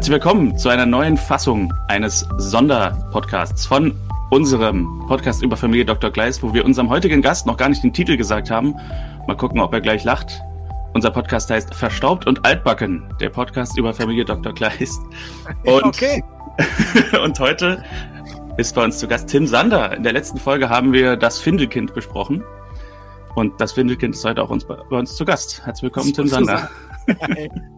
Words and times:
Herzlich 0.00 0.14
willkommen 0.14 0.56
zu 0.56 0.70
einer 0.70 0.86
neuen 0.86 1.18
Fassung 1.18 1.74
eines 1.88 2.26
Sonderpodcasts 2.38 3.66
von 3.66 3.94
unserem 4.30 5.04
Podcast 5.06 5.42
über 5.42 5.58
Familie 5.58 5.84
Dr. 5.84 6.10
Gleis, 6.10 6.42
wo 6.42 6.54
wir 6.54 6.64
unserem 6.64 6.88
heutigen 6.88 7.20
Gast 7.20 7.44
noch 7.44 7.58
gar 7.58 7.68
nicht 7.68 7.84
den 7.84 7.92
Titel 7.92 8.16
gesagt 8.16 8.50
haben. 8.50 8.74
Mal 9.26 9.36
gucken, 9.36 9.60
ob 9.60 9.74
er 9.74 9.82
gleich 9.82 10.02
lacht. 10.02 10.40
Unser 10.94 11.10
Podcast 11.10 11.50
heißt 11.50 11.74
Verstaubt 11.74 12.26
und 12.26 12.46
Altbacken, 12.46 13.02
der 13.20 13.28
Podcast 13.28 13.76
über 13.76 13.92
Familie 13.92 14.24
Dr. 14.24 14.54
Kleist. 14.54 15.02
Und, 15.66 15.84
okay. 15.84 16.24
und 17.22 17.38
heute 17.38 17.84
ist 18.56 18.74
bei 18.74 18.82
uns 18.82 18.96
zu 18.96 19.06
Gast 19.06 19.28
Tim 19.28 19.46
Sander. 19.46 19.94
In 19.94 20.02
der 20.02 20.14
letzten 20.14 20.38
Folge 20.38 20.70
haben 20.70 20.94
wir 20.94 21.18
das 21.18 21.38
Findelkind 21.38 21.92
besprochen. 21.92 22.42
Und 23.34 23.60
das 23.60 23.72
Findelkind 23.72 24.14
ist 24.14 24.24
heute 24.24 24.42
auch 24.42 24.48
uns, 24.48 24.64
bei 24.64 24.96
uns 24.96 25.14
zu 25.14 25.26
Gast. 25.26 25.60
Herzlich 25.66 25.82
willkommen, 25.82 26.14
Tim 26.14 26.26
Sander. 26.26 26.70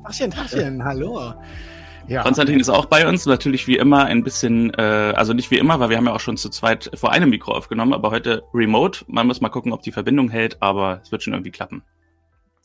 Tachchen, 0.04 0.30
Tachchen, 0.30 0.84
hallo. 0.84 1.34
Ja. 2.12 2.22
Konstantin 2.22 2.60
ist 2.60 2.68
auch 2.68 2.84
bei 2.84 3.08
uns, 3.08 3.24
natürlich 3.24 3.66
wie 3.66 3.78
immer 3.78 4.04
ein 4.04 4.22
bisschen, 4.22 4.70
äh, 4.74 5.14
also 5.16 5.32
nicht 5.32 5.50
wie 5.50 5.56
immer, 5.56 5.80
weil 5.80 5.88
wir 5.88 5.96
haben 5.96 6.04
ja 6.06 6.12
auch 6.12 6.20
schon 6.20 6.36
zu 6.36 6.50
zweit 6.50 6.90
vor 6.92 7.10
einem 7.10 7.30
Mikro 7.30 7.52
aufgenommen, 7.52 7.94
aber 7.94 8.10
heute 8.10 8.42
remote. 8.52 9.06
Man 9.08 9.26
muss 9.26 9.40
mal 9.40 9.48
gucken, 9.48 9.72
ob 9.72 9.80
die 9.80 9.92
Verbindung 9.92 10.28
hält, 10.28 10.60
aber 10.60 11.00
es 11.02 11.10
wird 11.10 11.22
schon 11.22 11.32
irgendwie 11.32 11.50
klappen. 11.50 11.82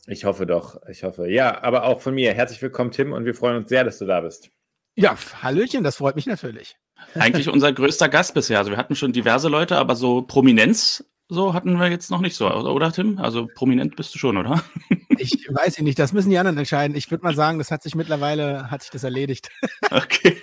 Ich 0.06 0.26
hoffe 0.26 0.44
doch, 0.44 0.76
ich 0.90 1.02
hoffe. 1.02 1.30
Ja, 1.30 1.62
aber 1.62 1.84
auch 1.84 2.02
von 2.02 2.14
mir. 2.14 2.34
Herzlich 2.34 2.60
willkommen, 2.60 2.90
Tim, 2.90 3.14
und 3.14 3.24
wir 3.24 3.34
freuen 3.34 3.56
uns 3.56 3.70
sehr, 3.70 3.84
dass 3.84 3.98
du 3.98 4.04
da 4.04 4.20
bist. 4.20 4.50
Ja, 4.96 5.16
Hallöchen, 5.42 5.82
das 5.82 5.96
freut 5.96 6.16
mich 6.16 6.26
natürlich. 6.26 6.76
Eigentlich 7.14 7.48
unser 7.48 7.72
größter 7.72 8.10
Gast 8.10 8.34
bisher. 8.34 8.58
Also 8.58 8.70
wir 8.70 8.76
hatten 8.76 8.96
schon 8.96 9.14
diverse 9.14 9.48
Leute, 9.48 9.78
aber 9.78 9.96
so 9.96 10.20
Prominenz 10.20 11.04
so 11.28 11.54
hatten 11.54 11.78
wir 11.78 11.88
jetzt 11.88 12.10
noch 12.10 12.20
nicht 12.20 12.36
so, 12.36 12.50
oder 12.50 12.90
Tim? 12.90 13.18
Also 13.18 13.48
prominent 13.54 13.96
bist 13.96 14.14
du 14.14 14.18
schon, 14.18 14.36
oder? 14.36 14.62
Ich 15.20 15.48
weiß 15.50 15.80
nicht, 15.80 15.98
das 15.98 16.12
müssen 16.12 16.30
die 16.30 16.38
anderen 16.38 16.58
entscheiden. 16.58 16.96
Ich 16.96 17.10
würde 17.10 17.24
mal 17.24 17.34
sagen, 17.34 17.58
das 17.58 17.72
hat 17.72 17.82
sich 17.82 17.96
mittlerweile, 17.96 18.70
hat 18.70 18.82
sich 18.82 18.90
das 18.90 19.04
erledigt. 19.04 19.50
Okay. 19.90 20.36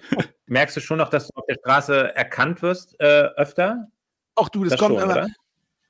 Merkst 0.46 0.76
du 0.76 0.80
schon 0.80 0.98
noch, 0.98 1.10
dass 1.10 1.28
du 1.28 1.32
auf 1.34 1.44
der 1.46 1.56
Straße 1.56 2.16
erkannt 2.16 2.62
wirst 2.62 2.98
äh, 2.98 3.28
öfter? 3.36 3.88
Ach 4.36 4.48
du, 4.48 4.64
das, 4.64 4.70
das 4.70 4.80
kommt 4.80 4.98
schon, 4.98 5.10
aber. 5.10 5.26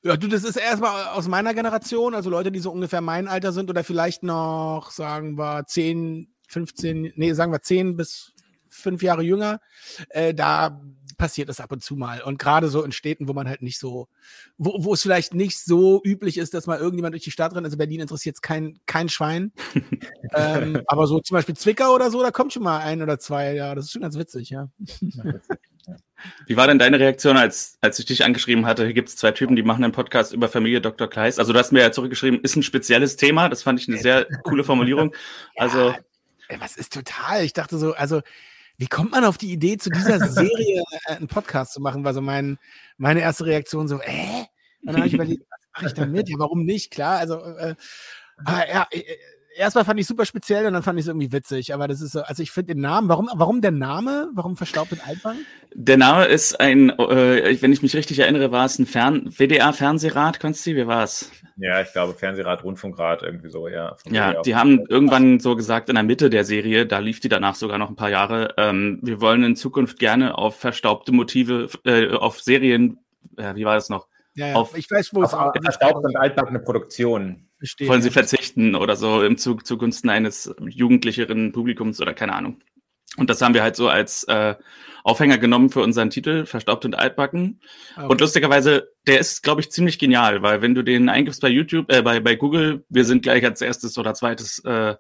Ja, 0.03 0.17
du, 0.17 0.27
das 0.27 0.43
ist 0.43 0.57
erstmal 0.57 1.09
aus 1.09 1.29
meiner 1.29 1.55
Generation, 1.55 2.15
also 2.15 2.31
Leute, 2.31 2.51
die 2.51 2.59
so 2.59 2.73
ungefähr 2.73 3.01
mein 3.01 3.29
Alter 3.29 3.53
sind 3.53 3.71
oder 3.71 3.85
vielleicht 3.85 4.25
noch, 4.25 4.91
sagen 4.91 5.39
wir, 5.39 5.65
10, 5.67 6.35
15, 6.49 7.13
nee, 7.15 7.33
sagen 7.35 7.53
wir 7.53 7.63
10 7.63 7.97
bis 7.97 8.33
5 8.69 9.03
Jahre 9.03 9.23
jünger. 9.23 9.61
Äh, 10.09 10.35
da 10.35 10.81
passiert 11.23 11.49
das 11.49 11.61
ab 11.61 11.71
und 11.71 11.85
zu 11.85 11.95
mal. 11.95 12.21
Und 12.21 12.41
gerade 12.41 12.67
so 12.67 12.83
in 12.83 12.91
Städten, 12.91 13.29
wo 13.29 13.33
man 13.33 13.49
halt 13.49 13.63
nicht 13.63 13.79
so, 13.79 14.09
wo, 14.59 14.83
wo 14.83 14.93
es 14.93 15.03
vielleicht 15.03 15.35
nicht 15.35 15.57
so 15.57 16.03
üblich 16.03 16.37
ist, 16.37 16.53
dass 16.53 16.67
mal 16.67 16.81
irgendjemand 16.81 17.15
durch 17.15 17.23
die 17.23 17.31
Stadt 17.31 17.55
rennt. 17.55 17.65
Also 17.65 17.77
Berlin 17.77 18.01
interessiert 18.01 18.35
es 18.35 18.43
kein, 18.43 18.81
kein 18.87 19.09
Schwein. 19.09 19.53
ähm, 20.35 20.83
aber 20.89 21.07
so 21.07 21.21
zum 21.21 21.37
Beispiel 21.37 21.55
Zwickau 21.55 21.95
oder 21.95 22.11
so, 22.11 22.21
da 22.25 22.33
kommt 22.33 22.53
schon 22.53 22.65
mal 22.65 22.81
ein 22.81 23.03
oder 23.03 23.21
zwei. 23.21 23.55
Ja, 23.55 23.73
das 23.77 23.85
ist 23.85 23.93
schon 23.93 24.03
ganz 24.03 24.19
witzig, 24.19 24.51
ja. 24.51 24.69
Wie 26.49 26.57
war 26.57 26.67
denn 26.67 26.81
deine 26.81 26.99
Reaktion, 26.99 27.37
als, 27.37 27.79
als 27.81 28.01
ich 28.01 28.07
dich 28.07 28.25
angeschrieben 28.25 28.67
hatte? 28.67 28.85
Hier 28.85 28.95
gibt 28.95 29.09
es 29.09 29.15
zwei 29.15 29.31
Typen, 29.31 29.55
die 29.55 29.63
machen 29.63 29.85
einen 29.85 29.93
Podcast 29.93 30.33
über 30.33 30.49
Familie 30.49 30.81
Dr. 30.81 31.09
Kleist. 31.09 31.39
Also 31.39 31.53
du 31.53 31.59
hast 31.61 31.71
mir 31.71 31.83
ja 31.83 31.93
zurückgeschrieben, 31.93 32.41
ist 32.41 32.57
ein 32.57 32.65
spezielles 32.65 33.15
Thema. 33.15 33.49
Das 33.49 33.63
fand 33.63 33.79
ich 33.79 33.87
eine 33.87 33.99
sehr 33.99 34.27
coole 34.43 34.65
Formulierung. 34.65 35.15
Also 35.57 35.95
ja, 36.51 36.61
was 36.61 36.77
ist 36.77 36.93
total? 36.93 37.45
Ich 37.45 37.53
dachte 37.53 37.79
so, 37.79 37.95
also 37.95 38.23
wie 38.79 38.87
kommt 38.87 39.13
man 39.13 39.25
auf 39.25 39.39
die 39.39 39.53
Idee, 39.53 39.77
zu 39.77 39.91
dieser 39.91 40.19
Serie 40.29 40.83
äh, 41.07 41.17
einen 41.17 41.29
Podcast 41.29 41.73
zu 41.73 41.81
machen? 41.81 42.05
War 42.05 42.15
so 42.15 42.21
mein, 42.21 42.59
meine 42.97 43.21
erste 43.21 43.47
Reaktion 43.47 43.89
so, 43.89 44.01
äh? 44.01 44.45
Und 44.83 44.89
dann 44.89 44.97
habe 44.97 45.07
ich 45.07 45.15
überlegt, 45.15 45.43
was 45.49 45.61
mache 45.75 45.87
ich 45.87 45.95
damit? 45.95 46.29
Ja, 46.29 46.39
warum 46.39 46.65
nicht? 46.65 46.91
Klar, 46.91 47.19
also, 47.19 47.41
äh, 47.41 47.75
ja, 48.47 48.87
äh, 48.91 49.03
erstmal 49.57 49.85
fand 49.85 50.01
ich 50.01 50.07
super 50.07 50.27
speziell 50.27 50.67
und 50.67 50.73
dann 50.73 50.83
fand 50.83 50.99
ich 50.99 51.05
es 51.05 51.09
irgendwie 51.09 51.33
witzig. 51.33 51.75
Aber 51.75 51.89
das 51.89 52.01
ist 52.01 52.13
so, 52.13 52.23
also 52.23 52.43
ich 52.43 52.51
finde 52.51 52.75
den 52.75 52.83
Namen, 52.83 53.09
warum, 53.09 53.29
warum 53.35 53.61
der 53.61 53.71
Name? 53.71 54.31
Warum 54.35 54.57
verstaubt 54.57 54.93
in 54.93 55.01
Altbank? 55.01 55.39
Der 55.75 55.97
Name 55.97 56.27
ist 56.27 56.61
ein, 56.61 56.91
äh, 56.91 57.57
wenn 57.61 57.73
ich 57.73 57.83
mich 57.83 57.97
richtig 57.97 58.19
erinnere, 58.19 58.53
war 58.53 58.67
es 58.67 58.79
ein 58.79 58.87
Fern 58.87 59.31
WDR-Fernsehrat, 59.31 60.39
Konsti, 60.39 60.77
wie 60.77 60.87
war 60.87 61.05
es? 61.05 61.31
Ja, 61.57 61.81
ich 61.81 61.93
glaube 61.93 62.15
Fernsehrat, 62.15 62.63
Rundfunkrat, 62.65 63.23
irgendwie 63.23 63.49
so, 63.49 63.69
ja. 63.69 63.97
Ja, 64.11 64.43
die 64.43 64.55
haben 64.55 64.85
irgendwann 64.89 65.41
so 65.41 65.57
gesagt, 65.57 65.89
in 65.89 65.95
der 65.95 66.05
Mitte 66.05 66.29
der 66.29 66.45
Serie, 66.45 66.87
da 66.87 66.99
lief 66.99 67.21
die 67.21 67.29
danach 67.29 67.55
sogar 67.55 67.79
noch 67.79 67.89
ein 67.89 67.97
paar 67.97 68.11
Jahre, 68.11 68.55
ähm, 68.59 68.99
wir 69.03 69.21
wollen 69.21 69.45
in 69.45 69.57
Zukunft 69.57 69.99
gerne 69.99 70.37
auf 70.37 70.57
verstaubte 70.57 71.13
Motive, 71.13 71.69
äh, 71.85 72.11
auf 72.11 72.41
Serien, 72.41 72.99
äh, 73.37 73.55
wie 73.55 73.65
war 73.65 73.75
das 73.75 73.89
noch? 73.89 74.09
Ja, 74.35 74.49
ja. 74.49 74.55
Auf, 74.55 74.77
ich 74.77 74.91
weiß, 74.91 75.11
wo 75.13 75.23
es 75.23 75.35
auch. 75.35 75.53
Verstaubte 75.63 76.09
und 76.09 76.17
altbackene 76.17 76.59
Produktion. 76.59 77.49
Verstehe, 77.59 77.89
wollen 77.89 78.03
sie 78.03 78.11
verzichten 78.11 78.75
oder 78.75 78.97
so 78.97 79.23
im 79.23 79.37
Zug 79.37 79.67
zugunsten 79.67 80.09
eines 80.09 80.55
jugendlicheren 80.61 81.53
Publikums 81.53 82.01
oder 82.01 82.15
keine 82.15 82.33
Ahnung. 82.33 82.61
Und 83.19 83.29
das 83.29 83.43
haben 83.43 83.55
wir 83.55 83.63
halt 83.63 83.77
so 83.77 83.89
als 83.89 84.25
äh, 84.25 84.55
Aufhänger 85.05 85.37
genommen 85.37 85.69
für 85.69 85.83
unseren 85.83 86.09
Titel, 86.09 86.47
Verstaubt 86.47 86.85
und 86.87 86.95
Altbacken. 86.95 87.61
Okay. 87.97 88.07
Und 88.07 88.21
lustigerweise, 88.21 88.89
der 89.07 89.19
ist, 89.19 89.43
glaube 89.43 89.61
ich, 89.61 89.71
ziemlich 89.71 89.99
genial, 89.99 90.43
weil 90.43 90.63
wenn 90.63 90.75
du 90.75 90.83
den 90.83 91.09
eingibst 91.09 91.43
bei 91.43 91.49
YouTube, 91.49 91.93
äh, 91.93 92.01
bei, 92.03 92.21
bei 92.21 92.37
Google, 92.37 92.85
wir 92.89 93.05
sind 93.05 93.23
gleich 93.23 93.45
als 93.45 93.61
erstes 93.61 93.99
oder 93.99 94.15
zweites 94.15 94.61
äh, 94.65 94.95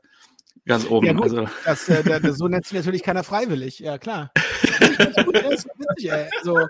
ganz 0.67 0.87
oben. 0.87 1.07
Ja, 1.07 1.13
gut, 1.15 1.23
also. 1.23 1.49
das, 1.65 1.89
äh, 1.89 2.21
das, 2.21 2.37
so 2.37 2.49
nennt 2.49 2.67
sich 2.67 2.77
natürlich 2.77 3.03
keiner 3.03 3.25
freiwillig, 3.25 3.79
ja 3.79 3.97
klar. 3.97 4.31
das 4.35 5.09
ist 5.09 5.25
gut, 5.25 5.37
das 5.37 5.55
ist 5.55 5.69
witzig, 5.79 6.13
ey. 6.13 6.29
So. 6.43 6.59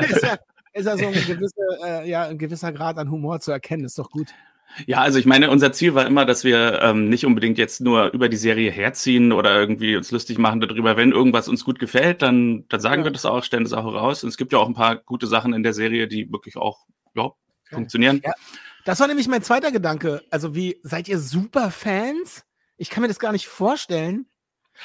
ist 0.00 0.22
ja, 0.22 0.36
ist 0.76 0.86
ja 0.86 0.96
so 0.96 1.06
ein, 1.06 1.14
gewisse, 1.14 1.62
äh, 1.84 2.08
ja, 2.08 2.24
ein 2.24 2.38
gewisser 2.38 2.72
Grad 2.72 2.98
an 2.98 3.10
Humor 3.10 3.40
zu 3.40 3.50
erkennen, 3.50 3.84
ist 3.84 3.98
doch 3.98 4.10
gut. 4.10 4.28
Ja, 4.86 5.00
also 5.00 5.18
ich 5.18 5.26
meine, 5.26 5.50
unser 5.50 5.72
Ziel 5.72 5.94
war 5.94 6.06
immer, 6.06 6.26
dass 6.26 6.44
wir 6.44 6.82
ähm, 6.82 7.08
nicht 7.08 7.24
unbedingt 7.24 7.56
jetzt 7.56 7.80
nur 7.80 8.12
über 8.12 8.28
die 8.28 8.36
Serie 8.36 8.70
herziehen 8.70 9.32
oder 9.32 9.58
irgendwie 9.58 9.96
uns 9.96 10.10
lustig 10.10 10.38
machen 10.38 10.60
darüber. 10.60 10.96
Wenn 10.96 11.12
irgendwas 11.12 11.48
uns 11.48 11.64
gut 11.64 11.78
gefällt, 11.78 12.20
dann, 12.20 12.64
dann 12.68 12.80
sagen 12.80 13.02
ja. 13.02 13.06
wir 13.06 13.12
das 13.12 13.24
auch, 13.24 13.42
stellen 13.42 13.64
das 13.64 13.72
auch 13.72 13.84
raus. 13.86 14.22
Und 14.22 14.28
es 14.28 14.36
gibt 14.36 14.52
ja 14.52 14.58
auch 14.58 14.66
ein 14.66 14.74
paar 14.74 14.96
gute 14.96 15.26
Sachen 15.26 15.54
in 15.54 15.62
der 15.62 15.72
Serie, 15.72 16.08
die 16.08 16.30
wirklich 16.30 16.56
auch 16.56 16.86
ja, 17.14 17.30
funktionieren. 17.70 18.20
Ja. 18.22 18.32
Das 18.84 19.00
war 19.00 19.06
nämlich 19.06 19.28
mein 19.28 19.42
zweiter 19.42 19.72
Gedanke. 19.72 20.22
Also 20.30 20.54
wie, 20.54 20.78
seid 20.82 21.08
ihr 21.08 21.20
super 21.20 21.70
Fans? 21.70 22.44
Ich 22.76 22.90
kann 22.90 23.02
mir 23.02 23.08
das 23.08 23.18
gar 23.18 23.32
nicht 23.32 23.46
vorstellen. 23.46 24.26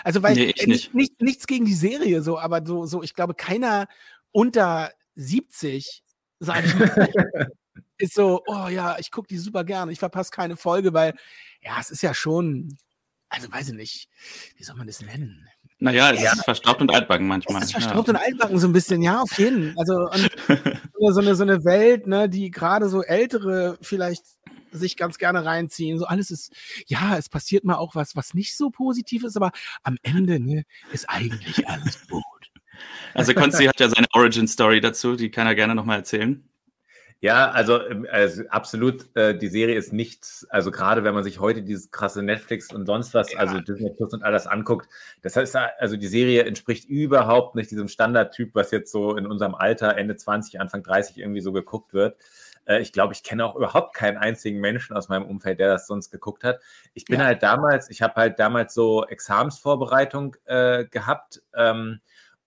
Also 0.04 0.24
weil 0.24 0.36
nee, 0.36 0.54
ich 0.56 0.68
nicht. 0.68 0.94
Nicht, 0.94 1.22
nichts 1.22 1.48
gegen 1.48 1.66
die 1.66 1.74
Serie 1.74 2.22
so, 2.22 2.40
aber 2.40 2.66
so, 2.66 2.86
so 2.86 3.04
ich 3.04 3.14
glaube, 3.14 3.34
keiner 3.34 3.88
unter 4.32 4.92
70, 5.16 6.04
sage 6.40 6.68
ich 6.68 6.76
mal, 6.76 7.52
ist 7.98 8.14
so, 8.14 8.42
oh 8.48 8.68
ja, 8.68 8.98
ich 9.00 9.12
gucke 9.12 9.28
die 9.28 9.38
super 9.38 9.64
gerne, 9.64 9.92
ich 9.92 10.00
verpasse 10.00 10.32
keine 10.32 10.58
Folge, 10.58 10.94
weil, 10.94 11.14
ja, 11.62 11.80
es 11.80 11.92
ist 11.92 12.02
ja 12.02 12.14
schon, 12.14 12.78
also 13.30 13.52
weiß 13.52 13.70
ich 13.70 13.76
nicht, 13.76 14.10
wie 14.58 14.64
soll 14.64 14.76
man 14.76 14.88
das 14.88 15.02
nennen? 15.02 15.48
Naja, 15.80 16.12
es 16.12 16.22
ja, 16.22 16.34
ist 16.34 16.44
verstaubt 16.44 16.80
und 16.82 16.94
altbacken 16.94 17.28
manchmal. 17.28 17.58
Es 17.60 17.70
ist 17.70 17.72
verstaubt 17.72 18.08
ja. 18.08 18.14
und 18.14 18.20
altbacken 18.20 18.60
so 18.60 18.68
ein 18.68 18.74
bisschen, 18.74 19.02
ja, 19.02 19.20
auf 19.22 19.36
jeden. 19.40 19.76
Also 19.80 20.10
so, 21.12 21.20
eine, 21.20 21.36
so 21.36 21.42
eine 21.42 21.66
Welt, 21.66 22.06
ne, 22.06 22.30
die 22.30 22.52
gerade 22.52 22.88
so 22.88 23.02
ältere 23.02 23.80
vielleicht 23.82 24.24
sich 24.72 24.96
ganz 24.96 25.18
gerne 25.18 25.44
reinziehen. 25.44 25.98
So 25.98 26.06
alles 26.06 26.30
ist, 26.30 26.54
ja, 26.86 27.18
es 27.18 27.30
passiert 27.30 27.64
mal 27.64 27.78
auch 27.78 27.96
was, 27.96 28.16
was 28.16 28.36
nicht 28.36 28.56
so 28.56 28.70
positiv 28.70 29.24
ist, 29.24 29.36
aber 29.38 29.52
am 29.82 29.98
Ende 30.04 30.40
ne, 30.40 30.66
ist 30.92 31.10
eigentlich 31.10 31.68
alles 31.68 32.08
gut. 32.08 32.24
Also 33.14 33.34
Konzi 33.34 33.66
hat 33.66 33.80
ja 33.80 33.90
seine 33.90 34.08
Origin-Story 34.14 34.82
dazu, 34.82 35.16
die 35.16 35.32
kann 35.32 35.48
er 35.48 35.56
gerne 35.56 35.76
nochmal 35.76 36.00
erzählen. 36.00 36.44
Ja, 37.22 37.52
also, 37.52 37.80
ähm, 37.88 38.08
also 38.12 38.42
absolut, 38.50 39.16
äh, 39.16 39.38
die 39.38 39.48
Serie 39.48 39.76
ist 39.76 39.94
nichts, 39.94 40.48
also 40.50 40.72
gerade 40.72 41.04
wenn 41.04 41.14
man 41.14 41.24
sich 41.24 41.40
heute 41.40 41.62
dieses 41.62 41.92
krasse 41.92 42.24
Netflix 42.24 42.74
und 42.74 42.88
sonst 42.88 43.14
was, 43.14 43.32
ja. 43.32 43.38
also 43.38 43.60
Disney 43.60 43.92
Plus 43.92 44.12
und 44.14 44.24
alles 44.24 44.48
anguckt, 44.48 44.90
das 45.22 45.36
heißt, 45.36 45.56
also 45.56 45.98
die 45.98 46.08
Serie 46.08 46.46
entspricht 46.46 46.90
überhaupt 46.90 47.56
nicht 47.56 47.70
diesem 47.70 47.90
Standardtyp, 47.90 48.56
was 48.56 48.72
jetzt 48.72 48.92
so 48.92 49.16
in 49.16 49.28
unserem 49.28 49.54
Alter, 49.54 49.96
Ende 49.98 50.16
20, 50.16 50.60
Anfang 50.60 50.82
30 50.82 51.20
irgendwie 51.20 51.42
so 51.42 51.52
geguckt 51.52 51.94
wird. 51.94 52.18
Äh, 52.66 52.82
ich 52.82 52.92
glaube, 52.92 53.14
ich 53.14 53.22
kenne 53.22 53.46
auch 53.46 53.56
überhaupt 53.56 53.96
keinen 53.96 54.18
einzigen 54.18 54.60
Menschen 54.60 54.96
aus 54.96 55.08
meinem 55.08 55.26
Umfeld, 55.26 55.60
der 55.60 55.70
das 55.70 55.86
sonst 55.86 56.10
geguckt 56.10 56.44
hat. 56.44 56.60
Ich 56.96 57.06
bin 57.06 57.20
ja. 57.20 57.28
halt 57.28 57.44
damals, 57.44 57.92
ich 57.92 58.02
habe 58.02 58.16
halt 58.16 58.40
damals 58.40 58.74
so 58.74 59.06
Examensvorbereitung 59.06 60.38
äh, 60.46 60.86
gehabt. 60.86 61.44
Ähm, 61.56 62.00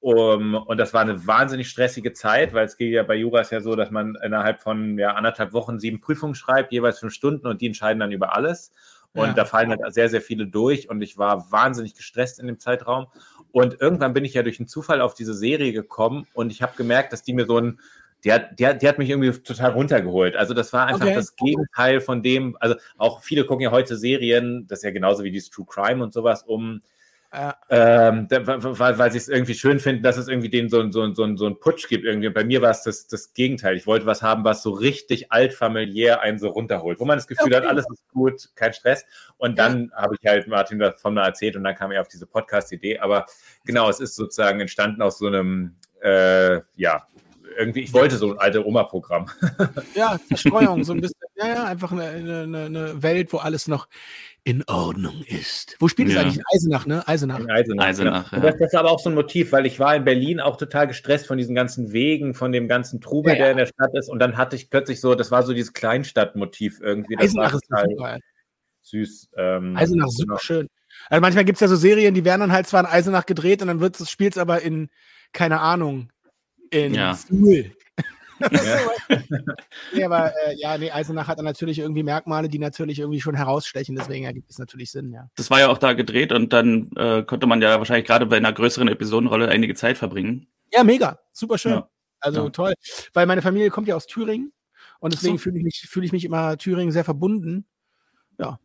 um, 0.04 0.54
und 0.54 0.76
das 0.76 0.92
war 0.92 1.00
eine 1.00 1.26
wahnsinnig 1.26 1.70
stressige 1.70 2.12
Zeit, 2.12 2.52
weil 2.52 2.66
es 2.66 2.76
geht 2.76 2.92
ja 2.92 3.02
bei 3.04 3.14
Jura 3.14 3.40
ist 3.40 3.52
ja 3.52 3.62
so, 3.62 3.74
dass 3.74 3.90
man 3.90 4.18
innerhalb 4.22 4.60
von 4.60 4.98
ja, 4.98 5.14
anderthalb 5.14 5.54
Wochen 5.54 5.80
sieben 5.80 6.02
Prüfungen 6.02 6.34
schreibt, 6.34 6.72
jeweils 6.72 6.98
fünf 6.98 7.14
Stunden 7.14 7.46
und 7.46 7.62
die 7.62 7.66
entscheiden 7.68 8.00
dann 8.00 8.12
über 8.12 8.36
alles. 8.36 8.70
Und 9.14 9.28
ja. 9.28 9.32
da 9.32 9.44
fallen 9.46 9.70
halt 9.70 9.80
sehr, 9.94 10.10
sehr 10.10 10.20
viele 10.20 10.46
durch 10.46 10.90
und 10.90 11.00
ich 11.00 11.16
war 11.16 11.50
wahnsinnig 11.50 11.94
gestresst 11.94 12.38
in 12.38 12.46
dem 12.46 12.58
Zeitraum. 12.58 13.06
Und 13.50 13.80
irgendwann 13.80 14.12
bin 14.12 14.26
ich 14.26 14.34
ja 14.34 14.42
durch 14.42 14.60
einen 14.60 14.68
Zufall 14.68 15.00
auf 15.00 15.14
diese 15.14 15.32
Serie 15.32 15.72
gekommen 15.72 16.26
und 16.34 16.52
ich 16.52 16.60
habe 16.60 16.74
gemerkt, 16.76 17.14
dass 17.14 17.22
die 17.22 17.32
mir 17.32 17.46
so 17.46 17.58
ein, 17.58 17.80
die 18.24 18.32
hat, 18.34 18.58
die, 18.58 18.66
hat, 18.66 18.82
die 18.82 18.88
hat 18.88 18.98
mich 18.98 19.08
irgendwie 19.08 19.32
total 19.40 19.70
runtergeholt. 19.70 20.36
Also 20.36 20.52
das 20.52 20.74
war 20.74 20.86
einfach 20.86 21.06
okay. 21.06 21.14
das 21.14 21.34
Gegenteil 21.34 22.02
von 22.02 22.22
dem, 22.22 22.58
also 22.60 22.74
auch 22.98 23.22
viele 23.22 23.46
gucken 23.46 23.62
ja 23.62 23.70
heute 23.70 23.96
Serien, 23.96 24.66
das 24.66 24.80
ist 24.80 24.84
ja 24.84 24.90
genauso 24.90 25.24
wie 25.24 25.30
dieses 25.30 25.48
True 25.48 25.64
Crime 25.66 26.04
und 26.04 26.12
sowas, 26.12 26.42
um 26.42 26.82
Ja. 27.34 27.56
Ähm, 27.68 28.28
weil, 28.30 28.98
weil 28.98 29.10
sie 29.10 29.18
es 29.18 29.28
irgendwie 29.28 29.54
schön 29.54 29.80
finden, 29.80 30.04
dass 30.04 30.16
es 30.16 30.28
irgendwie 30.28 30.48
den 30.48 30.68
so, 30.68 30.88
so, 30.92 31.12
so, 31.12 31.36
so 31.36 31.46
einen 31.46 31.58
Putsch 31.58 31.88
gibt. 31.88 32.04
Irgendwie. 32.04 32.28
Und 32.28 32.34
bei 32.34 32.44
mir 32.44 32.62
war 32.62 32.70
es 32.70 32.84
das, 32.84 33.08
das 33.08 33.32
Gegenteil. 33.32 33.76
Ich 33.76 33.88
wollte 33.88 34.06
was 34.06 34.22
haben, 34.22 34.44
was 34.44 34.62
so 34.62 34.70
richtig 34.70 35.32
altfamiliär 35.32 36.20
einen 36.20 36.38
so 36.38 36.48
runterholt, 36.48 37.00
wo 37.00 37.04
man 37.04 37.18
das 37.18 37.26
Gefühl 37.26 37.48
okay. 37.48 37.56
hat, 37.56 37.66
alles 37.66 37.86
ist 37.90 38.08
gut, 38.12 38.50
kein 38.54 38.72
Stress. 38.72 39.04
Und 39.36 39.58
dann 39.58 39.90
ja. 39.90 40.02
habe 40.02 40.14
ich 40.20 40.24
halt 40.24 40.46
Martin 40.46 40.78
davon 40.78 41.14
mal 41.14 41.26
erzählt 41.26 41.56
und 41.56 41.64
dann 41.64 41.74
kam 41.74 41.90
er 41.90 42.02
auf 42.02 42.08
diese 42.08 42.26
Podcast-Idee. 42.26 43.00
Aber 43.00 43.26
genau, 43.64 43.90
es 43.90 43.98
ist 43.98 44.14
sozusagen 44.14 44.60
entstanden 44.60 45.02
aus 45.02 45.18
so 45.18 45.26
einem, 45.26 45.74
äh, 46.02 46.60
ja, 46.76 47.08
irgendwie, 47.58 47.80
ich 47.80 47.92
wollte 47.92 48.16
so 48.16 48.32
ein 48.32 48.38
alte 48.38 48.64
Oma-Programm. 48.64 49.26
Ja, 49.94 50.18
Verstreuung, 50.28 50.84
so 50.84 50.92
ein 50.92 51.00
bisschen. 51.00 51.23
Ja, 51.36 51.48
ja, 51.48 51.64
einfach 51.64 51.90
eine, 51.90 52.04
eine, 52.04 52.64
eine 52.66 53.02
Welt, 53.02 53.32
wo 53.32 53.38
alles 53.38 53.66
noch 53.66 53.88
in 54.44 54.62
Ordnung 54.68 55.22
ist. 55.26 55.76
Wo 55.80 55.88
spielt 55.88 56.10
es 56.10 56.16
eigentlich? 56.16 56.36
In 56.36 56.44
Eisenach, 56.54 56.86
ne? 56.86 57.08
Eisenach. 57.08 57.40
In 57.40 57.50
Eisenach, 57.50 57.84
Eisenach 57.86 58.32
ja. 58.32 58.40
das, 58.40 58.56
das, 58.58 58.72
ist 58.72 58.78
aber 58.78 58.90
auch 58.90 59.00
so 59.00 59.10
ein 59.10 59.14
Motiv, 59.14 59.50
weil 59.52 59.66
ich 59.66 59.80
war 59.80 59.96
in 59.96 60.04
Berlin 60.04 60.38
auch 60.38 60.56
total 60.56 60.86
gestresst 60.86 61.26
von 61.26 61.38
diesen 61.38 61.54
ganzen 61.54 61.92
Wegen, 61.92 62.34
von 62.34 62.52
dem 62.52 62.68
ganzen 62.68 63.00
Trubel, 63.00 63.32
ja, 63.32 63.38
der 63.38 63.50
in 63.52 63.56
der 63.56 63.66
Stadt 63.66 63.94
ist. 63.94 64.08
Und 64.08 64.20
dann 64.20 64.36
hatte 64.36 64.54
ich 64.54 64.70
plötzlich 64.70 65.00
so, 65.00 65.14
das 65.14 65.30
war 65.30 65.42
so 65.42 65.54
dieses 65.54 65.72
Kleinstadtmotiv 65.72 66.80
irgendwie. 66.80 67.16
Das 67.16 67.24
Eisenach 67.24 67.54
ist 67.54 67.68
total 67.68 68.20
süß. 68.82 69.30
Ähm, 69.36 69.76
Eisenach 69.76 70.08
ist 70.08 70.18
super 70.18 70.34
genau. 70.34 70.38
schön. 70.38 70.68
Also 71.08 71.20
manchmal 71.20 71.44
gibt 71.44 71.56
es 71.56 71.60
ja 71.60 71.68
so 71.68 71.76
Serien, 71.76 72.14
die 72.14 72.24
werden 72.24 72.40
dann 72.40 72.52
halt 72.52 72.66
zwar 72.66 72.80
in 72.80 72.86
Eisenach 72.86 73.26
gedreht 73.26 73.62
und 73.62 73.68
dann 73.68 73.80
wird 73.80 73.98
das 73.98 74.10
Spiel 74.10 74.30
aber 74.38 74.62
in, 74.62 74.90
keine 75.32 75.60
Ahnung, 75.60 76.10
in 76.70 76.94
ja. 76.94 77.14
Suhl. 77.14 77.72
Ja. 79.14 79.54
nee, 79.92 80.04
aber 80.04 80.32
äh, 80.46 80.56
ja, 80.56 80.76
nee, 80.78 80.90
Eisenach 80.90 81.28
hat 81.28 81.38
dann 81.38 81.44
natürlich 81.44 81.78
irgendwie 81.78 82.02
Merkmale, 82.02 82.48
die 82.48 82.58
natürlich 82.58 82.98
irgendwie 82.98 83.20
schon 83.20 83.34
herausstechen, 83.34 83.96
deswegen 83.96 84.24
ergibt 84.24 84.50
es 84.50 84.58
natürlich 84.58 84.90
Sinn, 84.90 85.12
ja. 85.12 85.28
Das 85.36 85.50
war 85.50 85.60
ja 85.60 85.68
auch 85.68 85.78
da 85.78 85.92
gedreht 85.92 86.32
und 86.32 86.52
dann 86.52 86.90
äh, 86.96 87.22
konnte 87.22 87.46
man 87.46 87.62
ja 87.62 87.78
wahrscheinlich 87.78 88.06
gerade 88.06 88.26
bei 88.26 88.36
einer 88.36 88.52
größeren 88.52 88.88
Episodenrolle 88.88 89.48
einige 89.48 89.74
Zeit 89.74 89.98
verbringen. 89.98 90.46
Ja, 90.72 90.84
mega, 90.84 91.18
super 91.30 91.58
schön. 91.58 91.72
Ja. 91.72 91.88
Also 92.20 92.44
ja. 92.44 92.50
toll, 92.50 92.74
weil 93.12 93.26
meine 93.26 93.42
Familie 93.42 93.70
kommt 93.70 93.88
ja 93.88 93.96
aus 93.96 94.06
Thüringen 94.06 94.52
und 95.00 95.12
deswegen 95.12 95.36
so. 95.36 95.42
fühle 95.42 95.58
ich, 95.58 95.64
mich, 95.64 95.86
fühl 95.88 96.04
ich 96.04 96.12
mich 96.12 96.24
immer 96.24 96.56
Thüringen 96.56 96.92
sehr 96.92 97.04
verbunden. 97.04 97.66
Ja. 98.38 98.58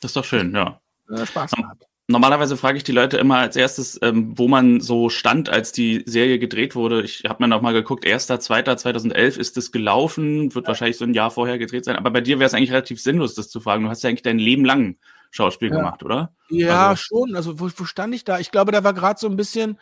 Das 0.00 0.10
ist 0.10 0.16
doch 0.16 0.24
schön, 0.24 0.54
ja. 0.54 0.80
Spaß 1.24 1.52
gehabt. 1.52 1.88
Normalerweise 2.10 2.56
frage 2.56 2.78
ich 2.78 2.84
die 2.84 2.92
Leute 2.92 3.18
immer 3.18 3.36
als 3.36 3.54
erstes, 3.54 3.98
ähm, 4.00 4.32
wo 4.38 4.48
man 4.48 4.80
so 4.80 5.10
stand, 5.10 5.50
als 5.50 5.72
die 5.72 6.04
Serie 6.06 6.38
gedreht 6.38 6.74
wurde. 6.74 7.02
Ich 7.02 7.24
habe 7.28 7.42
mir 7.42 7.48
noch 7.48 7.60
mal 7.60 7.74
geguckt, 7.74 8.06
1.2.2011 8.06 9.36
ist 9.36 9.58
es 9.58 9.72
gelaufen, 9.72 10.54
wird 10.54 10.64
ja. 10.64 10.68
wahrscheinlich 10.68 10.96
so 10.96 11.04
ein 11.04 11.12
Jahr 11.12 11.30
vorher 11.30 11.58
gedreht 11.58 11.84
sein. 11.84 11.96
Aber 11.96 12.10
bei 12.10 12.22
dir 12.22 12.38
wäre 12.38 12.46
es 12.46 12.54
eigentlich 12.54 12.72
relativ 12.72 12.98
sinnlos, 12.98 13.34
das 13.34 13.50
zu 13.50 13.60
fragen. 13.60 13.84
Du 13.84 13.90
hast 13.90 14.02
ja 14.02 14.08
eigentlich 14.08 14.22
dein 14.22 14.38
Leben 14.38 14.64
lang 14.64 14.96
Schauspiel 15.30 15.68
ja. 15.68 15.76
gemacht, 15.76 16.02
oder? 16.02 16.32
Ja, 16.48 16.88
also. 16.88 17.02
schon. 17.02 17.36
Also 17.36 17.60
wo, 17.60 17.68
wo 17.76 17.84
stand 17.84 18.14
ich 18.14 18.24
da? 18.24 18.38
Ich 18.38 18.50
glaube, 18.50 18.72
da 18.72 18.82
war 18.82 18.94
gerade 18.94 19.20
so 19.20 19.28
ein 19.28 19.36
bisschen, 19.36 19.78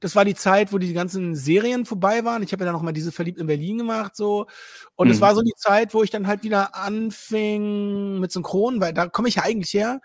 das 0.00 0.16
war 0.16 0.24
die 0.24 0.34
Zeit, 0.34 0.72
wo 0.72 0.78
die 0.78 0.94
ganzen 0.94 1.34
Serien 1.34 1.84
vorbei 1.84 2.24
waren. 2.24 2.42
Ich 2.42 2.52
habe 2.52 2.64
ja 2.64 2.66
dann 2.66 2.74
noch 2.74 2.82
mal 2.82 2.92
diese 2.92 3.12
Verliebt 3.12 3.38
in 3.38 3.48
Berlin 3.48 3.76
gemacht, 3.76 4.16
so. 4.16 4.46
Und 4.94 5.10
es 5.10 5.18
mhm. 5.18 5.20
war 5.20 5.34
so 5.34 5.42
die 5.42 5.52
Zeit, 5.58 5.92
wo 5.92 6.02
ich 6.02 6.08
dann 6.08 6.26
halt 6.26 6.42
wieder 6.42 6.74
anfing 6.74 8.18
mit 8.18 8.32
Synchron, 8.32 8.80
weil 8.80 8.94
da 8.94 9.08
komme 9.08 9.28
ich 9.28 9.34
ja 9.34 9.42
eigentlich 9.42 9.74
her. 9.74 10.00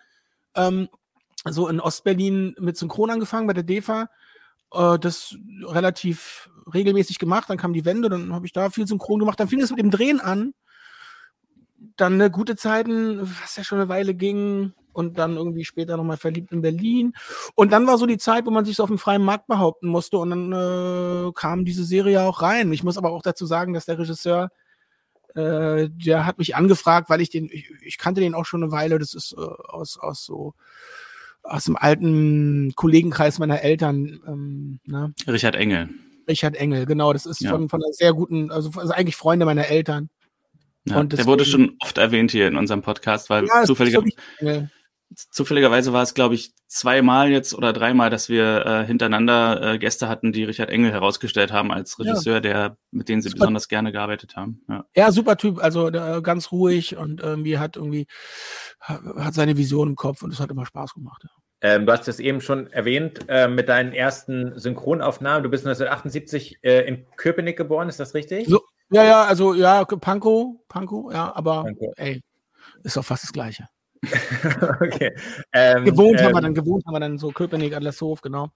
Ähm, 0.53 0.89
so 1.49 1.67
in 1.67 1.79
Ostberlin 1.79 2.55
mit 2.59 2.77
Synchron 2.77 3.09
angefangen 3.09 3.47
bei 3.47 3.53
der 3.53 3.63
DEFA. 3.63 4.09
Äh, 4.73 4.99
das 4.99 5.35
relativ 5.63 6.49
regelmäßig 6.73 7.19
gemacht. 7.19 7.49
Dann 7.49 7.57
kam 7.57 7.73
die 7.73 7.85
Wende, 7.85 8.09
dann 8.09 8.33
habe 8.33 8.45
ich 8.45 8.53
da 8.53 8.69
viel 8.69 8.87
Synchron 8.87 9.19
gemacht. 9.19 9.39
Dann 9.39 9.47
fing 9.47 9.61
es 9.61 9.69
mit 9.71 9.79
dem 9.79 9.91
Drehen 9.91 10.19
an. 10.19 10.53
Dann 11.97 12.13
eine 12.13 12.29
gute 12.29 12.55
Zeiten, 12.55 13.21
was 13.21 13.55
ja 13.55 13.63
schon 13.63 13.79
eine 13.79 13.89
Weile 13.89 14.13
ging. 14.13 14.73
Und 14.93 15.17
dann 15.17 15.37
irgendwie 15.37 15.63
später 15.63 15.95
nochmal 15.95 16.17
verliebt 16.17 16.51
in 16.51 16.61
Berlin. 16.61 17.13
Und 17.55 17.71
dann 17.71 17.87
war 17.87 17.97
so 17.97 18.05
die 18.05 18.17
Zeit, 18.17 18.45
wo 18.45 18.51
man 18.51 18.65
sich 18.65 18.75
so 18.75 18.83
auf 18.83 18.89
dem 18.89 18.97
freien 18.97 19.23
Markt 19.23 19.47
behaupten 19.47 19.87
musste. 19.87 20.17
Und 20.17 20.31
dann 20.31 20.51
äh, 20.51 21.31
kam 21.33 21.63
diese 21.63 21.85
Serie 21.85 22.21
auch 22.23 22.41
rein. 22.41 22.71
Ich 22.73 22.83
muss 22.83 22.97
aber 22.97 23.11
auch 23.11 23.21
dazu 23.21 23.45
sagen, 23.45 23.73
dass 23.73 23.85
der 23.85 23.99
Regisseur 23.99 24.49
äh, 25.33 25.87
der 25.89 26.25
hat 26.25 26.39
mich 26.39 26.57
angefragt, 26.57 27.09
weil 27.09 27.21
ich 27.21 27.29
den, 27.29 27.49
ich, 27.49 27.71
ich, 27.81 27.97
kannte 27.97 28.19
den 28.19 28.35
auch 28.35 28.45
schon 28.45 28.63
eine 28.63 28.73
Weile, 28.73 28.99
das 28.99 29.13
ist 29.13 29.31
äh, 29.31 29.39
aus, 29.39 29.97
aus 29.97 30.25
so 30.25 30.55
aus 31.51 31.65
dem 31.65 31.75
alten 31.75 32.73
Kollegenkreis 32.75 33.39
meiner 33.39 33.61
Eltern. 33.61 34.19
Ähm, 34.27 34.79
ne? 34.85 35.13
Richard 35.27 35.55
Engel. 35.55 35.89
Richard 36.27 36.55
Engel, 36.55 36.85
genau. 36.85 37.13
Das 37.13 37.25
ist 37.25 37.41
ja. 37.41 37.51
von, 37.51 37.69
von 37.69 37.81
einer 37.83 37.93
sehr 37.93 38.13
guten, 38.13 38.51
also, 38.51 38.71
also 38.79 38.93
eigentlich 38.93 39.15
Freunde 39.15 39.45
meiner 39.45 39.67
Eltern. 39.67 40.09
Ja, 40.85 40.95
deswegen, 41.03 41.09
der 41.09 41.25
wurde 41.27 41.45
schon 41.45 41.75
oft 41.79 41.97
erwähnt 41.97 42.31
hier 42.31 42.47
in 42.47 42.55
unserem 42.55 42.81
Podcast, 42.81 43.29
weil 43.29 43.45
ja, 43.45 43.63
zufälliger, 43.65 44.03
zufälligerweise 45.15 45.93
war 45.93 46.03
es, 46.03 46.13
glaube 46.13 46.35
ich, 46.35 46.53
zweimal 46.67 47.29
jetzt 47.29 47.53
oder 47.53 47.73
dreimal, 47.73 48.09
dass 48.09 48.29
wir 48.29 48.65
äh, 48.65 48.85
hintereinander 48.85 49.73
äh, 49.73 49.79
Gäste 49.79 50.07
hatten, 50.07 50.31
die 50.31 50.43
Richard 50.43 50.69
Engel 50.69 50.91
herausgestellt 50.91 51.51
haben 51.51 51.71
als 51.71 51.99
Regisseur, 51.99 52.35
ja. 52.35 52.39
der 52.39 52.77
mit 52.91 53.09
denen 53.09 53.21
sie 53.21 53.29
super. 53.29 53.41
besonders 53.41 53.67
gerne 53.67 53.91
gearbeitet 53.91 54.35
haben. 54.35 54.63
Ja, 54.69 54.85
ja 54.95 55.11
super 55.11 55.37
Typ, 55.37 55.61
also 55.61 55.89
äh, 55.89 56.21
ganz 56.21 56.51
ruhig 56.51 56.97
und 56.97 57.21
irgendwie 57.21 57.57
hat 57.57 57.75
irgendwie 57.75 58.07
hat 58.79 59.33
seine 59.33 59.57
Vision 59.57 59.89
im 59.89 59.95
Kopf 59.95 60.23
und 60.23 60.31
es 60.31 60.39
hat 60.39 60.49
immer 60.49 60.65
Spaß 60.65 60.93
gemacht. 60.93 61.25
Ähm, 61.61 61.85
du 61.85 61.91
hast 61.91 62.07
es 62.07 62.19
eben 62.19 62.41
schon 62.41 62.71
erwähnt 62.71 63.19
äh, 63.27 63.47
mit 63.47 63.69
deinen 63.69 63.93
ersten 63.93 64.57
Synchronaufnahmen. 64.57 65.43
Du 65.43 65.49
bist 65.49 65.65
1978 65.65 66.59
äh, 66.63 66.87
in 66.87 67.05
Köpenick 67.17 67.55
geboren, 67.55 67.87
ist 67.87 67.99
das 67.99 68.15
richtig? 68.15 68.47
So, 68.47 68.61
ja, 68.89 69.03
ja, 69.03 69.23
also 69.23 69.53
ja, 69.53 69.85
Pankow, 69.85 70.55
Pankow, 70.67 71.13
ja, 71.13 71.31
aber 71.35 71.63
Pankow. 71.63 71.93
ey, 71.97 72.21
ist 72.83 72.97
doch 72.97 73.05
fast 73.05 73.23
das 73.23 73.31
Gleiche. 73.31 73.67
okay. 74.81 75.15
Ähm, 75.53 75.85
gewohnt 75.85 76.19
ähm, 76.19 76.25
haben 76.25 76.33
wir 76.33 76.37
ähm, 76.37 76.43
dann, 76.43 76.53
gewohnt 76.53 76.85
haben 76.85 76.93
wir 76.93 76.99
dann 76.99 77.17
so 77.17 77.31
Köpenick, 77.31 77.75
Adlershof, 77.75 78.21
genau. 78.21 78.49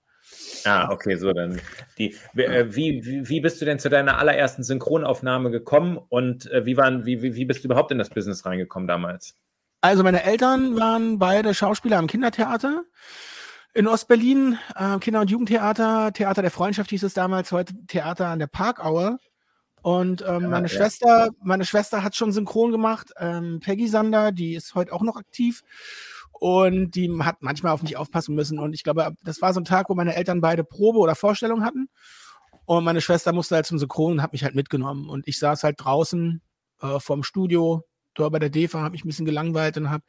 Ah, 0.65 0.89
okay, 0.91 1.15
so 1.17 1.31
dann. 1.31 1.61
Die, 1.97 2.15
äh, 2.35 2.65
wie, 2.75 3.05
wie, 3.05 3.29
wie 3.29 3.41
bist 3.41 3.61
du 3.61 3.65
denn 3.65 3.77
zu 3.77 3.89
deiner 3.89 4.17
allerersten 4.17 4.63
Synchronaufnahme 4.63 5.51
gekommen 5.51 5.99
und 6.09 6.51
äh, 6.51 6.65
wie, 6.65 6.77
waren, 6.77 7.05
wie, 7.05 7.21
wie, 7.21 7.35
wie 7.35 7.45
bist 7.45 7.63
du 7.63 7.67
überhaupt 7.67 7.91
in 7.91 7.99
das 7.99 8.09
Business 8.09 8.45
reingekommen 8.45 8.87
damals? 8.87 9.35
Also 9.81 10.03
meine 10.03 10.23
Eltern 10.23 10.75
waren 10.77 11.19
beide 11.19 11.53
Schauspieler 11.53 11.97
am 11.97 12.07
Kindertheater 12.07 12.83
in 13.75 13.87
Ostberlin, 13.87 14.57
äh, 14.75 14.97
Kinder- 14.99 15.19
und 15.19 15.29
Jugendtheater, 15.29 16.13
Theater 16.13 16.41
der 16.41 16.49
Freundschaft 16.49 16.89
hieß 16.91 17.03
es 17.03 17.13
damals, 17.13 17.51
heute 17.51 17.73
Theater 17.87 18.27
an 18.27 18.39
der 18.39 18.47
Parkaue. 18.47 19.17
Und 19.85 20.23
ähm, 20.23 20.41
ja, 20.41 20.49
meine 20.49 20.67
ja. 20.67 20.73
Schwester, 20.73 21.29
meine 21.43 21.63
Schwester 21.63 22.01
hat 22.01 22.15
schon 22.15 22.31
synchron 22.31 22.71
gemacht. 22.71 23.11
Ähm, 23.19 23.59
Peggy 23.59 23.87
Sander, 23.87 24.31
die 24.31 24.55
ist 24.55 24.73
heute 24.73 24.91
auch 24.91 25.03
noch 25.03 25.15
aktiv. 25.15 25.61
Und 26.31 26.95
die 26.95 27.07
hat 27.21 27.43
manchmal 27.43 27.71
auf 27.71 27.83
mich 27.83 27.95
aufpassen 27.95 28.33
müssen. 28.33 28.57
Und 28.57 28.73
ich 28.73 28.81
glaube, 28.81 29.13
das 29.23 29.43
war 29.43 29.53
so 29.53 29.59
ein 29.59 29.65
Tag, 29.65 29.87
wo 29.87 29.93
meine 29.93 30.15
Eltern 30.15 30.41
beide 30.41 30.63
Probe 30.63 30.97
oder 30.97 31.13
Vorstellung 31.13 31.63
hatten. 31.63 31.87
Und 32.65 32.83
meine 32.83 32.99
Schwester 32.99 33.31
musste 33.31 33.53
halt 33.53 33.67
zum 33.67 33.77
Synchron 33.77 34.13
und 34.13 34.21
hat 34.23 34.33
mich 34.33 34.43
halt 34.43 34.55
mitgenommen. 34.55 35.07
Und 35.07 35.27
ich 35.27 35.37
saß 35.37 35.63
halt 35.63 35.75
draußen 35.77 36.41
äh, 36.81 36.99
vorm 36.99 37.21
Studio, 37.21 37.83
dort 38.15 38.33
bei 38.33 38.39
der 38.39 38.49
DEFA, 38.49 38.79
habe 38.79 38.93
mich 38.93 39.05
ein 39.05 39.09
bisschen 39.09 39.27
gelangweilt 39.27 39.77
und 39.77 39.91
habe, 39.91 40.03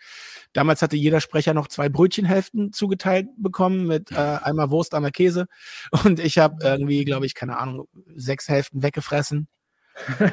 damals 0.54 0.80
hatte 0.80 0.96
jeder 0.96 1.20
Sprecher 1.20 1.52
noch 1.52 1.68
zwei 1.68 1.90
Brötchenhälften 1.90 2.72
zugeteilt 2.72 3.28
bekommen 3.36 3.86
mit 3.86 4.10
äh, 4.10 4.38
einmal 4.42 4.70
Wurst, 4.70 4.94
einmal 4.94 5.10
Käse. 5.10 5.48
Und 6.06 6.18
ich 6.18 6.38
habe 6.38 6.64
irgendwie, 6.64 7.04
glaube 7.04 7.26
ich, 7.26 7.34
keine 7.34 7.58
Ahnung, 7.58 7.88
sechs 8.14 8.48
Hälften 8.48 8.82
weggefressen 8.82 9.48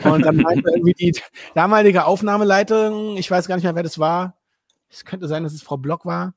und 0.04 0.26
dann 0.26 0.36
meinte 0.38 0.70
irgendwie 0.70 0.94
die 0.94 1.20
damalige 1.56 2.06
Aufnahmeleitung, 2.06 3.18
ich 3.18 3.30
weiß 3.30 3.48
gar 3.48 3.56
nicht 3.56 3.64
mehr, 3.64 3.76
wer 3.76 3.84
das 3.84 4.00
war. 4.00 4.38
Es 4.90 5.06
könnte 5.06 5.28
sein, 5.28 5.44
dass 5.44 5.54
es 5.54 5.64
Frau 5.64 5.78
Block 5.78 6.06
war. 6.06 6.34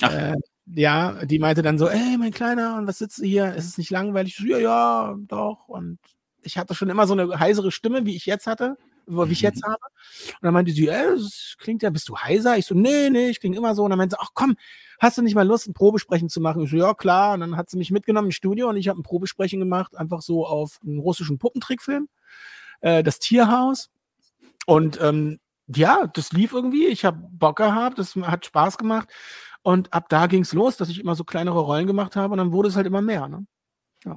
Äh, 0.00 0.34
ja, 0.66 1.24
die 1.24 1.38
meinte 1.38 1.62
dann 1.62 1.78
so, 1.78 1.88
ey, 1.88 2.16
mein 2.18 2.32
Kleiner, 2.32 2.76
und 2.78 2.86
was 2.86 2.98
sitzt 2.98 3.18
du 3.18 3.24
hier? 3.24 3.54
Ist 3.54 3.66
es 3.66 3.78
nicht 3.78 3.90
langweilig? 3.90 4.38
Ja, 4.40 4.58
ja, 4.58 5.14
doch. 5.18 5.68
Und 5.68 5.98
ich 6.42 6.58
hatte 6.58 6.74
schon 6.74 6.88
immer 6.88 7.06
so 7.06 7.14
eine 7.14 7.38
heisere 7.38 7.70
Stimme, 7.70 8.06
wie 8.06 8.16
ich 8.16 8.26
jetzt 8.26 8.46
hatte, 8.46 8.76
wie 9.06 9.32
ich 9.32 9.42
jetzt 9.42 9.62
mhm. 9.62 9.72
habe. 9.72 9.82
Und 10.28 10.42
dann 10.42 10.54
meinte 10.54 10.72
sie, 10.72 10.88
ey, 10.88 11.14
das 11.14 11.56
klingt 11.58 11.82
ja, 11.82 11.90
bist 11.90 12.08
du 12.08 12.16
heiser? 12.16 12.56
Ich 12.56 12.66
so, 12.66 12.74
nee, 12.74 13.10
nee, 13.10 13.28
ich 13.28 13.40
klinge 13.40 13.56
immer 13.56 13.74
so. 13.74 13.84
Und 13.84 13.90
dann 13.90 13.98
meinte 13.98 14.16
sie, 14.16 14.22
ach 14.22 14.30
komm, 14.34 14.56
hast 14.98 15.18
du 15.18 15.22
nicht 15.22 15.34
mal 15.34 15.46
Lust, 15.46 15.68
ein 15.68 15.74
Probesprechen 15.74 16.28
zu 16.28 16.40
machen? 16.40 16.62
Ich 16.64 16.70
so, 16.70 16.76
ja, 16.76 16.94
klar. 16.94 17.34
Und 17.34 17.40
dann 17.40 17.56
hat 17.56 17.70
sie 17.70 17.76
mich 17.76 17.90
mitgenommen 17.90 18.28
ins 18.28 18.36
Studio 18.36 18.68
und 18.68 18.76
ich 18.76 18.88
habe 18.88 18.98
ein 18.98 19.04
Probesprechen 19.04 19.60
gemacht, 19.60 19.96
einfach 19.96 20.22
so 20.22 20.46
auf 20.46 20.78
einen 20.84 20.98
russischen 20.98 21.38
Puppentrickfilm 21.38 22.08
äh, 22.80 23.02
das 23.02 23.18
Tierhaus. 23.18 23.90
Und 24.66 25.00
ähm, 25.00 25.40
ja, 25.66 26.06
das 26.12 26.32
lief 26.32 26.52
irgendwie. 26.52 26.86
Ich 26.86 27.04
habe 27.04 27.18
Bock 27.30 27.56
gehabt, 27.56 27.98
das 27.98 28.14
hat 28.16 28.46
Spaß 28.46 28.78
gemacht. 28.78 29.08
Und 29.62 29.92
ab 29.92 30.08
da 30.08 30.26
ging 30.26 30.42
es 30.42 30.52
los, 30.52 30.76
dass 30.76 30.90
ich 30.90 31.00
immer 31.00 31.14
so 31.14 31.24
kleinere 31.24 31.60
Rollen 31.60 31.86
gemacht 31.86 32.16
habe 32.16 32.32
und 32.32 32.38
dann 32.38 32.52
wurde 32.52 32.68
es 32.68 32.76
halt 32.76 32.86
immer 32.86 33.00
mehr. 33.00 33.28
Ne? 33.28 33.46
Ja. 34.04 34.16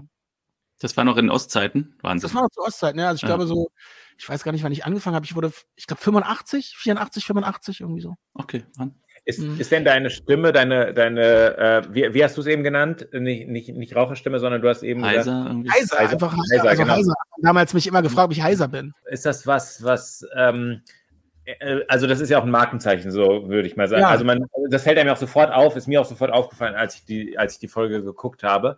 Das 0.79 0.95
war 0.97 1.05
noch 1.05 1.17
in 1.17 1.29
Ostzeiten? 1.29 1.95
Wahnsinn. 2.01 2.27
Das 2.27 2.35
war 2.35 2.43
noch 2.43 2.49
zu 2.49 2.61
Ostzeiten, 2.61 2.99
ja. 2.99 3.07
Also 3.07 3.15
ich 3.17 3.21
ja. 3.21 3.29
glaube 3.29 3.47
so, 3.47 3.71
ich 4.17 4.27
weiß 4.27 4.43
gar 4.43 4.51
nicht, 4.51 4.63
wann 4.63 4.71
ich 4.71 4.85
angefangen 4.85 5.15
habe. 5.15 5.25
Ich 5.25 5.35
wurde, 5.35 5.51
ich 5.75 5.87
glaube 5.87 6.01
85, 6.01 6.75
84, 6.77 7.25
85, 7.25 7.81
irgendwie 7.81 8.01
so. 8.01 8.15
Okay, 8.33 8.65
Mann. 8.77 8.93
Ist, 9.27 9.39
mhm. 9.39 9.59
ist 9.59 9.73
denn 9.73 9.83
deine 9.83 10.09
Stimme, 10.09 10.53
deine, 10.53 10.93
deine, 10.93 11.57
äh, 11.57 11.81
wie, 11.91 12.13
wie 12.13 12.23
hast 12.23 12.37
du 12.37 12.41
es 12.41 12.47
eben 12.47 12.63
genannt? 12.63 13.09
Nicht, 13.11 13.49
nicht, 13.49 13.75
nicht 13.75 13.93
Raucherstimme, 13.93 14.39
sondern 14.39 14.61
du 14.61 14.69
hast 14.69 14.83
eben 14.83 15.03
heiser, 15.03 15.49
gesagt, 15.49 15.69
heiser, 15.69 15.97
heiser, 15.97 16.13
einfach 16.13 16.31
heiser. 16.31 16.43
heiser, 16.53 16.69
also 16.69 16.83
genau. 16.83 16.95
heiser. 16.95 17.13
Damals 17.41 17.73
mich 17.73 17.87
immer 17.87 18.01
gefragt, 18.01 18.27
ob 18.27 18.31
ich 18.31 18.41
heiser 18.41 18.69
bin. 18.69 18.93
Ist 19.07 19.25
das 19.25 19.45
was, 19.45 19.83
was, 19.83 20.25
ähm, 20.33 20.81
äh, 21.43 21.81
also 21.89 22.07
das 22.07 22.21
ist 22.21 22.29
ja 22.29 22.39
auch 22.39 22.43
ein 22.43 22.51
Markenzeichen, 22.51 23.11
so 23.11 23.49
würde 23.49 23.67
ich 23.67 23.75
mal 23.75 23.89
sagen. 23.89 24.03
Ja. 24.03 24.07
Also 24.07 24.23
man, 24.23 24.45
das 24.69 24.83
fällt 24.83 24.97
einem 24.97 25.09
auch 25.09 25.17
sofort 25.17 25.51
auf, 25.51 25.75
ist 25.75 25.87
mir 25.87 25.99
auch 25.99 26.05
sofort 26.05 26.31
aufgefallen, 26.31 26.75
als 26.75 26.95
ich 26.95 27.03
die, 27.03 27.37
als 27.37 27.55
ich 27.55 27.59
die 27.59 27.67
Folge 27.67 28.01
geguckt 28.01 28.43
habe. 28.43 28.77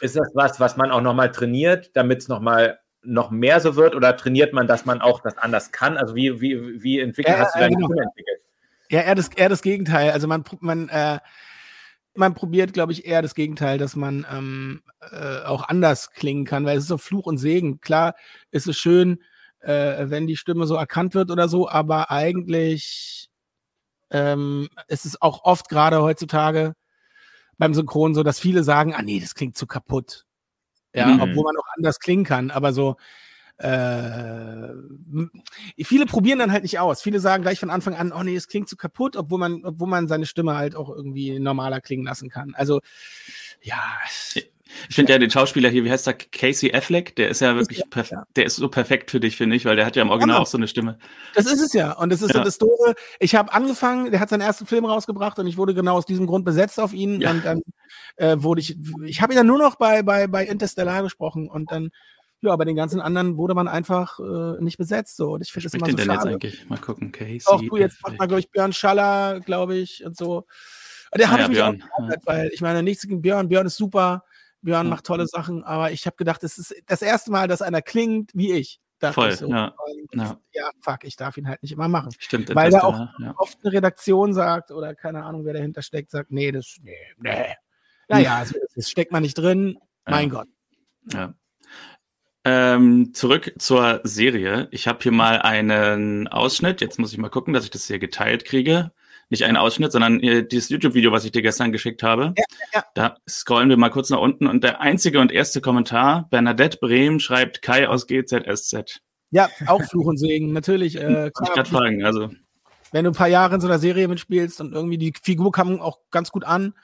Ist 0.00 0.16
das 0.16 0.30
was, 0.32 0.60
was 0.60 0.78
man 0.78 0.90
auch 0.90 1.02
nochmal 1.02 1.30
trainiert, 1.30 1.94
damit 1.94 2.22
es 2.22 2.28
nochmal 2.28 2.78
noch 3.02 3.30
mehr 3.30 3.60
so 3.60 3.76
wird 3.76 3.94
oder 3.94 4.16
trainiert 4.16 4.54
man, 4.54 4.66
dass 4.66 4.86
man 4.86 5.02
auch 5.02 5.20
das 5.20 5.36
anders 5.36 5.72
kann? 5.72 5.98
Also 5.98 6.14
wie, 6.14 6.40
wie, 6.40 6.82
wie 6.82 7.00
entwickelt 7.00 7.36
ja, 7.36 7.44
hast 7.44 7.54
du 7.54 7.60
deine 7.60 7.74
genau. 7.74 7.86
Stimme 7.86 8.02
entwickelt? 8.02 8.39
Ja, 8.90 9.02
eher 9.02 9.14
das, 9.14 9.28
eher 9.28 9.48
das 9.48 9.62
Gegenteil. 9.62 10.10
Also 10.10 10.26
man, 10.26 10.44
man, 10.60 10.88
äh, 10.88 11.20
man 12.14 12.34
probiert, 12.34 12.72
glaube 12.72 12.92
ich, 12.92 13.06
eher 13.06 13.22
das 13.22 13.36
Gegenteil, 13.36 13.78
dass 13.78 13.94
man 13.94 14.26
ähm, 14.30 14.82
äh, 15.12 15.42
auch 15.44 15.68
anders 15.68 16.10
klingen 16.10 16.44
kann, 16.44 16.64
weil 16.64 16.76
es 16.76 16.84
ist 16.84 16.88
so 16.88 16.98
Fluch 16.98 17.26
und 17.26 17.38
Segen. 17.38 17.80
Klar 17.80 18.16
ist 18.50 18.66
es 18.66 18.76
schön, 18.76 19.22
äh, 19.60 20.10
wenn 20.10 20.26
die 20.26 20.36
Stimme 20.36 20.66
so 20.66 20.74
erkannt 20.74 21.14
wird 21.14 21.30
oder 21.30 21.48
so, 21.48 21.68
aber 21.68 22.10
eigentlich 22.10 23.28
ähm, 24.10 24.68
ist 24.88 25.06
es 25.06 25.22
auch 25.22 25.44
oft 25.44 25.68
gerade 25.68 26.02
heutzutage 26.02 26.74
beim 27.58 27.74
Synchron 27.74 28.14
so, 28.14 28.24
dass 28.24 28.40
viele 28.40 28.64
sagen, 28.64 28.94
ah 28.94 29.02
nee, 29.02 29.20
das 29.20 29.36
klingt 29.36 29.56
zu 29.56 29.68
kaputt. 29.68 30.26
Ja, 30.92 31.06
mhm. 31.06 31.20
obwohl 31.20 31.44
man 31.44 31.56
auch 31.56 31.76
anders 31.76 32.00
klingen 32.00 32.24
kann, 32.24 32.50
aber 32.50 32.72
so, 32.72 32.96
äh, 33.60 34.72
viele 35.84 36.06
probieren 36.06 36.38
dann 36.38 36.50
halt 36.50 36.62
nicht 36.62 36.78
aus. 36.78 37.02
Viele 37.02 37.20
sagen 37.20 37.42
gleich 37.42 37.60
von 37.60 37.68
Anfang 37.68 37.94
an, 37.94 38.10
oh 38.12 38.22
nee, 38.22 38.34
es 38.34 38.48
klingt 38.48 38.70
zu 38.70 38.76
kaputt, 38.76 39.16
obwohl 39.16 39.38
man, 39.38 39.64
obwohl 39.64 39.88
man 39.88 40.08
seine 40.08 40.24
Stimme 40.24 40.56
halt 40.56 40.74
auch 40.74 40.88
irgendwie 40.88 41.38
normaler 41.38 41.82
klingen 41.82 42.06
lassen 42.06 42.30
kann. 42.30 42.54
Also, 42.54 42.80
ja. 43.60 43.82
Ich 44.88 44.94
finde 44.94 45.12
ja 45.12 45.18
den 45.18 45.30
Schauspieler 45.30 45.68
hier, 45.68 45.84
wie 45.84 45.90
heißt 45.90 46.06
der, 46.06 46.14
Casey 46.14 46.72
Affleck, 46.72 47.16
der 47.16 47.28
ist 47.28 47.40
ja 47.40 47.56
wirklich, 47.56 47.82
ja. 47.94 48.24
der 48.36 48.46
ist 48.46 48.56
so 48.56 48.68
perfekt 48.68 49.10
für 49.10 49.18
dich, 49.18 49.36
finde 49.36 49.56
ich, 49.56 49.64
weil 49.64 49.74
der 49.76 49.84
hat 49.84 49.96
ja 49.96 50.02
im 50.02 50.10
Original 50.10 50.36
ja. 50.36 50.42
auch 50.42 50.46
so 50.46 50.56
eine 50.56 50.68
Stimme. 50.68 50.96
Das 51.34 51.46
ist 51.46 51.60
es 51.60 51.72
ja. 51.72 51.92
Und 51.92 52.10
das 52.10 52.22
ist 52.22 52.32
ja. 52.32 52.38
so 52.38 52.44
das 52.44 52.56
Doofe. 52.56 52.94
Ich 53.18 53.34
habe 53.34 53.52
angefangen, 53.52 54.12
der 54.12 54.20
hat 54.20 54.28
seinen 54.30 54.42
ersten 54.42 54.66
Film 54.66 54.84
rausgebracht 54.84 55.38
und 55.40 55.48
ich 55.48 55.56
wurde 55.56 55.74
genau 55.74 55.96
aus 55.96 56.06
diesem 56.06 56.26
Grund 56.26 56.44
besetzt 56.44 56.78
auf 56.78 56.92
ihn. 56.92 57.26
Und 57.26 57.44
dann 57.44 57.62
äh, 58.16 58.36
wurde 58.38 58.60
ich, 58.60 58.78
ich 59.04 59.20
habe 59.20 59.32
ihn 59.32 59.36
dann 59.36 59.48
nur 59.48 59.58
noch 59.58 59.74
bei, 59.74 60.02
bei, 60.02 60.28
bei 60.28 60.46
Interstellar 60.46 61.02
gesprochen 61.02 61.50
und 61.50 61.72
dann 61.72 61.90
ja, 62.42 62.56
bei 62.56 62.64
den 62.64 62.76
ganzen 62.76 63.00
anderen 63.00 63.36
wurde 63.36 63.54
man 63.54 63.68
einfach 63.68 64.18
äh, 64.18 64.62
nicht 64.62 64.78
besetzt. 64.78 65.16
So. 65.16 65.32
Und 65.32 65.42
ich 65.42 65.52
finde 65.52 65.64
das 65.64 65.74
immer 65.74 65.90
so 65.90 65.96
denn 65.96 66.06
schade. 66.06 66.30
Jetzt 66.30 66.34
eigentlich? 66.34 66.68
Mal 66.68 66.78
gucken, 66.78 67.12
Casey. 67.12 67.42
Auch 67.46 67.60
du, 67.60 67.76
jetzt 67.76 68.02
macht 68.02 68.18
mal, 68.18 68.26
glaube 68.26 68.40
ich, 68.40 68.50
Björn 68.50 68.72
Schaller, 68.72 69.40
glaube 69.40 69.76
ich, 69.76 70.04
und 70.04 70.16
so. 70.16 70.46
Der 71.14 71.26
ah, 71.26 71.30
habe 71.32 71.40
ja, 71.40 71.44
ich 71.44 71.48
mich 71.48 71.58
Björn. 71.58 71.84
auch 71.92 72.26
weil 72.26 72.50
ich 72.52 72.60
meine, 72.60 72.82
nichts 72.82 73.02
gegen 73.02 73.20
Björn. 73.20 73.48
Björn 73.48 73.66
ist 73.66 73.76
super. 73.76 74.24
Björn 74.62 74.88
macht 74.88 75.04
tolle 75.04 75.26
Sachen, 75.26 75.64
aber 75.64 75.90
ich 75.90 76.06
habe 76.06 76.16
gedacht, 76.16 76.44
es 76.44 76.58
ist 76.58 76.74
das 76.86 77.02
erste 77.02 77.30
Mal, 77.30 77.48
dass 77.48 77.62
einer 77.62 77.82
klingt 77.82 78.30
wie 78.34 78.52
ich. 78.52 78.80
Voll, 79.00 79.30
ich 79.30 79.36
so. 79.36 79.48
ja. 79.48 79.74
ja. 80.12 80.38
ja. 80.52 80.70
fuck, 80.82 81.04
ich 81.04 81.16
darf 81.16 81.38
ihn 81.38 81.48
halt 81.48 81.62
nicht 81.62 81.72
immer 81.72 81.88
machen. 81.88 82.12
Stimmt. 82.18 82.54
Weil 82.54 82.70
da 82.70 82.82
auch 82.82 83.08
ja. 83.18 83.34
oft 83.38 83.58
eine 83.62 83.72
Redaktion 83.72 84.34
sagt 84.34 84.70
oder 84.70 84.94
keine 84.94 85.24
Ahnung, 85.24 85.46
wer 85.46 85.54
dahinter 85.54 85.80
steckt, 85.80 86.10
sagt, 86.10 86.30
nee, 86.30 86.52
das, 86.52 86.76
nee, 86.82 86.96
nee. 87.18 87.54
Naja, 88.08 88.38
also, 88.38 88.56
das 88.74 88.90
steckt 88.90 89.12
man 89.12 89.22
nicht 89.22 89.38
drin. 89.38 89.78
Mein 90.04 90.30
Gott. 90.30 90.48
Ja. 91.12 91.32
Ähm, 92.44 93.12
zurück 93.12 93.52
zur 93.58 94.00
Serie. 94.04 94.68
Ich 94.70 94.88
habe 94.88 95.00
hier 95.02 95.12
mal 95.12 95.42
einen 95.42 96.26
Ausschnitt. 96.28 96.80
Jetzt 96.80 96.98
muss 96.98 97.12
ich 97.12 97.18
mal 97.18 97.28
gucken, 97.28 97.52
dass 97.52 97.64
ich 97.64 97.70
das 97.70 97.86
hier 97.86 97.98
geteilt 97.98 98.44
kriege. 98.44 98.92
Nicht 99.28 99.44
einen 99.44 99.56
Ausschnitt, 99.56 99.92
sondern 99.92 100.20
äh, 100.20 100.46
dieses 100.46 100.70
YouTube-Video, 100.70 101.12
was 101.12 101.24
ich 101.24 101.32
dir 101.32 101.42
gestern 101.42 101.70
geschickt 101.70 102.02
habe. 102.02 102.34
Ja, 102.36 102.44
ja. 102.74 102.84
Da 102.94 103.16
scrollen 103.28 103.68
wir 103.68 103.76
mal 103.76 103.90
kurz 103.90 104.10
nach 104.10 104.18
unten 104.18 104.46
und 104.46 104.64
der 104.64 104.80
einzige 104.80 105.20
und 105.20 105.30
erste 105.30 105.60
Kommentar, 105.60 106.28
Bernadette 106.30 106.78
Brehm 106.78 107.20
schreibt 107.20 107.62
Kai 107.62 107.88
aus 107.88 108.06
GZSZ. 108.06 109.00
Ja, 109.30 109.48
auch 109.66 109.82
Fluch 109.84 110.06
und 110.06 110.16
Segen, 110.16 110.52
natürlich. 110.52 110.96
Äh, 110.96 111.30
klar, 111.30 111.62
ich 111.62 111.68
fragen, 111.68 112.04
also. 112.04 112.30
Wenn 112.90 113.04
du 113.04 113.10
ein 113.10 113.16
paar 113.16 113.28
Jahre 113.28 113.54
in 113.54 113.60
so 113.60 113.68
einer 113.68 113.78
Serie 113.78 114.08
mitspielst 114.08 114.60
und 114.60 114.72
irgendwie 114.72 114.98
die 114.98 115.12
Figur 115.22 115.52
kam 115.52 115.80
auch 115.80 115.98
ganz 116.10 116.32
gut 116.32 116.44
an, 116.44 116.74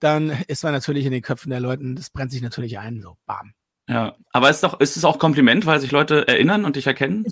dann 0.00 0.30
ist 0.48 0.64
man 0.64 0.72
natürlich 0.72 1.06
in 1.06 1.12
den 1.12 1.22
Köpfen 1.22 1.50
der 1.50 1.60
Leute, 1.60 1.84
das 1.94 2.10
brennt 2.10 2.32
sich 2.32 2.42
natürlich 2.42 2.80
ein, 2.80 3.00
so 3.00 3.16
bam. 3.26 3.52
Ja, 3.88 4.14
aber 4.32 4.50
ist, 4.50 4.62
doch, 4.62 4.80
ist 4.80 4.96
es 4.96 5.04
auch 5.04 5.18
Kompliment, 5.18 5.66
weil 5.66 5.80
sich 5.80 5.90
Leute 5.90 6.26
erinnern 6.28 6.64
und 6.64 6.76
dich 6.76 6.86
erkennen? 6.86 7.26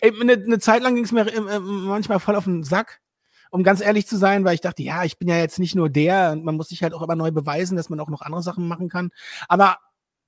Ey, 0.00 0.12
eine, 0.20 0.34
eine 0.34 0.58
Zeit 0.58 0.82
lang 0.82 0.94
ging 0.94 1.04
es 1.04 1.12
mir 1.12 1.26
äh, 1.26 1.60
manchmal 1.60 2.20
voll 2.20 2.36
auf 2.36 2.44
den 2.44 2.64
Sack, 2.64 3.00
um 3.50 3.62
ganz 3.62 3.80
ehrlich 3.80 4.06
zu 4.06 4.16
sein, 4.16 4.44
weil 4.44 4.54
ich 4.54 4.60
dachte, 4.60 4.82
ja, 4.82 5.04
ich 5.04 5.18
bin 5.18 5.28
ja 5.28 5.36
jetzt 5.36 5.58
nicht 5.58 5.74
nur 5.74 5.88
der 5.88 6.32
und 6.32 6.44
man 6.44 6.56
muss 6.56 6.68
sich 6.68 6.82
halt 6.82 6.94
auch 6.94 7.02
immer 7.02 7.16
neu 7.16 7.30
beweisen, 7.30 7.76
dass 7.76 7.88
man 7.88 8.00
auch 8.00 8.08
noch 8.08 8.22
andere 8.22 8.42
Sachen 8.42 8.68
machen 8.68 8.88
kann. 8.88 9.10
Aber 9.48 9.78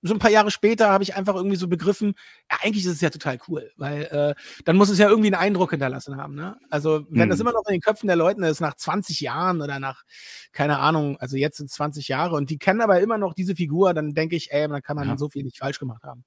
so 0.03 0.15
ein 0.15 0.19
paar 0.19 0.31
Jahre 0.31 0.51
später 0.51 0.91
habe 0.91 1.03
ich 1.03 1.17
einfach 1.17 1.35
irgendwie 1.35 1.57
so 1.57 1.69
begriffen, 1.69 2.15
ja, 2.51 2.59
eigentlich 2.63 2.85
ist 2.87 2.93
es 2.93 3.01
ja 3.01 3.11
total 3.11 3.39
cool, 3.49 3.71
weil 3.77 4.03
äh, 4.05 4.35
dann 4.65 4.77
muss 4.77 4.91
es 4.91 4.99
ja 4.99 5.09
irgendwie 5.09 5.29
einen 5.29 5.43
Eindruck 5.43 5.71
hinterlassen 5.71 6.17
haben. 6.17 6.35
Ne? 6.35 6.57
Also 6.71 7.07
wenn 7.11 7.23
hm. 7.23 7.31
das 7.31 7.41
immer 7.41 7.53
noch 7.53 7.67
in 7.67 7.75
den 7.75 7.81
Köpfen 7.81 8.07
der 8.07 8.17
Leute 8.17 8.45
ist, 8.47 8.61
nach 8.61 8.75
20 8.75 9.21
Jahren 9.21 9.61
oder 9.61 9.81
nach, 9.81 10.05
keine 10.53 10.79
Ahnung, 10.79 11.19
also 11.19 11.37
jetzt 11.37 11.57
sind 11.57 11.71
20 11.71 12.09
Jahre 12.09 12.37
und 12.37 12.51
die 12.51 12.59
kennen 12.59 12.81
aber 12.81 13.01
immer 13.01 13.19
noch 13.19 13.35
diese 13.35 13.57
Figur, 13.57 13.95
dann 13.95 14.15
denke 14.15 14.37
ich, 14.37 14.53
ey, 14.53 14.69
dann 14.69 14.83
kann 14.83 14.97
man 14.97 15.09
ja. 15.09 15.17
so 15.17 15.29
viel 15.29 15.43
nicht 15.43 15.59
falsch 15.59 15.79
gemacht 15.79 16.05
haben. 16.05 16.25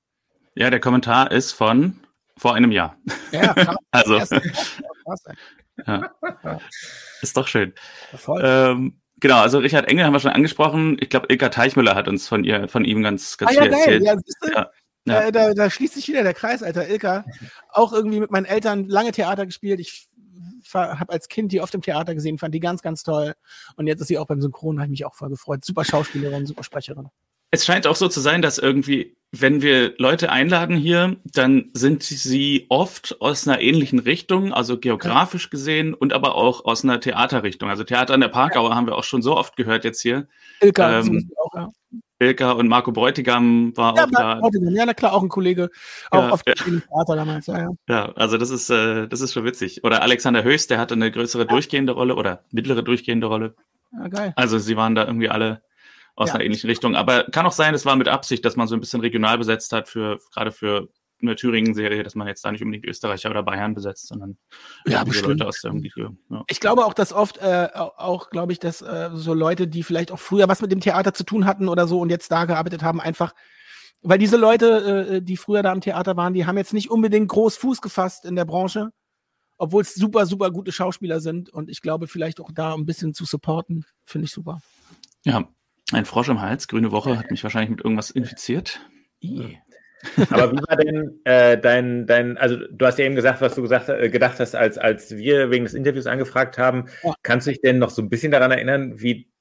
Ja, 0.55 0.69
der 0.69 0.81
Kommentar 0.81 1.31
ist 1.31 1.53
von 1.53 1.99
vor 2.37 2.55
einem 2.55 2.71
Jahr. 2.71 2.97
Ja, 3.31 3.53
krass. 3.53 3.75
also. 3.91 4.19
ja. 5.87 6.11
Ist 7.21 7.37
doch 7.37 7.47
schön. 7.47 7.73
Ähm, 8.39 8.99
Genau, 9.21 9.39
also 9.39 9.59
Richard 9.59 9.87
Engel 9.87 10.03
haben 10.03 10.13
wir 10.13 10.19
schon 10.19 10.31
angesprochen. 10.31 10.97
Ich 10.99 11.09
glaube, 11.09 11.27
Ilka 11.29 11.49
Teichmüller 11.49 11.93
hat 11.93 12.07
uns 12.07 12.27
von 12.27 12.43
ihr, 12.43 12.67
von 12.67 12.83
ihm 12.83 13.03
ganz, 13.03 13.37
ganz 13.37 13.55
ah, 13.55 13.61
viel 13.61 13.71
ja, 13.71 13.77
erzählt. 13.77 14.03
Ja, 14.03 14.15
ja, 14.53 14.71
ja. 15.05 15.21
Äh, 15.21 15.31
da, 15.31 15.53
da, 15.53 15.69
schließt 15.69 15.93
sich 15.93 16.07
wieder 16.07 16.23
der 16.23 16.33
Kreis, 16.33 16.63
Alter. 16.63 16.89
Ilka, 16.89 17.23
auch 17.69 17.93
irgendwie 17.93 18.19
mit 18.19 18.31
meinen 18.31 18.45
Eltern 18.45 18.89
lange 18.89 19.11
Theater 19.11 19.45
gespielt. 19.45 19.79
Ich 19.79 20.09
habe 20.73 21.13
als 21.13 21.27
Kind 21.27 21.51
die 21.51 21.61
oft 21.61 21.75
im 21.75 21.81
Theater 21.81 22.15
gesehen, 22.15 22.39
fand 22.39 22.55
die 22.55 22.59
ganz, 22.59 22.81
ganz 22.81 23.03
toll. 23.03 23.33
Und 23.75 23.85
jetzt 23.85 24.01
ist 24.01 24.07
sie 24.07 24.17
auch 24.17 24.25
beim 24.25 24.41
Synchron, 24.41 24.77
habe 24.77 24.85
ich 24.85 24.91
mich 24.91 25.05
auch 25.05 25.15
voll 25.15 25.29
gefreut. 25.29 25.63
Super 25.63 25.85
Schauspielerin, 25.85 26.47
super 26.47 26.63
Sprecherin. 26.63 27.09
Es 27.53 27.65
scheint 27.65 27.85
auch 27.85 27.97
so 27.97 28.07
zu 28.07 28.21
sein, 28.21 28.41
dass 28.41 28.57
irgendwie, 28.57 29.17
wenn 29.31 29.61
wir 29.61 29.93
Leute 29.97 30.31
einladen 30.31 30.77
hier, 30.77 31.17
dann 31.25 31.69
sind 31.73 32.01
sie 32.01 32.65
oft 32.69 33.17
aus 33.19 33.45
einer 33.45 33.59
ähnlichen 33.59 33.99
Richtung, 33.99 34.53
also 34.53 34.79
geografisch 34.79 35.49
gesehen 35.49 35.93
und 35.93 36.13
aber 36.13 36.35
auch 36.35 36.63
aus 36.63 36.85
einer 36.85 37.01
Theaterrichtung. 37.01 37.69
Also 37.69 37.83
Theater 37.83 38.13
an 38.13 38.21
der 38.21 38.29
Parkauer 38.29 38.69
ja. 38.69 38.75
haben 38.75 38.87
wir 38.87 38.95
auch 38.95 39.03
schon 39.03 39.21
so 39.21 39.35
oft 39.35 39.57
gehört 39.57 39.83
jetzt 39.83 40.01
hier. 40.01 40.29
Ilka, 40.61 41.01
ähm, 41.01 41.29
auch, 41.35 41.53
ja. 41.53 41.69
Ilka 42.19 42.51
und 42.51 42.69
Marco 42.69 42.93
Bräutigam 42.93 43.75
war 43.75 43.97
ja, 43.97 44.05
auch 44.05 44.11
da. 44.11 44.35
Bräutigam, 44.35 44.73
ja, 44.73 44.85
na 44.85 44.93
klar, 44.93 45.11
auch 45.11 45.23
ein 45.23 45.29
Kollege, 45.29 45.69
auch 46.09 46.23
ja, 46.23 46.29
auf 46.29 46.43
dem 46.43 46.53
Theater 46.55 47.15
damals. 47.17 47.47
Ja, 47.47 47.59
ja. 47.59 47.69
ja, 47.89 48.11
also 48.13 48.37
das 48.37 48.49
ist, 48.49 48.69
äh, 48.69 49.09
das 49.09 49.19
ist 49.19 49.33
schon 49.33 49.43
witzig. 49.43 49.83
Oder 49.83 50.01
Alexander 50.03 50.43
Höchst, 50.43 50.69
der 50.69 50.79
hatte 50.79 50.93
eine 50.93 51.11
größere 51.11 51.45
durchgehende 51.45 51.91
Rolle 51.91 52.15
oder 52.15 52.45
mittlere 52.51 52.81
durchgehende 52.81 53.27
Rolle. 53.27 53.55
Ja, 53.91 54.07
geil. 54.07 54.33
Also 54.37 54.57
sie 54.57 54.77
waren 54.77 54.95
da 54.95 55.05
irgendwie 55.05 55.27
alle 55.27 55.63
aus 56.15 56.29
ja. 56.29 56.35
einer 56.35 56.43
ähnlichen 56.43 56.69
Richtung. 56.69 56.95
Aber 56.95 57.23
kann 57.25 57.45
auch 57.45 57.51
sein, 57.51 57.73
es 57.73 57.85
war 57.85 57.95
mit 57.95 58.07
Absicht, 58.07 58.45
dass 58.45 58.55
man 58.55 58.67
so 58.67 58.75
ein 58.75 58.79
bisschen 58.81 59.01
regional 59.01 59.37
besetzt 59.37 59.73
hat, 59.73 59.87
für 59.87 60.19
gerade 60.33 60.51
für 60.51 60.89
eine 61.21 61.35
Thüringen-Serie, 61.35 62.03
dass 62.03 62.15
man 62.15 62.27
jetzt 62.27 62.43
da 62.43 62.51
nicht 62.51 62.63
unbedingt 62.63 62.85
Österreicher 62.85 63.29
oder 63.29 63.43
Bayern 63.43 63.75
besetzt, 63.75 64.07
sondern 64.07 64.37
ja, 64.87 65.03
Leute 65.03 65.47
aus 65.47 65.61
der 65.61 65.71
Umgebung. 65.71 66.17
Ja. 66.29 66.43
Ich 66.47 66.59
glaube 66.59 66.85
auch, 66.85 66.93
dass 66.93 67.13
oft 67.13 67.37
äh, 67.37 67.69
auch, 67.75 68.31
glaube 68.31 68.53
ich, 68.53 68.59
dass 68.59 68.81
äh, 68.81 69.11
so 69.13 69.33
Leute, 69.33 69.67
die 69.67 69.83
vielleicht 69.83 70.11
auch 70.11 70.19
früher 70.19 70.47
was 70.47 70.61
mit 70.61 70.71
dem 70.71 70.79
Theater 70.79 71.13
zu 71.13 71.23
tun 71.23 71.45
hatten 71.45 71.69
oder 71.69 71.87
so 71.87 71.99
und 71.99 72.09
jetzt 72.09 72.31
da 72.31 72.45
gearbeitet 72.45 72.81
haben, 72.81 72.99
einfach 72.99 73.33
weil 74.01 74.17
diese 74.17 74.37
Leute, 74.37 75.17
äh, 75.17 75.21
die 75.21 75.37
früher 75.37 75.61
da 75.61 75.71
am 75.71 75.81
Theater 75.81 76.17
waren, 76.17 76.33
die 76.33 76.45
haben 76.45 76.57
jetzt 76.57 76.73
nicht 76.73 76.89
unbedingt 76.89 77.27
groß 77.27 77.57
Fuß 77.57 77.81
gefasst 77.81 78.25
in 78.25 78.35
der 78.35 78.45
Branche, 78.45 78.89
obwohl 79.57 79.83
es 79.83 79.93
super, 79.93 80.25
super 80.25 80.49
gute 80.49 80.71
Schauspieler 80.71 81.19
sind. 81.19 81.49
Und 81.49 81.69
ich 81.69 81.81
glaube, 81.81 82.07
vielleicht 82.07 82.39
auch 82.39 82.51
da 82.51 82.73
ein 82.73 82.85
bisschen 82.85 83.13
zu 83.13 83.25
supporten, 83.25 83.85
finde 84.03 84.25
ich 84.25 84.31
super. 84.31 84.59
Ja, 85.23 85.47
ein 85.91 86.05
Frosch 86.05 86.29
im 86.29 86.41
Hals, 86.41 86.67
grüne 86.67 86.91
Woche, 86.91 87.17
hat 87.17 87.31
mich 87.31 87.43
wahrscheinlich 87.43 87.71
mit 87.71 87.83
irgendwas 87.83 88.11
infiziert. 88.11 88.81
I. 89.23 89.57
Aber 90.31 90.51
wie 90.51 90.57
war 90.57 90.77
denn 90.77 91.19
äh, 91.25 91.57
dein, 91.59 92.07
dein, 92.07 92.37
also 92.37 92.57
du 92.71 92.85
hast 92.85 92.97
ja 92.97 93.05
eben 93.05 93.15
gesagt, 93.15 93.41
was 93.41 93.55
du 93.55 93.61
gesagt, 93.61 93.89
äh, 93.89 94.09
gedacht 94.09 94.39
hast, 94.39 94.55
als, 94.55 94.77
als 94.77 95.15
wir 95.15 95.51
wegen 95.51 95.65
des 95.65 95.73
Interviews 95.73 96.07
angefragt 96.07 96.57
haben. 96.57 96.85
Ja. 97.03 97.13
Kannst 97.21 97.47
du 97.47 97.51
dich 97.51 97.61
denn 97.61 97.77
noch 97.77 97.91
so 97.91 98.01
ein 98.01 98.09
bisschen 98.09 98.31
daran 98.31 98.51
erinnern, 98.51 98.99
wie 98.99 99.31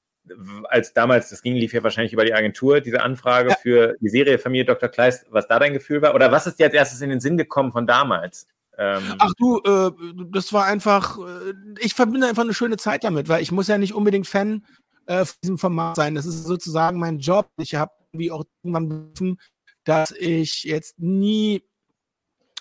als 0.69 0.93
damals, 0.93 1.29
das 1.29 1.41
ging, 1.41 1.55
lief 1.55 1.73
ja 1.73 1.83
wahrscheinlich 1.83 2.13
über 2.13 2.25
die 2.25 2.33
Agentur, 2.33 2.79
diese 2.79 3.01
Anfrage 3.01 3.49
ja. 3.49 3.55
für 3.55 3.95
die 3.99 4.09
Serie 4.09 4.37
Familie 4.37 4.65
Dr. 4.65 4.89
Kleist, 4.89 5.25
was 5.29 5.47
da 5.47 5.59
dein 5.59 5.73
Gefühl 5.73 6.01
war? 6.01 6.13
Oder 6.13 6.31
was 6.31 6.47
ist 6.47 6.59
dir 6.59 6.67
als 6.67 6.75
erstes 6.75 7.01
in 7.01 7.09
den 7.09 7.19
Sinn 7.19 7.37
gekommen 7.37 7.71
von 7.71 7.87
damals? 7.87 8.47
Ähm 8.77 9.01
Ach 9.17 9.33
du, 9.37 9.59
äh, 9.65 9.91
das 10.31 10.53
war 10.53 10.65
einfach, 10.65 11.17
äh, 11.17 11.53
ich 11.79 11.95
verbinde 11.95 12.27
einfach 12.27 12.43
eine 12.43 12.53
schöne 12.53 12.77
Zeit 12.77 13.03
damit, 13.03 13.29
weil 13.29 13.41
ich 13.41 13.51
muss 13.51 13.67
ja 13.67 13.77
nicht 13.77 13.93
unbedingt 13.93 14.27
Fan 14.27 14.65
äh, 15.11 15.25
von 15.25 15.35
diesem 15.43 15.57
Format 15.57 15.95
sein. 15.95 16.15
Das 16.15 16.25
ist 16.25 16.43
sozusagen 16.43 16.99
mein 16.99 17.19
Job. 17.19 17.49
Ich 17.57 17.75
habe 17.75 17.91
wie 18.13 18.31
auch 18.31 18.45
irgendwann 18.63 18.89
begriffen, 18.89 19.39
dass 19.83 20.11
ich 20.11 20.63
jetzt 20.63 20.99
nie 20.99 21.63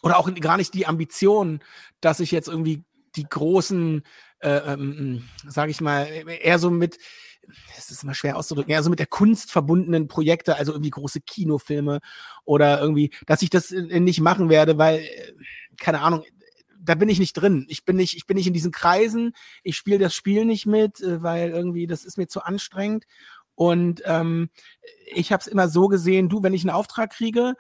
oder 0.02 0.18
auch 0.18 0.32
gar 0.34 0.56
nicht 0.56 0.74
die 0.74 0.86
Ambition, 0.86 1.60
dass 2.00 2.20
ich 2.20 2.30
jetzt 2.30 2.48
irgendwie 2.48 2.84
die 3.16 3.24
großen, 3.24 4.02
äh, 4.40 4.72
ähm, 4.72 5.28
sage 5.46 5.70
ich 5.70 5.80
mal, 5.80 6.04
eher 6.04 6.58
so 6.58 6.70
mit, 6.70 6.98
es 7.76 7.90
ist 7.90 8.02
immer 8.02 8.14
schwer 8.14 8.36
auszudrücken, 8.36 8.72
eher 8.72 8.82
so 8.82 8.90
mit 8.90 9.00
der 9.00 9.06
Kunst 9.06 9.50
verbundenen 9.52 10.08
Projekte, 10.08 10.56
also 10.56 10.72
irgendwie 10.72 10.90
große 10.90 11.20
Kinofilme 11.20 12.00
oder 12.44 12.80
irgendwie, 12.80 13.10
dass 13.26 13.42
ich 13.42 13.50
das 13.50 13.70
nicht 13.70 14.20
machen 14.20 14.48
werde, 14.48 14.78
weil, 14.78 15.06
keine 15.76 16.00
Ahnung, 16.00 16.24
da 16.82 16.94
bin 16.94 17.08
ich 17.08 17.18
nicht 17.18 17.34
drin. 17.34 17.66
Ich 17.68 17.84
bin 17.84 17.96
nicht, 17.96 18.16
ich 18.16 18.26
bin 18.26 18.36
nicht 18.36 18.46
in 18.46 18.54
diesen 18.54 18.72
Kreisen. 18.72 19.32
Ich 19.62 19.76
spiele 19.76 19.98
das 19.98 20.14
Spiel 20.14 20.44
nicht 20.44 20.66
mit, 20.66 21.00
äh, 21.00 21.22
weil 21.22 21.50
irgendwie 21.50 21.86
das 21.86 22.04
ist 22.04 22.18
mir 22.18 22.28
zu 22.28 22.42
anstrengend. 22.42 23.04
Und 23.54 24.02
ähm, 24.06 24.50
ich 25.14 25.32
habe 25.32 25.40
es 25.42 25.46
immer 25.46 25.68
so 25.68 25.88
gesehen, 25.88 26.28
du, 26.28 26.42
wenn 26.42 26.54
ich 26.54 26.62
einen 26.62 26.74
Auftrag 26.74 27.10
kriege 27.10 27.54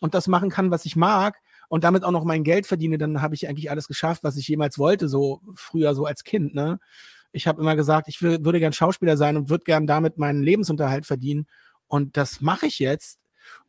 und 0.00 0.14
das 0.14 0.26
machen 0.26 0.50
kann, 0.50 0.70
was 0.70 0.86
ich 0.86 0.96
mag, 0.96 1.36
und 1.72 1.84
damit 1.84 2.04
auch 2.04 2.10
noch 2.10 2.24
mein 2.24 2.44
Geld 2.44 2.66
verdiene, 2.66 2.98
dann 2.98 3.22
habe 3.22 3.34
ich 3.34 3.48
eigentlich 3.48 3.70
alles 3.70 3.88
geschafft, 3.88 4.24
was 4.24 4.36
ich 4.36 4.46
jemals 4.46 4.78
wollte, 4.78 5.08
so 5.08 5.40
früher 5.54 5.94
so 5.94 6.04
als 6.04 6.22
Kind. 6.22 6.54
Ne? 6.54 6.78
Ich 7.32 7.46
habe 7.46 7.62
immer 7.62 7.76
gesagt, 7.76 8.08
ich 8.08 8.20
würde 8.20 8.60
gern 8.60 8.74
Schauspieler 8.74 9.16
sein 9.16 9.38
und 9.38 9.48
würde 9.48 9.64
gern 9.64 9.86
damit 9.86 10.18
meinen 10.18 10.42
Lebensunterhalt 10.42 11.06
verdienen. 11.06 11.46
Und 11.86 12.18
das 12.18 12.42
mache 12.42 12.66
ich 12.66 12.78
jetzt. 12.78 13.20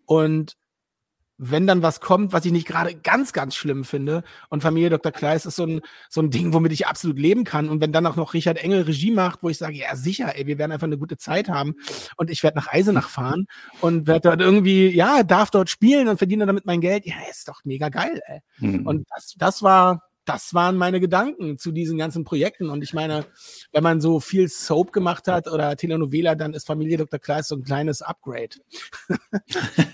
Und 0.06 0.58
wenn 1.52 1.68
dann 1.68 1.82
was 1.82 2.00
kommt, 2.00 2.34
was 2.34 2.46
ich 2.46 2.52
nicht 2.52 2.68
gerade 2.68 2.96
ganz, 2.96 3.34
ganz 3.34 3.56
schlimm 3.56 3.84
finde. 3.84 4.24
Und 4.50 4.62
Familie 4.62 4.90
Dr. 4.90 5.12
Kleist 5.12 5.46
ist 5.46 5.56
so 5.56 5.66
ein, 5.66 5.82
so 6.10 6.22
ein 6.22 6.30
Ding, 6.30 6.54
womit 6.54 6.72
ich 6.72 6.88
absolut 6.88 7.20
leben 7.20 7.44
kann. 7.44 7.70
Und 7.70 7.82
wenn 7.82 7.92
dann 7.92 8.06
auch 8.06 8.16
noch 8.16 8.34
Richard 8.34 8.58
Engel 8.58 8.84
Regie 8.84 9.12
macht, 9.12 9.44
wo 9.44 9.50
ich 9.50 9.58
sage, 9.58 9.76
ja 9.76 9.96
sicher, 9.96 10.38
ey, 10.38 10.48
wir 10.48 10.58
werden 10.58 10.72
einfach 10.72 10.88
eine 10.88 10.98
gute 10.98 11.18
Zeit 11.18 11.50
haben. 11.50 11.76
Und 12.18 12.30
ich 12.30 12.44
werde 12.44 12.58
nach 12.58 12.68
Eisenach 12.68 13.10
fahren 13.10 13.48
und 13.82 14.08
werde 14.08 14.30
dort 14.30 14.42
irgendwie, 14.42 14.88
ja, 14.90 15.24
darf 15.24 15.52
dort 15.52 15.70
spielen 15.70 16.08
und 16.08 16.18
verdiene 16.18 16.46
damit 16.46 16.66
mein 16.66 16.82
Geld. 16.82 17.06
Ja, 17.06 17.16
ist 17.30 17.48
doch 17.48 17.62
mega 17.64 17.90
geil, 17.90 18.22
ey. 18.26 18.40
Mhm. 18.60 18.88
Und 18.88 19.08
das, 19.14 19.36
das 19.38 19.64
war, 19.64 20.02
das 20.26 20.54
waren 20.54 20.78
meine 20.78 21.00
Gedanken 21.00 21.58
zu 21.58 21.72
diesen 21.72 21.98
ganzen 21.98 22.24
Projekten. 22.24 22.70
Und 22.70 22.84
ich 22.84 22.94
meine, 22.94 23.26
wenn 23.72 23.84
man 23.84 24.02
so 24.02 24.20
viel 24.20 24.48
Soap 24.48 24.94
gemacht 24.94 25.28
hat 25.28 25.48
oder 25.48 25.76
Telenovela, 25.76 26.36
dann 26.36 26.54
ist 26.54 26.66
Familie 26.66 26.98
Dr. 26.98 27.20
Kleist 27.20 27.50
so 27.50 27.56
ein 27.56 27.64
kleines 27.64 28.02
Upgrade. 28.02 28.56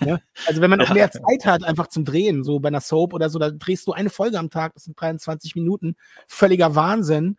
ja? 0.04 0.18
Also 0.46 0.62
wenn 0.62 0.70
man 0.70 0.80
auch 0.80 0.92
mehr 0.92 1.10
Zeit 1.10 1.44
hat, 1.44 1.64
einfach 1.64 1.88
zum 1.88 2.04
Drehen, 2.04 2.42
so 2.44 2.60
bei 2.60 2.68
einer 2.68 2.80
Soap 2.80 3.12
oder 3.12 3.28
so, 3.28 3.38
da 3.38 3.50
drehst 3.50 3.86
du 3.86 3.92
eine 3.92 4.10
Folge 4.10 4.38
am 4.38 4.50
Tag, 4.50 4.74
das 4.74 4.84
sind 4.84 5.00
23 5.00 5.54
Minuten, 5.54 5.96
völliger 6.26 6.74
Wahnsinn. 6.74 7.36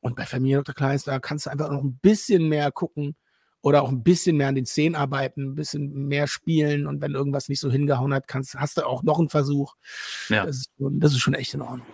Und 0.00 0.16
bei 0.16 0.26
Familie 0.26 0.58
Dr. 0.58 0.74
Kleist, 0.74 1.06
da 1.06 1.18
kannst 1.20 1.46
du 1.46 1.50
einfach 1.50 1.70
noch 1.70 1.82
ein 1.82 1.98
bisschen 2.02 2.48
mehr 2.48 2.72
gucken 2.72 3.16
oder 3.62 3.82
auch 3.82 3.90
ein 3.90 4.02
bisschen 4.02 4.36
mehr 4.36 4.48
an 4.48 4.56
den 4.56 4.66
Szenen 4.66 4.96
arbeiten, 4.96 5.52
ein 5.52 5.54
bisschen 5.54 6.08
mehr 6.08 6.26
spielen 6.26 6.86
und 6.86 7.00
wenn 7.00 7.14
irgendwas 7.14 7.48
nicht 7.48 7.60
so 7.60 7.70
hingehauen 7.70 8.12
hat, 8.12 8.26
kannst, 8.26 8.56
hast 8.56 8.76
du 8.76 8.86
auch 8.86 9.04
noch 9.04 9.18
einen 9.18 9.28
Versuch. 9.28 9.76
Ja. 10.28 10.44
Das, 10.44 10.56
ist 10.56 10.70
schon, 10.76 10.98
das 10.98 11.12
ist 11.12 11.20
schon 11.20 11.34
echt 11.34 11.54
in 11.54 11.62
Ordnung. 11.62 11.86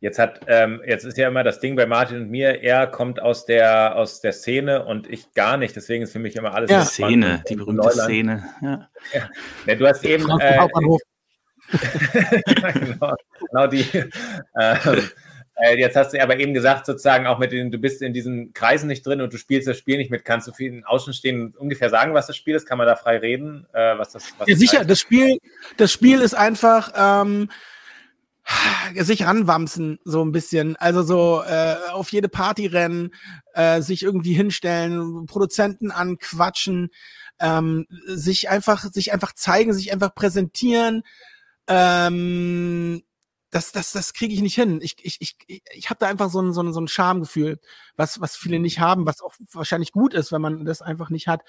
Jetzt 0.00 0.18
hat, 0.20 0.42
ähm, 0.46 0.80
jetzt 0.86 1.04
ist 1.04 1.18
ja 1.18 1.26
immer 1.26 1.42
das 1.42 1.58
Ding 1.58 1.74
bei 1.74 1.84
Martin 1.84 2.18
und 2.18 2.30
mir, 2.30 2.62
er 2.62 2.86
kommt 2.86 3.20
aus 3.20 3.46
der, 3.46 3.96
aus 3.96 4.20
der 4.20 4.32
Szene 4.32 4.84
und 4.84 5.10
ich 5.10 5.32
gar 5.34 5.56
nicht. 5.56 5.74
Deswegen 5.74 6.04
ist 6.04 6.12
für 6.12 6.20
mich 6.20 6.36
immer 6.36 6.54
alles. 6.54 6.70
Ja, 6.70 6.84
Szene, 6.84 7.42
die 7.48 7.56
berühmte 7.56 7.82
Neuland. 7.82 8.08
Szene. 8.08 8.44
Ja. 8.62 8.88
Ja. 9.12 9.30
ja. 9.66 9.74
du 9.74 9.86
hast 9.88 10.04
eben. 10.04 10.28
Äh, 10.38 10.68
genau, 12.74 13.14
genau 13.50 13.66
die. 13.66 13.84
Ähm, 14.58 15.10
äh, 15.60 15.76
jetzt 15.76 15.96
hast 15.96 16.14
du 16.14 16.22
aber 16.22 16.38
eben 16.38 16.54
gesagt, 16.54 16.86
sozusagen 16.86 17.26
auch 17.26 17.38
mit 17.38 17.50
den, 17.50 17.72
du 17.72 17.78
bist 17.78 18.00
in 18.00 18.12
diesen 18.12 18.52
Kreisen 18.52 18.86
nicht 18.86 19.04
drin 19.04 19.20
und 19.20 19.32
du 19.32 19.38
spielst 19.38 19.66
das 19.66 19.76
Spiel 19.76 19.96
nicht 19.98 20.10
mit. 20.10 20.24
Kannst 20.24 20.46
du 20.46 20.52
den 20.52 20.84
Außenstehenden 20.84 21.56
ungefähr 21.56 21.90
sagen, 21.90 22.14
was 22.14 22.28
das 22.28 22.36
Spiel 22.36 22.54
ist? 22.54 22.66
Kann 22.66 22.78
man 22.78 22.86
da 22.86 22.94
frei 22.94 23.18
reden? 23.18 23.66
Äh, 23.72 23.98
was 23.98 24.12
das, 24.12 24.32
was 24.38 24.46
ja, 24.46 24.54
sicher, 24.54 24.84
das 24.84 25.00
Spiel, 25.00 25.38
das 25.76 25.90
Spiel 25.90 26.20
ist 26.20 26.34
einfach. 26.34 26.92
Ähm, 26.96 27.50
sich 28.94 29.24
ranwamsen, 29.24 29.98
so 30.04 30.24
ein 30.24 30.32
bisschen. 30.32 30.76
Also 30.76 31.02
so 31.02 31.42
äh, 31.42 31.76
auf 31.92 32.10
jede 32.12 32.28
Party 32.28 32.66
rennen, 32.66 33.14
äh, 33.54 33.82
sich 33.82 34.02
irgendwie 34.02 34.32
hinstellen, 34.34 35.26
Produzenten 35.26 35.90
anquatschen, 35.90 36.90
ähm, 37.40 37.86
sich 38.06 38.48
einfach, 38.48 38.84
sich 38.92 39.12
einfach 39.12 39.32
zeigen, 39.34 39.72
sich 39.72 39.92
einfach 39.92 40.14
präsentieren. 40.14 41.02
Ähm, 41.66 43.02
das, 43.50 43.72
das, 43.72 43.92
das 43.92 44.12
kriege 44.12 44.34
ich 44.34 44.42
nicht 44.42 44.54
hin. 44.54 44.80
Ich, 44.82 44.96
ich, 45.02 45.18
ich, 45.20 45.62
ich 45.72 45.90
habe 45.90 45.98
da 45.98 46.06
einfach 46.06 46.30
so 46.30 46.40
ein, 46.40 46.52
so 46.52 46.62
ein, 46.62 46.72
so 46.72 46.80
ein 46.80 46.88
Schamgefühl, 46.88 47.58
was, 47.96 48.20
was 48.20 48.36
viele 48.36 48.58
nicht 48.58 48.78
haben, 48.78 49.06
was 49.06 49.22
auch 49.22 49.34
wahrscheinlich 49.52 49.92
gut 49.92 50.12
ist, 50.14 50.32
wenn 50.32 50.42
man 50.42 50.64
das 50.64 50.82
einfach 50.82 51.08
nicht 51.08 51.28
hat. 51.28 51.42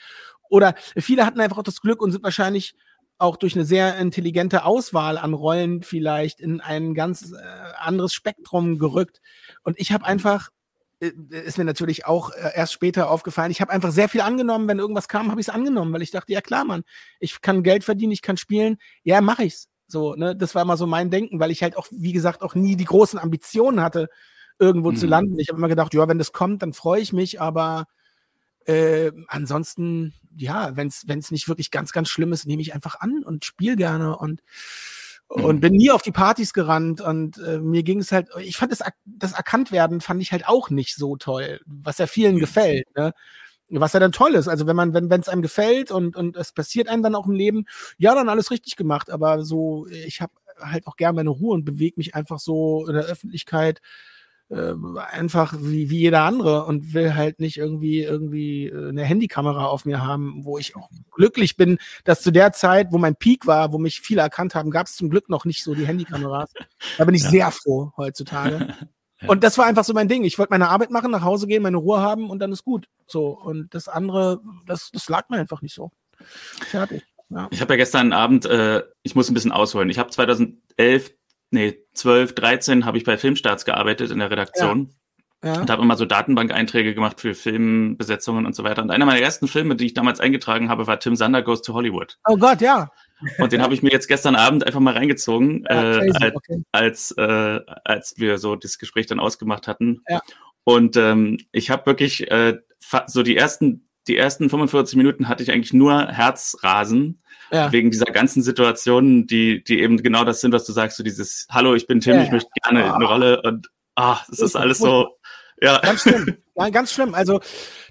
Oder 0.49 0.75
viele 0.97 1.25
hatten 1.25 1.41
einfach 1.41 1.57
auch 1.57 1.63
das 1.63 1.81
Glück 1.81 2.01
und 2.01 2.11
sind 2.11 2.23
wahrscheinlich 2.23 2.75
auch 3.19 3.35
durch 3.35 3.55
eine 3.55 3.65
sehr 3.65 3.97
intelligente 3.97 4.63
Auswahl 4.63 5.17
an 5.17 5.33
Rollen 5.33 5.83
vielleicht 5.83 6.39
in 6.39 6.61
ein 6.61 6.93
ganz 6.93 7.33
äh, 7.33 7.35
anderes 7.77 8.13
Spektrum 8.13 8.79
gerückt. 8.79 9.21
Und 9.61 9.77
ich 9.77 9.91
habe 9.91 10.05
einfach, 10.05 10.49
äh, 11.01 11.11
ist 11.29 11.57
mir 11.57 11.65
natürlich 11.65 12.05
auch 12.05 12.31
äh, 12.31 12.51
erst 12.55 12.71
später 12.73 13.11
aufgefallen, 13.11 13.51
ich 13.51 13.59
habe 13.59 13.71
einfach 13.71 13.91
sehr 13.91 14.07
viel 14.07 14.21
angenommen. 14.21 14.69
Wenn 14.69 14.79
irgendwas 14.79 15.09
kam, 15.09 15.29
habe 15.29 15.41
ich 15.41 15.47
es 15.47 15.53
angenommen, 15.53 15.93
weil 15.93 16.01
ich 16.01 16.11
dachte, 16.11 16.31
ja 16.31 16.39
klar, 16.39 16.63
Mann, 16.63 16.83
ich 17.19 17.41
kann 17.41 17.61
Geld 17.61 17.83
verdienen, 17.83 18.13
ich 18.13 18.21
kann 18.21 18.37
spielen, 18.37 18.77
ja, 19.03 19.19
mache 19.19 19.43
ich's. 19.43 19.67
So, 19.87 20.15
ne, 20.15 20.35
das 20.35 20.55
war 20.55 20.61
immer 20.61 20.77
so 20.77 20.87
mein 20.87 21.09
Denken, 21.09 21.39
weil 21.41 21.51
ich 21.51 21.61
halt 21.61 21.75
auch, 21.75 21.87
wie 21.91 22.13
gesagt, 22.13 22.41
auch 22.41 22.55
nie 22.55 22.77
die 22.77 22.85
großen 22.85 23.19
Ambitionen 23.19 23.81
hatte, 23.81 24.07
irgendwo 24.59 24.91
mhm. 24.91 24.95
zu 24.95 25.07
landen. 25.07 25.39
Ich 25.39 25.49
habe 25.49 25.57
immer 25.57 25.67
gedacht, 25.67 25.93
ja, 25.93 26.07
wenn 26.07 26.19
das 26.19 26.31
kommt, 26.31 26.61
dann 26.61 26.73
freue 26.73 27.01
ich 27.01 27.11
mich, 27.11 27.41
aber 27.41 27.85
äh, 28.65 29.11
ansonsten, 29.27 30.13
ja, 30.35 30.75
wenn 30.75 30.87
es 30.87 31.31
nicht 31.31 31.47
wirklich 31.47 31.71
ganz, 31.71 31.91
ganz 31.91 32.09
schlimm 32.09 32.33
ist, 32.33 32.45
nehme 32.45 32.61
ich 32.61 32.73
einfach 32.73 32.99
an 32.99 33.23
und 33.23 33.45
spiele 33.45 33.75
gerne 33.75 34.17
und 34.17 34.41
und 35.29 35.57
mhm. 35.57 35.59
bin 35.59 35.73
nie 35.73 35.91
auf 35.91 36.01
die 36.01 36.11
Partys 36.11 36.53
gerannt 36.53 37.01
und 37.01 37.37
äh, 37.37 37.59
mir 37.59 37.83
ging 37.83 37.99
es 37.99 38.11
halt, 38.11 38.29
ich 38.39 38.57
fand 38.57 38.71
das, 38.71 38.81
das 39.05 39.33
Erkanntwerden 39.33 40.01
fand 40.01 40.23
ich 40.23 40.31
halt 40.31 40.47
auch 40.47 40.71
nicht 40.71 40.95
so 40.95 41.17
toll, 41.17 41.61
was 41.67 41.99
ja 41.99 42.07
vielen 42.07 42.39
gefällt, 42.39 42.87
ne? 42.95 43.13
Was 43.71 43.93
ja 43.93 43.99
dann 43.99 44.11
toll 44.11 44.33
ist. 44.33 44.47
Also 44.47 44.65
wenn 44.65 44.75
man, 44.75 44.95
wenn 44.95 45.11
es 45.11 45.29
einem 45.29 45.43
gefällt 45.43 45.91
und, 45.91 46.15
und 46.15 46.35
es 46.35 46.51
passiert 46.51 46.87
einem 46.87 47.03
dann 47.03 47.13
auch 47.13 47.27
im 47.27 47.33
Leben, 47.33 47.65
ja, 47.99 48.15
dann 48.15 48.27
alles 48.27 48.49
richtig 48.49 48.75
gemacht. 48.77 49.11
Aber 49.11 49.43
so, 49.43 49.85
ich 49.85 50.21
habe 50.21 50.33
halt 50.59 50.87
auch 50.87 50.95
gerne 50.95 51.17
meine 51.17 51.29
Ruhe 51.29 51.53
und 51.53 51.65
bewege 51.65 51.93
mich 51.97 52.15
einfach 52.15 52.39
so 52.39 52.87
in 52.87 52.95
der 52.95 53.03
Öffentlichkeit 53.03 53.79
äh, 54.49 54.73
einfach 55.11 55.53
wie, 55.59 55.89
wie 55.89 55.99
jeder 55.99 56.23
andere 56.23 56.65
und 56.65 56.93
will 56.93 57.15
halt 57.15 57.39
nicht 57.39 57.57
irgendwie 57.57 58.01
irgendwie 58.01 58.67
äh, 58.67 58.89
eine 58.89 59.03
Handykamera 59.03 59.65
auf 59.65 59.85
mir 59.85 60.01
haben, 60.03 60.43
wo 60.43 60.57
ich 60.57 60.75
auch 60.75 60.89
glücklich 61.11 61.55
bin, 61.55 61.77
dass 62.03 62.21
zu 62.21 62.31
der 62.31 62.51
Zeit, 62.51 62.87
wo 62.91 62.97
mein 62.97 63.15
Peak 63.15 63.45
war, 63.45 63.71
wo 63.71 63.77
mich 63.77 64.01
viele 64.01 64.21
erkannt 64.21 64.55
haben, 64.55 64.71
gab 64.71 64.87
es 64.87 64.95
zum 64.95 65.09
Glück 65.09 65.29
noch 65.29 65.45
nicht 65.45 65.63
so 65.63 65.75
die 65.75 65.85
Handykameras. 65.85 66.51
Da 66.97 67.05
bin 67.05 67.15
ich 67.15 67.23
ja. 67.25 67.29
sehr 67.29 67.51
froh 67.51 67.91
heutzutage. 67.95 68.75
Und 69.27 69.43
das 69.43 69.57
war 69.57 69.65
einfach 69.65 69.83
so 69.83 69.93
mein 69.93 70.07
Ding. 70.07 70.23
Ich 70.23 70.39
wollte 70.39 70.51
meine 70.51 70.69
Arbeit 70.69 70.91
machen, 70.91 71.11
nach 71.11 71.23
Hause 71.23 71.45
gehen, 71.45 71.61
meine 71.61 71.77
Ruhe 71.77 71.99
haben 71.99 72.29
und 72.29 72.39
dann 72.39 72.53
ist 72.53 72.63
gut. 72.63 72.87
So. 73.05 73.37
Und 73.37 73.73
das 73.73 73.89
andere, 73.89 74.41
das, 74.65 74.91
das 74.91 75.09
lag 75.09 75.27
mir 75.27 75.37
einfach 75.37 75.61
nicht 75.61 75.75
so. 75.75 75.91
Fertig. 76.69 77.03
Ja. 77.29 77.47
Ich 77.51 77.61
habe 77.61 77.73
ja 77.73 77.77
gestern 77.77 78.13
Abend, 78.13 78.45
äh, 78.45 78.81
ich 79.03 79.15
muss 79.15 79.29
ein 79.29 79.33
bisschen 79.33 79.51
ausholen. 79.51 79.89
Ich 79.89 79.99
habe 79.99 80.09
2011 80.09 81.11
nee, 81.51 81.77
12, 81.93 82.35
13 82.35 82.85
habe 82.85 82.97
ich 82.97 83.03
bei 83.03 83.17
Filmstarts 83.17 83.65
gearbeitet 83.65 84.11
in 84.11 84.19
der 84.19 84.31
Redaktion. 84.31 84.89
Ja. 84.89 84.95
Ja. 85.41 85.61
Und 85.61 85.69
habe 85.69 85.81
immer 85.81 85.95
so 85.95 86.03
Datenbank-Einträge 86.03 86.93
gemacht 86.93 87.21
für 87.21 87.33
Filmbesetzungen 87.33 88.45
und 88.45 88.57
so 88.57 88.65
weiter. 88.65 88.81
Und 88.81 88.91
einer 88.91 89.05
meiner 89.05 89.21
ersten 89.21 89.47
Filme, 89.47 89.77
die 89.77 89.85
ich 89.85 89.93
damals 89.93 90.19
eingetragen 90.19 90.67
habe, 90.67 90.85
war 90.85 90.99
Tim 90.99 91.15
Sander 91.15 91.41
Goes 91.41 91.61
to 91.61 91.73
Hollywood. 91.73 92.17
Oh 92.27 92.35
Gott, 92.35 92.59
ja. 92.59 92.91
Und 93.37 93.53
den 93.53 93.61
habe 93.61 93.73
ich 93.73 93.81
mir 93.81 93.91
jetzt 93.91 94.07
gestern 94.07 94.35
Abend 94.35 94.65
einfach 94.65 94.81
mal 94.81 94.93
reingezogen, 94.93 95.65
ja, 95.69 96.01
äh, 96.01 96.11
als, 96.11 96.35
okay. 96.35 96.63
als, 96.73 97.11
äh, 97.11 97.59
als 97.85 98.15
wir 98.17 98.37
so 98.37 98.57
das 98.57 98.77
Gespräch 98.79 99.05
dann 99.05 99.21
ausgemacht 99.21 99.67
hatten. 99.67 100.01
Ja. 100.09 100.19
Und 100.65 100.97
ähm, 100.97 101.37
ich 101.53 101.69
habe 101.69 101.85
wirklich 101.85 102.29
äh, 102.29 102.57
so 103.07 103.23
die 103.23 103.37
ersten, 103.37 103.88
die 104.09 104.17
ersten 104.17 104.49
45 104.49 104.97
Minuten 104.97 105.29
hatte 105.29 105.43
ich 105.43 105.51
eigentlich 105.51 105.73
nur 105.73 106.07
Herzrasen 106.07 107.21
ja. 107.51 107.71
wegen 107.71 107.91
dieser 107.91 108.07
ganzen 108.07 108.41
Situationen, 108.43 109.27
die, 109.27 109.63
die 109.63 109.79
eben 109.79 110.01
genau 110.01 110.23
das 110.23 110.41
sind, 110.41 110.51
was 110.51 110.65
du 110.65 110.73
sagst, 110.73 110.97
so 110.97 111.03
dieses 111.03 111.47
Hallo, 111.49 111.75
ich 111.75 111.87
bin 111.87 111.99
Tim, 111.99 112.15
ja, 112.15 112.23
ich 112.23 112.31
möchte 112.31 112.49
gerne 112.63 112.91
oh. 112.91 112.95
eine 112.95 113.05
Rolle 113.05 113.41
und 113.43 113.69
ah, 113.95 114.19
es 114.31 114.39
ist 114.39 114.55
alles 114.55 114.79
so. 114.79 115.17
Ja. 115.61 115.79
Ganz 115.79 116.01
schlimm. 116.01 116.37
Ja, 116.55 116.67
ganz 116.71 116.91
schlimm. 116.91 117.15
Also, 117.15 117.39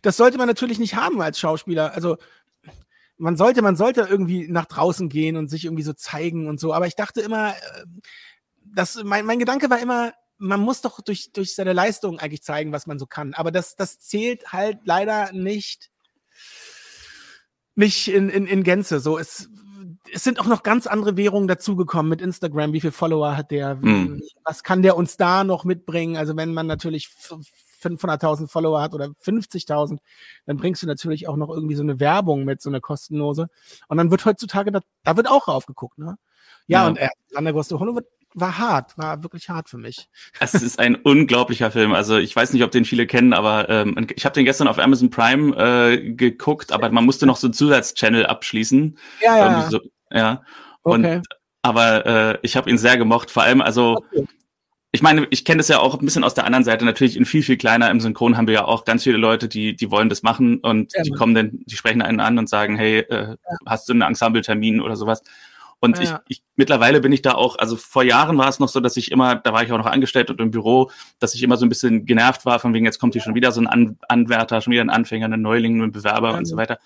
das 0.03 0.19
sollte 0.19 0.37
man 0.37 0.47
natürlich 0.47 0.79
nicht 0.79 0.95
haben 0.95 1.23
als 1.23 1.39
Schauspieler. 1.39 1.95
Also, 1.95 2.19
man 3.17 3.35
sollte, 3.35 3.63
man 3.63 3.77
sollte 3.77 4.03
irgendwie 4.03 4.47
nach 4.47 4.67
draußen 4.67 5.09
gehen 5.09 5.39
und 5.39 5.49
sich 5.49 5.65
irgendwie 5.65 5.85
so 5.85 5.95
zeigen 5.95 6.49
und 6.49 6.61
so. 6.61 6.75
Aber 6.75 6.87
ich 6.87 6.95
dachte 6.95 7.23
immer, 7.23 7.53
äh, 7.53 7.55
dass 8.75 9.03
mein, 9.05 9.25
mein 9.25 9.39
Gedanke 9.39 9.71
war 9.71 9.81
immer, 9.81 10.13
man 10.37 10.61
muss 10.61 10.83
doch 10.83 11.01
durch, 11.01 11.33
durch 11.33 11.55
seine 11.55 11.73
Leistung 11.73 12.19
eigentlich 12.19 12.43
zeigen, 12.43 12.71
was 12.71 12.87
man 12.87 12.99
so 12.99 13.07
kann. 13.07 13.33
Aber 13.33 13.51
das, 13.51 13.75
das 13.75 14.01
zählt 14.01 14.53
halt 14.53 14.81
leider 14.85 15.33
nicht 15.33 15.89
nicht 17.75 18.09
in, 18.09 18.29
in, 18.29 18.47
in 18.47 18.65
Gänze. 18.65 19.01
So, 19.01 19.19
es, 19.19 19.49
es 20.13 20.25
sind 20.25 20.41
auch 20.41 20.47
noch 20.47 20.63
ganz 20.63 20.87
andere 20.87 21.17
Währungen 21.17 21.49
dazugekommen 21.49 22.11
mit 22.11 22.21
Instagram. 22.21 22.73
Wie 22.73 22.81
viele 22.81 22.93
Follower 22.93 23.37
hat 23.37 23.51
der? 23.51 23.77
Mhm. 23.77 24.23
Was 24.45 24.63
kann 24.63 24.83
der 24.83 24.97
uns 24.97 25.17
da 25.17 25.45
noch 25.45 25.65
mitbringen? 25.65 26.17
Also 26.17 26.37
wenn 26.37 26.53
man 26.53 26.67
natürlich 26.67 27.09
500.000 27.81 28.49
Follower 28.49 28.81
hat 28.81 28.95
oder 28.95 29.07
50.000, 29.07 29.99
dann 30.47 30.57
bringst 30.57 30.83
du 30.83 30.87
natürlich 30.87 31.29
auch 31.29 31.37
noch 31.37 31.51
irgendwie 31.51 31.77
so 31.77 31.83
eine 31.83 32.01
Werbung 32.01 32.45
mit, 32.45 32.61
so 32.61 32.71
eine 32.71 32.81
kostenlose. 32.81 33.49
Und 33.89 33.97
dann 33.97 34.11
wird 34.11 34.25
heutzutage, 34.25 34.73
da, 34.73 34.81
da 35.05 35.17
wird 35.17 35.29
auch 35.29 35.49
raufgeguckt, 35.49 35.99
ne? 35.99 36.19
Ja, 36.67 36.83
ja. 36.83 36.89
und 36.89 36.99
äh, 36.99 37.09
Sander 37.29 37.53
Gosto 37.53 37.79
Hollow 37.79 37.95
wird 37.95 38.07
war 38.41 38.59
hart, 38.59 38.97
war 38.99 39.23
wirklich 39.23 39.49
hart 39.49 39.69
für 39.69 39.79
mich. 39.79 40.09
Es 40.41 40.55
ist 40.55 40.79
ein 40.79 40.97
unglaublicher 40.97 41.71
Film. 41.71 41.93
Also 41.93 42.17
ich 42.17 42.35
weiß 42.35 42.53
nicht, 42.53 42.63
ob 42.63 42.71
den 42.71 42.85
viele 42.85 43.07
kennen, 43.07 43.33
aber 43.33 43.69
ähm, 43.69 44.07
ich 44.15 44.25
habe 44.25 44.35
den 44.35 44.45
gestern 44.45 44.69
auf 44.69 44.79
Amazon 44.79 45.11
Prime 45.11 45.57
äh, 45.57 46.13
geguckt, 46.13 46.73
aber 46.73 46.91
man 46.91 47.05
musste 47.05 47.27
noch 47.27 47.37
so 47.37 47.47
einen 47.47 47.55
Zusatzchannel 47.55 48.27
abschließen. 48.27 48.99
Ja, 49.23 49.37
ja. 49.37 49.71
So, 49.71 49.81
ja. 50.11 50.43
Und, 50.83 51.05
okay. 51.05 51.23
Aber 51.63 52.07
äh, 52.07 52.39
ich 52.43 52.57
habe 52.57 52.71
ihn 52.71 52.79
sehr 52.79 52.97
gemocht. 52.97 53.31
Vor 53.31 53.43
allem, 53.43 53.61
also 53.61 53.97
okay. 53.97 54.27
ich 54.93 55.03
meine, 55.03 55.27
ich 55.31 55.45
kenne 55.45 55.59
das 55.59 55.69
ja 55.69 55.81
auch 55.81 55.99
ein 55.99 56.05
bisschen 56.05 56.25
aus 56.25 56.35
der 56.35 56.45
anderen 56.45 56.65
Seite. 56.65 56.85
Natürlich 56.85 57.17
in 57.17 57.25
viel, 57.25 57.43
viel 57.43 57.57
kleiner 57.57 57.91
im 57.91 58.01
Synchron 58.01 58.37
haben 58.37 58.47
wir 58.47 58.55
ja 58.55 58.65
auch 58.65 58.85
ganz 58.85 59.03
viele 59.03 59.19
Leute, 59.19 59.49
die, 59.49 59.75
die 59.75 59.91
wollen 59.91 60.09
das 60.09 60.23
machen 60.23 60.61
und 60.61 60.95
ja, 60.95 61.03
die 61.03 61.11
kommen 61.11 61.35
dann, 61.35 61.61
die 61.67 61.77
sprechen 61.77 62.01
einen 62.01 62.21
an 62.21 62.39
und 62.39 62.49
sagen, 62.49 62.77
hey, 62.77 63.01
äh, 63.01 63.31
ja. 63.31 63.37
hast 63.67 63.89
du 63.89 63.93
einen 63.93 64.03
Ensemble-Termin 64.03 64.81
oder 64.81 64.97
sowas? 64.97 65.23
Und 65.81 65.99
ja. 65.99 66.21
ich, 66.27 66.39
ich, 66.39 66.43
mittlerweile 66.57 67.01
bin 67.01 67.13
ich 67.13 67.23
da 67.23 67.33
auch, 67.33 67.57
also 67.59 67.77
vor 67.77 68.03
Jahren 68.03 68.37
war 68.37 68.49
es 68.49 68.59
noch 68.59 68.69
so, 68.69 68.81
dass 68.81 68.97
ich 68.97 69.13
immer, 69.13 69.37
da 69.37 69.53
war 69.53 69.63
ich 69.63 69.71
auch 69.71 69.79
noch 69.79 69.87
angestellt 69.87 70.31
und 70.31 70.41
im 70.41 70.51
Büro, 70.51 70.91
dass 71.21 71.35
ich 71.35 71.43
immer 71.43 71.57
so 71.57 71.65
ein 71.65 71.69
bisschen 71.69 72.05
genervt 72.05 72.45
war, 72.45 72.59
von 72.59 72.75
wegen, 72.75 72.85
jetzt 72.85 72.99
kommt 72.99 73.15
hier 73.15 73.23
schon 73.23 73.35
wieder 73.35 73.53
so 73.53 73.61
ein 73.61 73.67
An 73.69 73.99
Anwärter, 74.09 74.61
schon 74.61 74.73
wieder 74.73 74.83
ein 74.83 74.91
Anfänger, 74.91 75.27
ein 75.27 75.41
Neuling, 75.41 75.81
ein 75.81 75.93
Bewerber 75.93 76.35
und 76.35 76.47
so 76.47 76.57
weiter. 76.57 76.79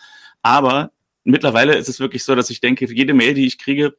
Aber 0.43 0.91
mittlerweile 1.25 1.75
ist 1.75 1.89
es 1.89 2.01
wirklich 2.01 2.25
so, 2.25 2.35
dass 2.35 2.51
ich 2.51 2.61
denke, 2.61 2.87
für 2.87 2.95
jede 2.95 3.15
Mail, 3.15 3.35
die 3.35 3.47
ich 3.47 3.59
kriege, 3.59 3.95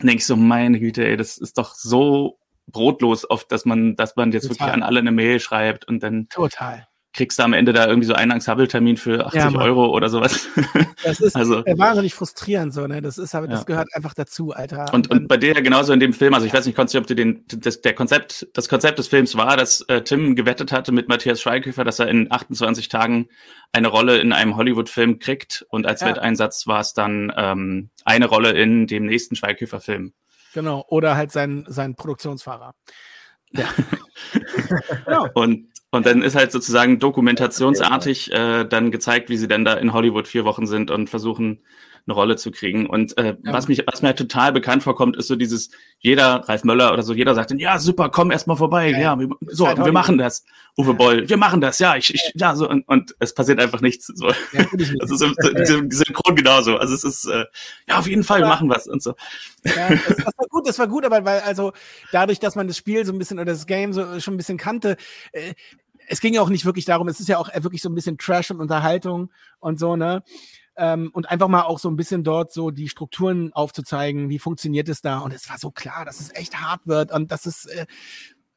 denke 0.00 0.16
ich 0.16 0.26
so, 0.26 0.36
meine 0.36 0.80
Güte, 0.80 1.04
ey, 1.04 1.16
das 1.16 1.36
ist 1.36 1.58
doch 1.58 1.74
so 1.74 2.38
brotlos 2.66 3.28
oft, 3.28 3.50
dass 3.52 3.64
man, 3.64 3.96
dass 3.96 4.16
man 4.16 4.32
jetzt 4.32 4.44
Total. 4.44 4.58
wirklich 4.58 4.74
an 4.74 4.82
alle 4.82 5.00
eine 5.00 5.12
Mail 5.12 5.40
schreibt 5.40 5.86
und 5.86 6.02
dann 6.02 6.28
Total. 6.28 6.86
Kriegst 7.12 7.38
du 7.38 7.42
am 7.42 7.52
Ende 7.52 7.72
da 7.72 7.86
irgendwie 7.86 8.06
so 8.06 8.14
einen 8.14 8.30
Ensemble-Termin 8.30 8.96
für 8.96 9.26
80 9.26 9.40
ja, 9.40 9.54
Euro 9.56 9.86
oder 9.88 10.08
sowas. 10.08 10.48
Das 11.02 11.18
ist 11.18 11.34
also, 11.34 11.64
wahnsinnig 11.64 12.14
frustrierend 12.14 12.74
so, 12.74 12.86
ne? 12.86 13.00
Das 13.00 13.16
ist 13.16 13.34
aber, 13.34 13.48
das 13.48 13.60
ja. 13.60 13.64
gehört 13.64 13.88
einfach 13.94 14.12
dazu, 14.12 14.52
Alter. 14.52 14.92
Und, 14.92 15.10
und 15.10 15.28
bei 15.28 15.38
dir 15.38 15.54
ja 15.54 15.60
genauso 15.60 15.94
in 15.94 16.00
dem 16.00 16.12
Film, 16.12 16.34
also 16.34 16.46
ich 16.46 16.52
weiß 16.52 16.66
nicht, 16.66 16.76
konntest 16.76 16.94
ob 16.96 17.06
du 17.06 17.14
den, 17.14 17.44
das, 17.48 17.80
der 17.80 17.94
Konzept, 17.94 18.46
das 18.52 18.68
Konzept 18.68 18.98
des 18.98 19.08
Films 19.08 19.34
war, 19.34 19.56
dass 19.56 19.80
äh, 19.82 20.02
Tim 20.02 20.36
gewettet 20.36 20.72
hatte 20.72 20.92
mit 20.92 21.08
Matthias 21.08 21.40
Schweighöfer, 21.40 21.84
dass 21.84 21.98
er 21.98 22.08
in 22.08 22.30
28 22.30 22.88
Tagen 22.88 23.28
eine 23.72 23.88
Rolle 23.88 24.18
in 24.18 24.32
einem 24.32 24.56
Hollywood-Film 24.56 25.18
kriegt 25.20 25.64
und 25.70 25.86
als 25.86 26.02
ja. 26.02 26.08
Wetteinsatz 26.08 26.66
war 26.66 26.80
es 26.80 26.92
dann 26.92 27.32
ähm, 27.34 27.90
eine 28.04 28.26
Rolle 28.26 28.52
in 28.52 28.86
dem 28.86 29.06
nächsten 29.06 29.36
Schweighöfer-Film. 29.36 30.12
Genau, 30.52 30.84
oder 30.88 31.16
halt 31.16 31.32
sein, 31.32 31.64
sein 31.66 31.94
Produktionsfahrer. 31.94 32.74
Ja. 33.52 33.66
genau. 35.06 35.28
Und 35.34 35.68
und 35.90 36.06
dann 36.06 36.22
ist 36.22 36.36
halt 36.36 36.52
sozusagen 36.52 36.98
dokumentationsartig 36.98 38.32
äh, 38.32 38.64
dann 38.64 38.90
gezeigt, 38.90 39.28
wie 39.28 39.36
sie 39.36 39.48
denn 39.48 39.64
da 39.64 39.74
in 39.74 39.92
Hollywood 39.92 40.28
vier 40.28 40.44
Wochen 40.44 40.66
sind 40.66 40.90
und 40.90 41.10
versuchen, 41.10 41.60
eine 42.06 42.14
Rolle 42.14 42.36
zu 42.36 42.50
kriegen. 42.50 42.86
Und 42.86 43.16
äh, 43.18 43.36
ja. 43.42 43.52
was, 43.52 43.68
mich, 43.68 43.82
was 43.86 44.02
mir 44.02 44.08
halt 44.08 44.18
total 44.18 44.52
bekannt 44.52 44.82
vorkommt, 44.82 45.16
ist 45.16 45.28
so 45.28 45.36
dieses, 45.36 45.70
jeder, 45.98 46.48
Ralf 46.48 46.64
Möller 46.64 46.92
oder 46.92 47.02
so, 47.02 47.12
jeder 47.12 47.34
sagt 47.34 47.50
dann, 47.50 47.58
ja, 47.58 47.78
super, 47.78 48.08
komm 48.08 48.30
erst 48.30 48.46
mal 48.46 48.56
vorbei. 48.56 48.90
Ja, 48.90 48.98
ja 48.98 49.18
wir, 49.18 49.28
so, 49.48 49.66
halt 49.66 49.78
wir 49.78 49.92
machen 49.92 50.18
das. 50.18 50.44
Uwe 50.76 50.94
Boll, 50.94 51.28
wir 51.28 51.36
machen 51.36 51.60
das, 51.60 51.78
ja, 51.78 51.96
ich, 51.96 52.14
ich 52.14 52.32
ja, 52.34 52.54
so, 52.54 52.68
und, 52.68 52.86
und 52.88 53.14
es 53.18 53.34
passiert 53.34 53.60
einfach 53.60 53.80
nichts. 53.80 54.06
So. 54.06 54.28
Ja, 54.52 54.66
das 54.98 55.10
ist 55.10 55.22
im, 55.22 55.34
im 55.36 55.90
Synchron 55.90 56.36
genauso. 56.36 56.76
Also 56.76 56.94
es 56.94 57.04
ist, 57.04 57.26
äh, 57.26 57.44
ja, 57.88 57.98
auf 57.98 58.06
jeden 58.06 58.24
Fall, 58.24 58.40
wir 58.40 58.48
machen 58.48 58.68
was 58.68 58.86
und 58.86 59.02
so. 59.02 59.14
Ja, 59.64 59.90
das, 59.90 60.04
das, 60.06 60.24
war 60.24 60.46
gut, 60.48 60.68
das 60.68 60.78
war 60.78 60.88
gut, 60.88 61.04
aber 61.04 61.24
weil, 61.24 61.40
also 61.40 61.72
dadurch, 62.12 62.38
dass 62.38 62.54
man 62.56 62.68
das 62.68 62.76
Spiel 62.76 63.04
so 63.04 63.12
ein 63.12 63.18
bisschen 63.18 63.38
oder 63.38 63.52
das 63.52 63.66
Game 63.66 63.92
so 63.92 64.20
schon 64.20 64.34
ein 64.34 64.36
bisschen 64.36 64.58
kannte, 64.58 64.96
äh, 65.32 65.54
es 66.10 66.20
ging 66.20 66.34
ja 66.34 66.42
auch 66.42 66.48
nicht 66.48 66.64
wirklich 66.64 66.84
darum, 66.84 67.06
es 67.06 67.20
ist 67.20 67.28
ja 67.28 67.38
auch 67.38 67.48
wirklich 67.54 67.82
so 67.82 67.88
ein 67.88 67.94
bisschen 67.94 68.18
Trash 68.18 68.50
und 68.50 68.60
Unterhaltung 68.60 69.30
und 69.60 69.78
so, 69.78 69.94
ne? 69.94 70.24
Ähm, 70.76 71.10
und 71.12 71.30
einfach 71.30 71.48
mal 71.48 71.62
auch 71.62 71.78
so 71.78 71.88
ein 71.90 71.96
bisschen 71.96 72.24
dort 72.24 72.52
so 72.52 72.70
die 72.70 72.88
Strukturen 72.88 73.52
aufzuzeigen, 73.52 74.28
wie 74.28 74.38
funktioniert 74.38 74.88
es 74.88 75.02
da. 75.02 75.18
Und 75.18 75.32
es 75.32 75.48
war 75.48 75.58
so 75.58 75.70
klar, 75.70 76.04
dass 76.04 76.20
es 76.20 76.34
echt 76.34 76.60
hart 76.60 76.86
wird 76.86 77.12
und 77.12 77.30
dass 77.30 77.46
es 77.46 77.66
äh, 77.66 77.86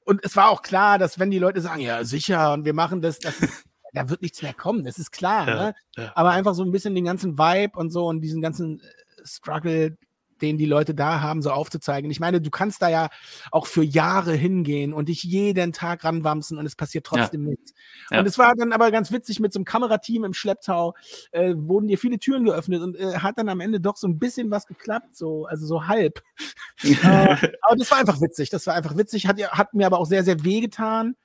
und 0.05 0.23
es 0.23 0.35
war 0.35 0.49
auch 0.49 0.61
klar, 0.61 0.97
dass 0.97 1.19
wenn 1.19 1.31
die 1.31 1.39
Leute 1.39 1.61
sagen, 1.61 1.81
ja 1.81 2.03
sicher 2.03 2.53
und 2.53 2.65
wir 2.65 2.73
machen 2.73 3.01
das, 3.01 3.19
das 3.19 3.39
ist, 3.39 3.65
da 3.93 4.09
wird 4.09 4.21
nichts 4.21 4.41
mehr 4.41 4.53
kommen, 4.53 4.83
das 4.83 4.97
ist 4.97 5.11
klar. 5.11 5.47
Ja, 5.47 5.55
ne? 5.55 5.75
ja. 5.97 6.11
Aber 6.15 6.31
einfach 6.31 6.53
so 6.55 6.63
ein 6.63 6.71
bisschen 6.71 6.95
den 6.95 7.05
ganzen 7.05 7.37
Vibe 7.37 7.77
und 7.77 7.91
so 7.91 8.07
und 8.07 8.21
diesen 8.21 8.41
ganzen 8.41 8.79
äh, 8.79 8.83
Struggle 9.25 9.97
den 10.43 10.57
die 10.57 10.65
Leute 10.65 10.93
da 10.93 11.21
haben, 11.21 11.41
so 11.41 11.49
aufzuzeigen. 11.49 12.11
Ich 12.11 12.19
meine, 12.19 12.41
du 12.41 12.51
kannst 12.51 12.81
da 12.81 12.89
ja 12.89 13.09
auch 13.49 13.65
für 13.65 13.83
Jahre 13.83 14.33
hingehen 14.33 14.93
und 14.93 15.09
dich 15.09 15.23
jeden 15.23 15.73
Tag 15.73 16.03
ranwamsen 16.03 16.59
und 16.59 16.65
es 16.65 16.75
passiert 16.75 17.05
trotzdem 17.05 17.45
ja. 17.45 17.49
nichts. 17.51 17.73
Ja. 18.11 18.19
Und 18.19 18.27
es 18.27 18.37
war 18.37 18.53
dann 18.55 18.73
aber 18.73 18.91
ganz 18.91 19.11
witzig 19.11 19.39
mit 19.39 19.53
so 19.53 19.59
einem 19.59 19.65
Kamerateam 19.65 20.25
im 20.25 20.33
Schlepptau, 20.33 20.93
äh, 21.31 21.53
wurden 21.55 21.87
dir 21.87 21.97
viele 21.97 22.19
Türen 22.19 22.43
geöffnet 22.43 22.81
und 22.81 22.95
äh, 22.97 23.19
hat 23.19 23.37
dann 23.37 23.49
am 23.49 23.61
Ende 23.61 23.79
doch 23.79 23.97
so 23.97 24.07
ein 24.07 24.19
bisschen 24.19 24.51
was 24.51 24.67
geklappt, 24.67 25.15
so, 25.15 25.45
also 25.45 25.65
so 25.65 25.87
halb. 25.87 26.21
äh, 26.83 27.37
aber 27.61 27.75
das 27.77 27.89
war 27.89 27.97
einfach 27.97 28.21
witzig, 28.21 28.49
das 28.49 28.67
war 28.67 28.75
einfach 28.75 28.97
witzig, 28.97 29.27
hat, 29.27 29.41
hat 29.41 29.73
mir 29.73 29.87
aber 29.87 29.99
auch 29.99 30.05
sehr, 30.05 30.23
sehr 30.23 30.43
wehgetan 30.43 31.15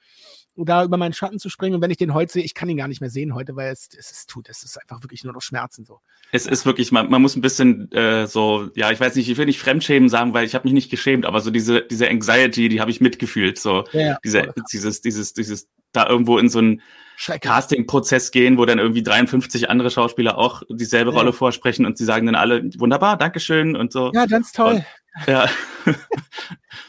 da 0.64 0.84
über 0.84 0.96
meinen 0.96 1.12
Schatten 1.12 1.38
zu 1.38 1.48
springen. 1.48 1.76
Und 1.76 1.82
wenn 1.82 1.90
ich 1.90 1.96
den 1.96 2.14
heute 2.14 2.32
sehe, 2.32 2.42
ich 2.42 2.54
kann 2.54 2.68
ihn 2.68 2.76
gar 2.76 2.88
nicht 2.88 3.00
mehr 3.00 3.10
sehen 3.10 3.34
heute, 3.34 3.56
weil 3.56 3.72
es, 3.72 3.88
es, 3.96 4.10
es 4.10 4.26
tut, 4.26 4.48
es 4.48 4.62
ist 4.62 4.80
einfach 4.80 5.02
wirklich 5.02 5.24
nur 5.24 5.32
noch 5.32 5.42
Schmerzen 5.42 5.84
so. 5.84 6.00
Es 6.32 6.46
ist 6.46 6.66
wirklich, 6.66 6.92
man, 6.92 7.10
man 7.10 7.22
muss 7.22 7.36
ein 7.36 7.40
bisschen 7.40 7.90
äh, 7.92 8.26
so, 8.26 8.68
ja, 8.74 8.90
ich 8.90 9.00
weiß 9.00 9.14
nicht, 9.16 9.28
ich 9.28 9.36
will 9.36 9.46
nicht 9.46 9.58
Fremdschämen 9.58 10.08
sagen, 10.08 10.34
weil 10.34 10.44
ich 10.44 10.54
habe 10.54 10.64
mich 10.64 10.74
nicht 10.74 10.90
geschämt, 10.90 11.26
aber 11.26 11.40
so 11.40 11.50
diese, 11.50 11.82
diese 11.82 12.08
Anxiety, 12.08 12.68
die 12.68 12.80
habe 12.80 12.90
ich 12.90 13.00
mitgefühlt. 13.00 13.58
So 13.58 13.84
ja, 13.92 14.18
diese, 14.24 14.52
dieses, 14.72 15.00
dieses, 15.00 15.32
dieses, 15.32 15.68
da 15.92 16.06
irgendwo 16.08 16.38
in 16.38 16.48
so 16.48 16.58
einen 16.58 16.82
Casting-Prozess 17.40 18.30
gehen, 18.30 18.58
wo 18.58 18.64
dann 18.64 18.78
irgendwie 18.78 19.02
53 19.02 19.70
andere 19.70 19.90
Schauspieler 19.90 20.38
auch 20.38 20.62
dieselbe 20.68 21.10
ja. 21.10 21.16
Rolle 21.16 21.32
vorsprechen 21.32 21.86
und 21.86 21.98
sie 21.98 22.04
sagen 22.04 22.26
dann 22.26 22.34
alle, 22.34 22.70
wunderbar, 22.78 23.16
Dankeschön 23.16 23.74
und 23.74 23.92
so. 23.92 24.12
Ja, 24.14 24.26
ganz 24.26 24.52
toll. 24.52 24.84
Und, 25.26 25.28
ja. 25.28 25.48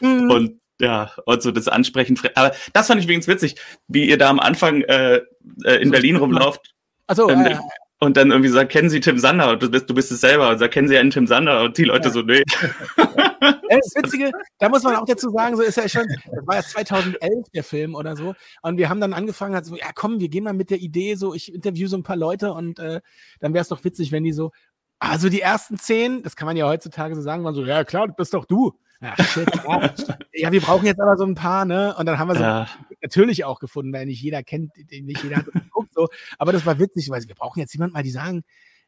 Und 0.00 0.59
ja, 0.80 1.12
und 1.24 1.42
so 1.42 1.50
das 1.50 1.68
Ansprechen. 1.68 2.18
Aber 2.34 2.52
das 2.72 2.86
fand 2.86 3.00
ich 3.00 3.06
übrigens 3.06 3.28
witzig, 3.28 3.56
wie 3.88 4.08
ihr 4.08 4.18
da 4.18 4.28
am 4.28 4.40
Anfang 4.40 4.82
äh, 4.82 5.20
äh 5.64 5.82
in 5.82 5.90
Berlin 5.90 6.16
rumlauft. 6.16 6.74
Achso, 7.06 7.28
ähm, 7.28 7.46
äh, 7.46 7.56
und 8.02 8.16
dann 8.16 8.30
irgendwie 8.30 8.48
sagt, 8.48 8.72
kennen 8.72 8.88
Sie 8.88 9.00
Tim 9.00 9.18
Sander? 9.18 9.50
Und 9.50 9.62
du 9.62 9.70
bist, 9.70 9.90
du 9.90 9.94
bist 9.94 10.10
es 10.10 10.22
selber. 10.22 10.48
Und 10.48 10.58
sagt, 10.58 10.72
kennen 10.72 10.88
Sie 10.88 10.96
einen 10.96 11.10
Tim 11.10 11.26
Sander? 11.26 11.62
Und 11.62 11.76
die 11.76 11.84
Leute 11.84 12.08
ja. 12.08 12.14
so, 12.14 12.22
nee. 12.22 12.42
Das 13.70 13.94
Witzige, 13.94 14.32
da 14.58 14.68
muss 14.68 14.82
man 14.82 14.96
auch 14.96 15.04
dazu 15.04 15.30
sagen, 15.30 15.56
so 15.56 15.62
ist 15.62 15.76
ja 15.76 15.88
schon, 15.88 16.06
das 16.08 16.46
war 16.46 16.56
ja 16.56 16.62
2011 16.62 17.50
der 17.54 17.62
Film 17.62 17.94
oder 17.94 18.16
so. 18.16 18.34
Und 18.62 18.78
wir 18.78 18.88
haben 18.88 19.00
dann 19.00 19.12
angefangen, 19.12 19.54
halt 19.54 19.64
so, 19.64 19.76
ja 19.76 19.90
komm, 19.94 20.18
wir 20.18 20.28
gehen 20.28 20.44
mal 20.44 20.52
mit 20.52 20.70
der 20.70 20.78
Idee, 20.78 21.14
so, 21.14 21.34
ich 21.34 21.54
interview 21.54 21.86
so 21.86 21.96
ein 21.96 22.02
paar 22.02 22.16
Leute 22.16 22.52
und 22.52 22.80
äh, 22.80 23.00
dann 23.38 23.54
wäre 23.54 23.62
es 23.62 23.68
doch 23.68 23.84
witzig, 23.84 24.10
wenn 24.10 24.24
die 24.24 24.32
so, 24.32 24.50
also 24.98 25.28
die 25.28 25.40
ersten 25.40 25.78
zehn, 25.78 26.22
das 26.22 26.34
kann 26.34 26.46
man 26.46 26.56
ja 26.56 26.66
heutzutage 26.66 27.14
so 27.14 27.22
sagen, 27.22 27.44
waren 27.44 27.54
so, 27.54 27.64
ja 27.64 27.84
klar, 27.84 28.08
du 28.08 28.14
bist 28.14 28.34
doch 28.34 28.44
du. 28.44 28.72
Ja, 29.00 29.16
shit, 29.24 29.48
ja. 29.66 29.94
ja, 30.34 30.52
wir 30.52 30.60
brauchen 30.60 30.84
jetzt 30.84 31.00
aber 31.00 31.16
so 31.16 31.24
ein 31.24 31.34
paar, 31.34 31.64
ne? 31.64 31.94
Und 31.96 32.06
dann 32.06 32.18
haben 32.18 32.28
wir 32.28 32.34
so 32.34 32.42
ja. 32.42 32.66
natürlich 33.00 33.44
auch 33.44 33.58
gefunden, 33.58 33.92
weil 33.92 34.06
nicht 34.06 34.20
jeder 34.20 34.42
kennt, 34.42 34.72
nicht 34.76 35.22
jeder 35.22 35.36
hat 35.36 35.46
geguckt, 35.46 35.94
so. 35.94 36.08
Aber 36.38 36.52
das 36.52 36.66
war 36.66 36.78
witzig, 36.78 37.08
weil 37.08 37.26
wir 37.26 37.34
brauchen 37.34 37.60
jetzt 37.60 37.72
jemanden 37.72 37.94
mal, 37.94 38.02
die 38.02 38.10
sagen, 38.10 38.44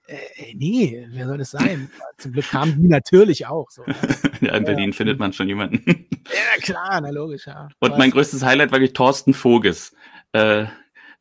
äh, 0.07 0.55
nee, 0.55 1.07
wer 1.11 1.27
soll 1.27 1.38
das 1.38 1.53
sein? 1.53 1.90
Zum 2.18 2.33
Glück 2.33 2.51
kamen 2.51 2.83
die 2.83 2.88
natürlich 2.88 3.46
auch. 3.46 3.70
So, 3.70 3.85
ne? 3.85 3.94
ja, 4.40 4.55
in 4.55 4.64
Berlin 4.64 4.92
findet 4.92 5.18
man 5.18 5.33
schon 5.33 5.48
jemanden. 5.48 5.83
ja, 6.29 6.61
klar, 6.61 7.01
na 7.01 7.11
logisch, 7.11 7.46
ja. 7.46 7.68
Und 7.79 7.96
mein 7.98 8.11
größtes 8.11 8.44
Highlight 8.44 8.72
war 8.72 8.81
wirklich 8.81 8.94
Thorsten 8.94 9.33
Voges. 9.33 9.94
Äh, 10.33 10.66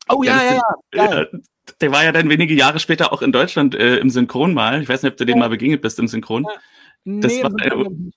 oh 0.08 0.22
ja, 0.22 0.42
ja, 0.44 0.62
ja. 0.94 1.26
Der 1.80 1.92
war 1.92 2.04
ja 2.04 2.12
dann 2.12 2.28
wenige 2.28 2.54
Jahre 2.54 2.80
später 2.80 3.12
auch 3.12 3.22
in 3.22 3.32
Deutschland 3.32 3.74
äh, 3.74 3.98
im 3.98 4.10
Synchron 4.10 4.52
mal. 4.52 4.82
Ich 4.82 4.88
weiß 4.88 5.02
nicht, 5.02 5.12
ob 5.12 5.16
du 5.16 5.24
den 5.24 5.38
mal 5.38 5.48
begegnet 5.48 5.80
bist 5.80 5.98
im 5.98 6.08
Synchron. 6.08 6.44
Das 7.04 7.32
nee, 7.32 7.42
war, 7.42 7.52
äh, 7.60 7.68
äh, 7.68 8.10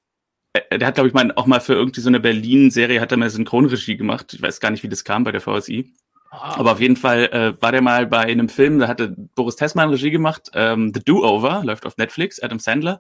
der 0.72 0.88
hat, 0.88 0.96
glaube 0.96 1.08
ich, 1.08 1.14
mal 1.14 1.32
auch 1.36 1.46
mal 1.46 1.60
für 1.60 1.74
irgendwie 1.74 2.02
so 2.02 2.10
eine 2.10 2.20
Berlin-Serie 2.20 3.02
hat 3.02 3.12
er 3.12 3.18
mal 3.18 3.30
Synchronregie 3.30 3.98
gemacht. 3.98 4.34
Ich 4.34 4.42
weiß 4.42 4.60
gar 4.60 4.72
nicht, 4.72 4.84
wie 4.84 4.90
das 4.90 5.04
kam 5.04 5.24
bei 5.24 5.32
der 5.32 5.42
VSI. 5.42 5.94
Ah. 6.32 6.60
Aber 6.60 6.74
auf 6.74 6.82
jeden 6.82 6.98
Fall 6.98 7.26
äh, 7.26 7.62
war 7.62 7.72
der 7.72 7.82
mal 7.82 8.08
bei 8.08 8.20
einem 8.20 8.50
Film, 8.50 8.80
da 8.80 8.88
hatte 8.88 9.16
Boris 9.36 9.56
Tessmann 9.56 9.90
Regie 9.90 10.12
gemacht, 10.12 10.52
ähm, 10.54 10.92
The 10.94 11.02
Do-Over, 11.04 11.64
läuft 11.64 11.86
auf 11.86 11.98
Netflix, 11.98 12.42
Adam 12.42 12.60
Sandler. 12.60 13.00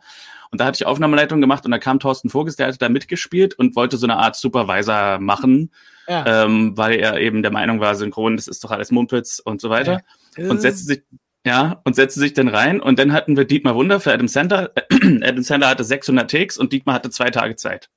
Und 0.51 0.61
da 0.61 0.65
hatte 0.65 0.77
ich 0.77 0.85
Aufnahmeleitung 0.85 1.41
gemacht 1.41 1.65
und 1.65 1.71
da 1.71 1.79
kam 1.79 1.99
Thorsten 1.99 2.29
Voges, 2.29 2.55
der 2.55 2.67
hatte 2.67 2.77
da 2.77 2.87
mitgespielt 2.87 3.55
und 3.55 3.75
wollte 3.75 3.97
so 3.97 4.05
eine 4.05 4.17
Art 4.17 4.35
Supervisor 4.35 5.19
machen, 5.19 5.71
ja. 6.07 6.45
ähm, 6.45 6.77
weil 6.77 6.99
er 6.99 7.19
eben 7.19 7.41
der 7.41 7.51
Meinung 7.51 7.79
war, 7.79 7.95
synchron, 7.95 8.37
das 8.37 8.47
ist 8.47 8.63
doch 8.63 8.71
alles 8.71 8.91
Mumpitz 8.91 9.39
und 9.39 9.59
so 9.59 9.69
weiter. 9.69 10.01
Ja. 10.37 10.49
Und 10.49 10.61
setzte 10.61 10.85
sich, 10.85 11.03
ja, 11.45 11.81
und 11.83 11.95
setzte 11.95 12.19
sich 12.19 12.33
dann 12.33 12.47
rein 12.47 12.79
und 12.79 12.99
dann 12.99 13.11
hatten 13.11 13.37
wir 13.37 13.45
Dietmar 13.45 13.75
Wunder 13.75 13.99
für 13.99 14.13
Adam 14.13 14.27
Sandler. 14.27 14.71
Adam 15.23 15.43
Sandler 15.43 15.69
hatte 15.69 15.84
600 15.84 16.29
Takes 16.29 16.58
und 16.58 16.73
Dietmar 16.73 16.95
hatte 16.95 17.10
zwei 17.10 17.29
Tage 17.29 17.55
Zeit. 17.55 17.89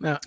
Ja. 0.00 0.18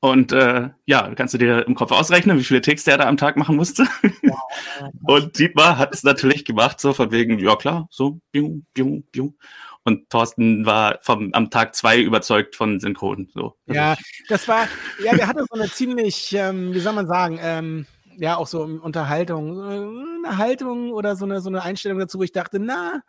Und 0.00 0.32
äh, 0.32 0.70
ja, 0.86 1.12
kannst 1.16 1.34
du 1.34 1.38
dir 1.38 1.66
im 1.66 1.74
Kopf 1.74 1.90
ausrechnen, 1.90 2.38
wie 2.38 2.44
viele 2.44 2.60
Takes 2.60 2.84
der 2.84 2.98
da 2.98 3.08
am 3.08 3.16
Tag 3.16 3.36
machen 3.36 3.56
musste? 3.56 3.86
Und 5.02 5.38
Dietmar 5.38 5.76
hat 5.76 5.92
es 5.92 6.04
natürlich 6.04 6.44
gemacht, 6.44 6.80
so 6.80 6.92
von 6.92 7.10
wegen, 7.10 7.38
ja 7.40 7.56
klar, 7.56 7.88
so, 7.90 8.20
biu, 8.30 8.62
biu, 8.74 9.02
biu. 9.10 9.34
Und 9.82 10.08
Thorsten 10.10 10.66
war 10.66 10.98
vom, 11.00 11.32
am 11.32 11.50
Tag 11.50 11.74
zwei 11.74 12.00
überzeugt 12.00 12.54
von 12.54 12.78
Synchron. 12.78 13.28
So. 13.34 13.56
Ja, 13.66 13.96
das 14.28 14.46
war, 14.46 14.68
ja, 15.02 15.16
der 15.16 15.26
hatte 15.26 15.44
so 15.50 15.58
eine 15.58 15.68
ziemlich, 15.68 16.32
ähm, 16.32 16.74
wie 16.74 16.80
soll 16.80 16.92
man 16.92 17.08
sagen, 17.08 17.40
ähm, 17.42 17.86
ja 18.18 18.36
auch 18.36 18.46
so 18.46 18.62
Unterhaltung, 18.62 19.58
äh, 19.58 20.26
eine 20.26 20.38
Haltung 20.38 20.92
oder 20.92 21.16
so 21.16 21.24
eine, 21.24 21.40
so 21.40 21.48
eine 21.48 21.62
Einstellung 21.62 21.98
dazu, 21.98 22.18
wo 22.18 22.22
ich 22.22 22.32
dachte, 22.32 22.60
na, 22.60 23.02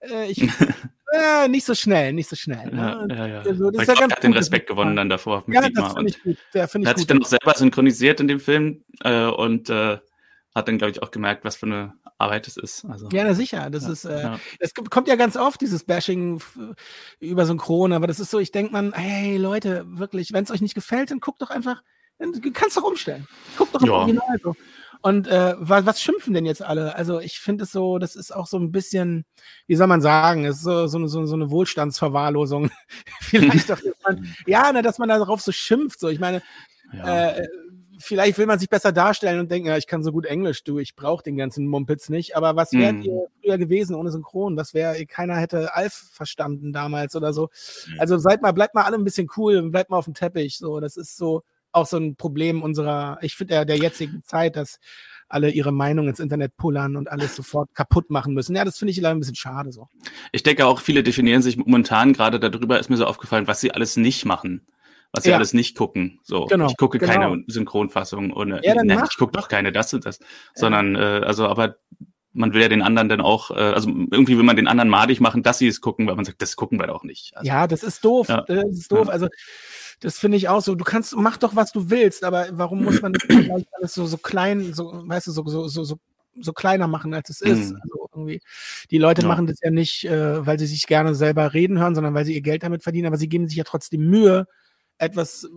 äh, 0.00 0.30
ich, 0.30 0.40
äh, 1.12 1.48
nicht 1.48 1.64
so 1.64 1.74
schnell, 1.74 2.12
nicht 2.12 2.28
so 2.28 2.36
schnell. 2.36 2.70
Ne? 2.70 3.06
Ja, 3.10 3.16
ja, 3.16 3.26
ja. 3.26 3.38
Also, 3.40 3.70
das 3.70 3.82
ich 3.82 3.88
glaub, 3.88 4.10
er 4.10 4.16
hat 4.16 4.22
den 4.22 4.32
Respekt 4.32 4.68
gewonnen 4.68 4.96
dann 4.96 5.08
davor. 5.08 5.44
ja, 5.48 5.68
das 5.68 5.92
finde 5.94 6.10
ich 6.10 6.22
gut. 6.22 6.36
Der 6.54 6.68
find 6.68 6.84
ich 6.84 6.88
hat 6.88 6.96
gut. 6.96 6.98
sich 6.98 7.06
dann 7.06 7.22
auch 7.22 7.26
selber 7.26 7.54
synchronisiert 7.54 8.20
in 8.20 8.28
dem 8.28 8.40
Film 8.40 8.84
äh, 9.02 9.26
und 9.26 9.70
äh, 9.70 9.98
hat 10.54 10.68
dann, 10.68 10.78
glaube 10.78 10.90
ich, 10.90 11.02
auch 11.02 11.10
gemerkt, 11.10 11.44
was 11.44 11.56
für 11.56 11.66
eine 11.66 11.94
Arbeit 12.18 12.48
es 12.48 12.56
ist. 12.56 12.84
Also, 12.84 13.08
ja, 13.12 13.24
na 13.24 13.34
sicher. 13.34 13.70
Das 13.70 13.84
ja, 13.84 13.92
ist, 13.92 14.04
äh, 14.04 14.22
ja. 14.22 14.40
das 14.58 14.72
kommt 14.74 15.08
ja 15.08 15.16
ganz 15.16 15.36
oft, 15.36 15.60
dieses 15.60 15.84
Bashing 15.84 16.42
über 17.20 17.46
Synchron, 17.46 17.92
aber 17.92 18.06
das 18.06 18.20
ist 18.20 18.30
so, 18.30 18.38
ich 18.38 18.52
denke 18.52 18.72
man, 18.72 18.92
hey 18.92 19.36
Leute, 19.36 19.84
wirklich, 19.86 20.32
wenn 20.32 20.44
es 20.44 20.50
euch 20.50 20.60
nicht 20.60 20.74
gefällt, 20.74 21.10
dann 21.10 21.20
guckt 21.20 21.40
doch 21.42 21.50
einfach 21.50 21.82
Du 22.20 22.52
kannst 22.52 22.76
doch 22.76 22.82
umstellen. 22.82 23.26
Guck 23.56 23.72
doch 23.72 23.80
im 23.80 23.86
ja. 23.86 23.92
Original 23.94 24.38
so. 24.42 24.54
Und 25.02 25.28
äh, 25.28 25.54
was, 25.58 25.86
was 25.86 26.02
schimpfen 26.02 26.34
denn 26.34 26.44
jetzt 26.44 26.62
alle? 26.62 26.94
Also 26.94 27.20
ich 27.20 27.38
finde 27.38 27.64
es 27.64 27.72
so, 27.72 27.98
das 27.98 28.16
ist 28.16 28.34
auch 28.34 28.46
so 28.46 28.58
ein 28.58 28.70
bisschen, 28.70 29.24
wie 29.66 29.76
soll 29.76 29.86
man 29.86 30.02
sagen, 30.02 30.44
es 30.44 30.56
ist 30.56 30.62
so, 30.62 30.86
so, 30.88 31.06
so, 31.06 31.24
so 31.24 31.34
eine 31.34 31.50
Wohlstandsverwahrlosung. 31.50 32.70
vielleicht 33.20 33.70
doch, 33.70 33.80
man, 34.04 34.26
ja, 34.46 34.70
ne, 34.72 34.82
dass 34.82 34.98
man 34.98 35.08
darauf 35.08 35.40
so 35.40 35.52
schimpft. 35.52 36.00
So, 36.00 36.08
ich 36.08 36.20
meine, 36.20 36.42
ja. 36.92 37.30
äh, 37.30 37.48
vielleicht 37.98 38.36
will 38.36 38.44
man 38.44 38.58
sich 38.58 38.68
besser 38.68 38.92
darstellen 38.92 39.40
und 39.40 39.50
denken, 39.50 39.68
ja, 39.68 39.76
ich 39.78 39.86
kann 39.86 40.02
so 40.02 40.12
gut 40.12 40.26
Englisch, 40.26 40.64
du, 40.64 40.78
ich 40.78 40.96
brauche 40.96 41.22
den 41.22 41.36
ganzen 41.36 41.66
Mumpitz 41.66 42.10
nicht. 42.10 42.36
Aber 42.36 42.56
was 42.56 42.72
wärt 42.72 42.96
mm. 42.96 43.02
ihr 43.02 43.26
früher 43.42 43.56
gewesen 43.56 43.94
ohne 43.94 44.10
Synchron? 44.10 44.56
Was 44.58 44.74
wäre, 44.74 45.06
keiner 45.06 45.36
hätte 45.36 45.74
Alf 45.74 46.10
verstanden 46.12 46.74
damals 46.74 47.16
oder 47.16 47.32
so. 47.32 47.46
Mm. 47.86 48.00
Also 48.00 48.18
seid 48.18 48.42
mal, 48.42 48.52
bleibt 48.52 48.74
mal 48.74 48.84
alle 48.84 48.96
ein 48.96 49.04
bisschen 49.04 49.28
cool, 49.38 49.62
bleibt 49.70 49.88
mal 49.88 49.96
auf 49.96 50.04
dem 50.04 50.14
Teppich. 50.14 50.58
So, 50.58 50.78
das 50.80 50.98
ist 50.98 51.16
so, 51.16 51.42
auch 51.72 51.86
so 51.86 51.96
ein 51.96 52.16
Problem 52.16 52.62
unserer, 52.62 53.18
ich 53.22 53.34
finde, 53.34 53.54
der, 53.54 53.64
der 53.64 53.76
jetzigen 53.76 54.22
Zeit, 54.24 54.56
dass 54.56 54.78
alle 55.28 55.50
ihre 55.50 55.72
Meinung 55.72 56.08
ins 56.08 56.18
Internet 56.18 56.56
pullern 56.56 56.96
und 56.96 57.10
alles 57.10 57.36
sofort 57.36 57.72
kaputt 57.74 58.10
machen 58.10 58.34
müssen. 58.34 58.56
Ja, 58.56 58.64
das 58.64 58.78
finde 58.78 58.90
ich 58.90 58.96
leider 58.98 59.14
ein 59.14 59.20
bisschen 59.20 59.36
schade 59.36 59.70
so. 59.72 59.88
Ich 60.32 60.42
denke 60.42 60.66
auch, 60.66 60.80
viele 60.80 61.02
definieren 61.02 61.40
sich 61.40 61.56
momentan 61.56 62.12
gerade 62.12 62.40
darüber, 62.40 62.80
ist 62.80 62.90
mir 62.90 62.96
so 62.96 63.06
aufgefallen, 63.06 63.46
was 63.46 63.60
sie 63.60 63.70
alles 63.70 63.96
nicht 63.96 64.24
machen. 64.24 64.66
Was 65.12 65.24
sie 65.24 65.30
ja. 65.30 65.36
alles 65.36 65.54
nicht 65.54 65.76
gucken. 65.76 66.20
So, 66.22 66.46
genau, 66.46 66.68
ich 66.68 66.76
gucke 66.76 66.98
genau. 66.98 67.12
keine 67.12 67.44
Synchronfassung 67.48 68.32
ohne. 68.32 68.60
Ja, 68.62 68.80
ne, 68.84 69.02
ich 69.10 69.16
gucke 69.16 69.32
doch 69.32 69.48
keine 69.48 69.72
das 69.72 69.92
und 69.92 70.06
das. 70.06 70.20
Ja. 70.20 70.26
Sondern, 70.54 70.94
äh, 70.94 71.22
also, 71.24 71.48
aber 71.48 71.76
man 72.32 72.52
will 72.52 72.62
ja 72.62 72.68
den 72.68 72.82
anderen 72.82 73.08
dann 73.08 73.20
auch, 73.20 73.50
äh, 73.50 73.54
also 73.54 73.88
irgendwie 73.88 74.36
will 74.36 74.44
man 74.44 74.54
den 74.54 74.68
anderen 74.68 74.88
madig 74.88 75.20
machen, 75.20 75.42
dass 75.42 75.58
sie 75.58 75.66
es 75.66 75.80
gucken, 75.80 76.06
weil 76.06 76.14
man 76.14 76.24
sagt, 76.24 76.40
das 76.42 76.54
gucken 76.54 76.78
wir 76.78 76.86
doch 76.86 77.02
nicht. 77.02 77.36
Also, 77.36 77.48
ja, 77.48 77.66
das 77.66 77.82
ist 77.82 78.04
doof. 78.04 78.28
Ja. 78.28 78.42
Das 78.46 78.64
ist 78.70 78.92
doof. 78.92 79.08
Also 79.08 79.26
das 80.00 80.18
finde 80.18 80.36
ich 80.36 80.48
auch 80.48 80.62
so. 80.62 80.74
Du 80.74 80.84
kannst, 80.84 81.14
mach 81.16 81.36
doch, 81.36 81.54
was 81.56 81.72
du 81.72 81.90
willst, 81.90 82.24
aber 82.24 82.48
warum 82.52 82.84
muss 82.84 83.02
man 83.02 83.14
alles 83.72 83.94
so, 83.94 84.06
so 84.06 84.16
klein, 84.16 84.72
so, 84.74 85.02
weißt 85.06 85.26
du, 85.26 85.32
so, 85.32 85.46
so, 85.46 85.68
so, 85.68 85.84
so, 85.84 85.98
so 86.38 86.52
kleiner 86.52 86.88
machen, 86.88 87.12
als 87.14 87.28
es 87.30 87.40
ist? 87.42 87.70
Mhm. 87.70 87.80
Also 87.82 88.08
irgendwie, 88.14 88.40
die 88.90 88.98
Leute 88.98 89.22
ja. 89.22 89.28
machen 89.28 89.46
das 89.46 89.58
ja 89.62 89.70
nicht, 89.70 90.04
äh, 90.04 90.44
weil 90.44 90.58
sie 90.58 90.66
sich 90.66 90.86
gerne 90.86 91.14
selber 91.14 91.52
reden 91.54 91.78
hören, 91.78 91.94
sondern 91.94 92.14
weil 92.14 92.24
sie 92.24 92.34
ihr 92.34 92.40
Geld 92.40 92.62
damit 92.62 92.82
verdienen, 92.82 93.06
aber 93.06 93.18
sie 93.18 93.28
geben 93.28 93.46
sich 93.46 93.56
ja 93.56 93.64
trotzdem 93.64 94.08
Mühe, 94.08 94.46
etwas 94.98 95.48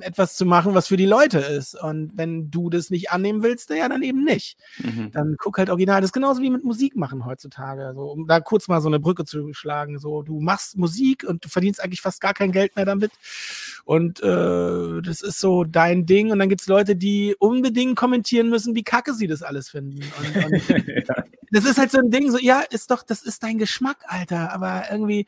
etwas 0.00 0.36
zu 0.36 0.46
machen, 0.46 0.74
was 0.74 0.88
für 0.88 0.96
die 0.96 1.06
Leute 1.06 1.38
ist. 1.38 1.74
Und 1.80 2.12
wenn 2.14 2.50
du 2.50 2.70
das 2.70 2.90
nicht 2.90 3.10
annehmen 3.10 3.42
willst, 3.42 3.70
ja, 3.70 3.88
dann 3.88 4.02
eben 4.02 4.24
nicht. 4.24 4.58
Mhm. 4.78 5.10
Dann 5.12 5.36
guck 5.38 5.58
halt 5.58 5.70
original. 5.70 6.00
Das 6.00 6.08
ist 6.08 6.12
genauso 6.12 6.42
wie 6.42 6.50
mit 6.50 6.64
Musik 6.64 6.96
machen 6.96 7.24
heutzutage. 7.24 7.92
So, 7.94 8.12
um 8.12 8.26
da 8.26 8.40
kurz 8.40 8.68
mal 8.68 8.80
so 8.80 8.88
eine 8.88 9.00
Brücke 9.00 9.24
zu 9.24 9.52
schlagen. 9.52 9.98
So, 9.98 10.22
du 10.22 10.40
machst 10.40 10.76
Musik 10.76 11.24
und 11.24 11.44
du 11.44 11.48
verdienst 11.48 11.82
eigentlich 11.82 12.00
fast 12.00 12.20
gar 12.20 12.34
kein 12.34 12.52
Geld 12.52 12.76
mehr 12.76 12.84
damit. 12.84 13.12
Und 13.84 14.22
äh, 14.22 15.02
das 15.02 15.20
ist 15.20 15.40
so 15.40 15.64
dein 15.64 16.06
Ding. 16.06 16.32
Und 16.32 16.38
dann 16.38 16.48
gibt 16.48 16.62
es 16.62 16.66
Leute, 16.66 16.96
die 16.96 17.34
unbedingt 17.38 17.96
kommentieren 17.96 18.48
müssen, 18.48 18.74
wie 18.74 18.84
kacke 18.84 19.14
sie 19.14 19.26
das 19.26 19.42
alles 19.42 19.68
finden. 19.68 20.00
Und, 20.18 20.44
und 20.44 20.68
ja. 21.08 21.24
Das 21.50 21.64
ist 21.64 21.78
halt 21.78 21.92
so 21.92 21.98
ein 21.98 22.10
Ding, 22.10 22.30
so, 22.30 22.38
ja, 22.38 22.60
ist 22.60 22.90
doch, 22.90 23.02
das 23.02 23.22
ist 23.22 23.42
dein 23.42 23.58
Geschmack, 23.58 23.98
Alter. 24.08 24.52
Aber 24.52 24.84
irgendwie, 24.90 25.26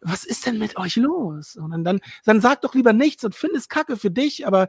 was 0.00 0.24
ist 0.24 0.46
denn 0.46 0.58
mit 0.58 0.76
euch 0.76 0.96
los? 0.96 1.56
Und 1.56 1.70
dann, 1.70 1.84
dann, 1.84 2.00
dann 2.24 2.40
sag 2.40 2.62
doch 2.62 2.74
lieber 2.74 2.92
nichts 2.92 3.24
und 3.24 3.34
findest 3.34 3.68
Kacke 3.68 3.96
für 3.96 4.10
dich, 4.10 4.46
aber 4.46 4.68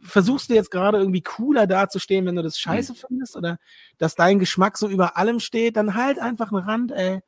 versuchst 0.00 0.50
du 0.50 0.54
jetzt 0.54 0.70
gerade 0.70 0.98
irgendwie 0.98 1.22
cooler 1.22 1.66
dazustehen, 1.66 2.26
wenn 2.26 2.36
du 2.36 2.42
das 2.42 2.58
scheiße 2.58 2.92
mhm. 2.92 2.96
findest 2.96 3.36
oder 3.36 3.58
dass 3.98 4.14
dein 4.14 4.38
Geschmack 4.38 4.78
so 4.78 4.88
über 4.88 5.16
allem 5.16 5.40
steht, 5.40 5.76
dann 5.76 5.94
halt 5.94 6.18
einfach 6.18 6.52
einen 6.52 6.64
Rand, 6.64 6.92
ey. 6.92 7.20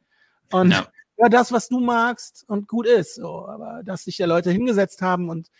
Und 0.50 0.70
ja. 0.70 0.86
ja, 1.18 1.28
das, 1.28 1.52
was 1.52 1.68
du 1.68 1.80
magst 1.80 2.44
und 2.48 2.68
gut 2.68 2.86
ist. 2.86 3.16
So. 3.16 3.46
Aber 3.46 3.82
dass 3.84 4.04
sich 4.04 4.16
da 4.16 4.26
Leute 4.26 4.50
hingesetzt 4.50 5.02
haben 5.02 5.28
und 5.28 5.50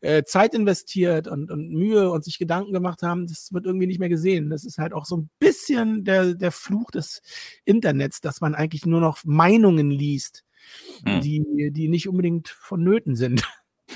äh, 0.00 0.22
Zeit 0.24 0.54
investiert 0.54 1.28
und, 1.28 1.50
und 1.50 1.70
Mühe 1.70 2.10
und 2.10 2.24
sich 2.24 2.38
Gedanken 2.38 2.72
gemacht 2.72 3.02
haben, 3.02 3.26
das 3.26 3.52
wird 3.52 3.66
irgendwie 3.66 3.86
nicht 3.86 4.00
mehr 4.00 4.08
gesehen. 4.08 4.50
Das 4.50 4.64
ist 4.64 4.78
halt 4.78 4.92
auch 4.92 5.04
so 5.04 5.16
ein 5.16 5.30
bisschen 5.38 6.04
der, 6.04 6.34
der 6.34 6.52
Fluch 6.52 6.90
des 6.90 7.22
Internets, 7.64 8.20
dass 8.20 8.40
man 8.40 8.54
eigentlich 8.54 8.86
nur 8.86 9.00
noch 9.00 9.24
Meinungen 9.24 9.90
liest 9.90 10.44
hm. 11.04 11.20
die, 11.20 11.70
die 11.72 11.88
nicht 11.88 12.08
unbedingt 12.08 12.48
vonnöten 12.48 13.16
sind. 13.16 13.42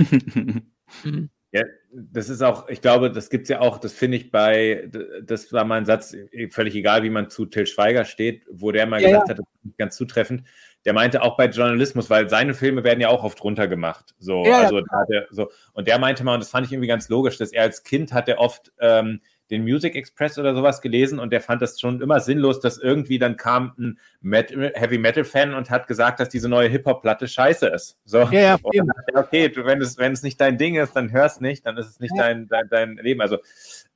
mhm. 1.04 1.30
Ja, 1.54 1.62
das 1.92 2.30
ist 2.30 2.42
auch, 2.42 2.68
ich 2.68 2.80
glaube, 2.80 3.12
das 3.12 3.30
gibt 3.30 3.44
es 3.44 3.48
ja 3.48 3.60
auch, 3.60 3.78
das 3.78 3.92
finde 3.92 4.16
ich 4.16 4.32
bei, 4.32 4.90
das 5.22 5.52
war 5.52 5.64
mein 5.64 5.84
Satz, 5.84 6.16
völlig 6.50 6.74
egal, 6.74 7.04
wie 7.04 7.10
man 7.10 7.30
zu 7.30 7.46
Till 7.46 7.68
Schweiger 7.68 8.04
steht, 8.04 8.42
wo 8.50 8.72
der 8.72 8.86
mal 8.86 9.00
ja, 9.00 9.10
gesagt 9.10 9.28
ja. 9.28 9.34
hat, 9.34 9.38
das 9.38 9.46
ist 9.70 9.78
ganz 9.78 9.96
zutreffend. 9.96 10.42
Der 10.84 10.94
meinte 10.94 11.22
auch 11.22 11.36
bei 11.36 11.46
Journalismus, 11.46 12.10
weil 12.10 12.28
seine 12.28 12.54
Filme 12.54 12.82
werden 12.82 13.00
ja 13.00 13.08
auch 13.08 13.22
oft 13.22 13.42
runtergemacht. 13.44 14.16
So, 14.18 14.44
ja, 14.44 14.62
also 14.62 14.80
der, 15.08 15.28
so, 15.30 15.48
und 15.74 15.86
der 15.86 16.00
meinte 16.00 16.24
mal, 16.24 16.34
und 16.34 16.40
das 16.40 16.50
fand 16.50 16.66
ich 16.66 16.72
irgendwie 16.72 16.88
ganz 16.88 17.08
logisch, 17.08 17.38
dass 17.38 17.52
er 17.52 17.62
als 17.62 17.84
Kind 17.84 18.12
hat 18.12 18.28
er 18.28 18.40
oft 18.40 18.72
ähm, 18.80 19.20
den 19.54 19.62
Music 19.64 19.94
Express 19.94 20.38
oder 20.38 20.54
sowas 20.54 20.80
gelesen 20.80 21.18
und 21.18 21.32
der 21.32 21.40
fand 21.40 21.62
das 21.62 21.80
schon 21.80 22.00
immer 22.00 22.20
sinnlos, 22.20 22.60
dass 22.60 22.78
irgendwie 22.78 23.18
dann 23.18 23.36
kam 23.36 23.72
ein 23.78 23.98
Metal, 24.20 24.72
Heavy 24.74 24.98
Metal 24.98 25.24
Fan 25.24 25.54
und 25.54 25.70
hat 25.70 25.86
gesagt, 25.86 26.20
dass 26.20 26.28
diese 26.28 26.48
neue 26.48 26.68
Hip 26.68 26.84
Hop 26.86 27.02
Platte 27.02 27.28
scheiße 27.28 27.68
ist. 27.68 27.98
So. 28.04 28.18
Ja, 28.30 28.58
ja, 28.72 28.84
okay, 29.14 29.48
du, 29.48 29.64
wenn 29.64 29.80
es 29.80 29.96
wenn 29.96 30.12
es 30.12 30.22
nicht 30.22 30.40
dein 30.40 30.58
Ding 30.58 30.74
ist, 30.74 30.94
dann 30.94 31.12
hörst 31.12 31.40
nicht, 31.40 31.64
dann 31.64 31.76
ist 31.78 31.86
es 31.86 32.00
nicht 32.00 32.14
ja. 32.16 32.24
dein, 32.24 32.48
dein, 32.48 32.68
dein 32.68 32.96
Leben. 32.96 33.20
Also 33.20 33.36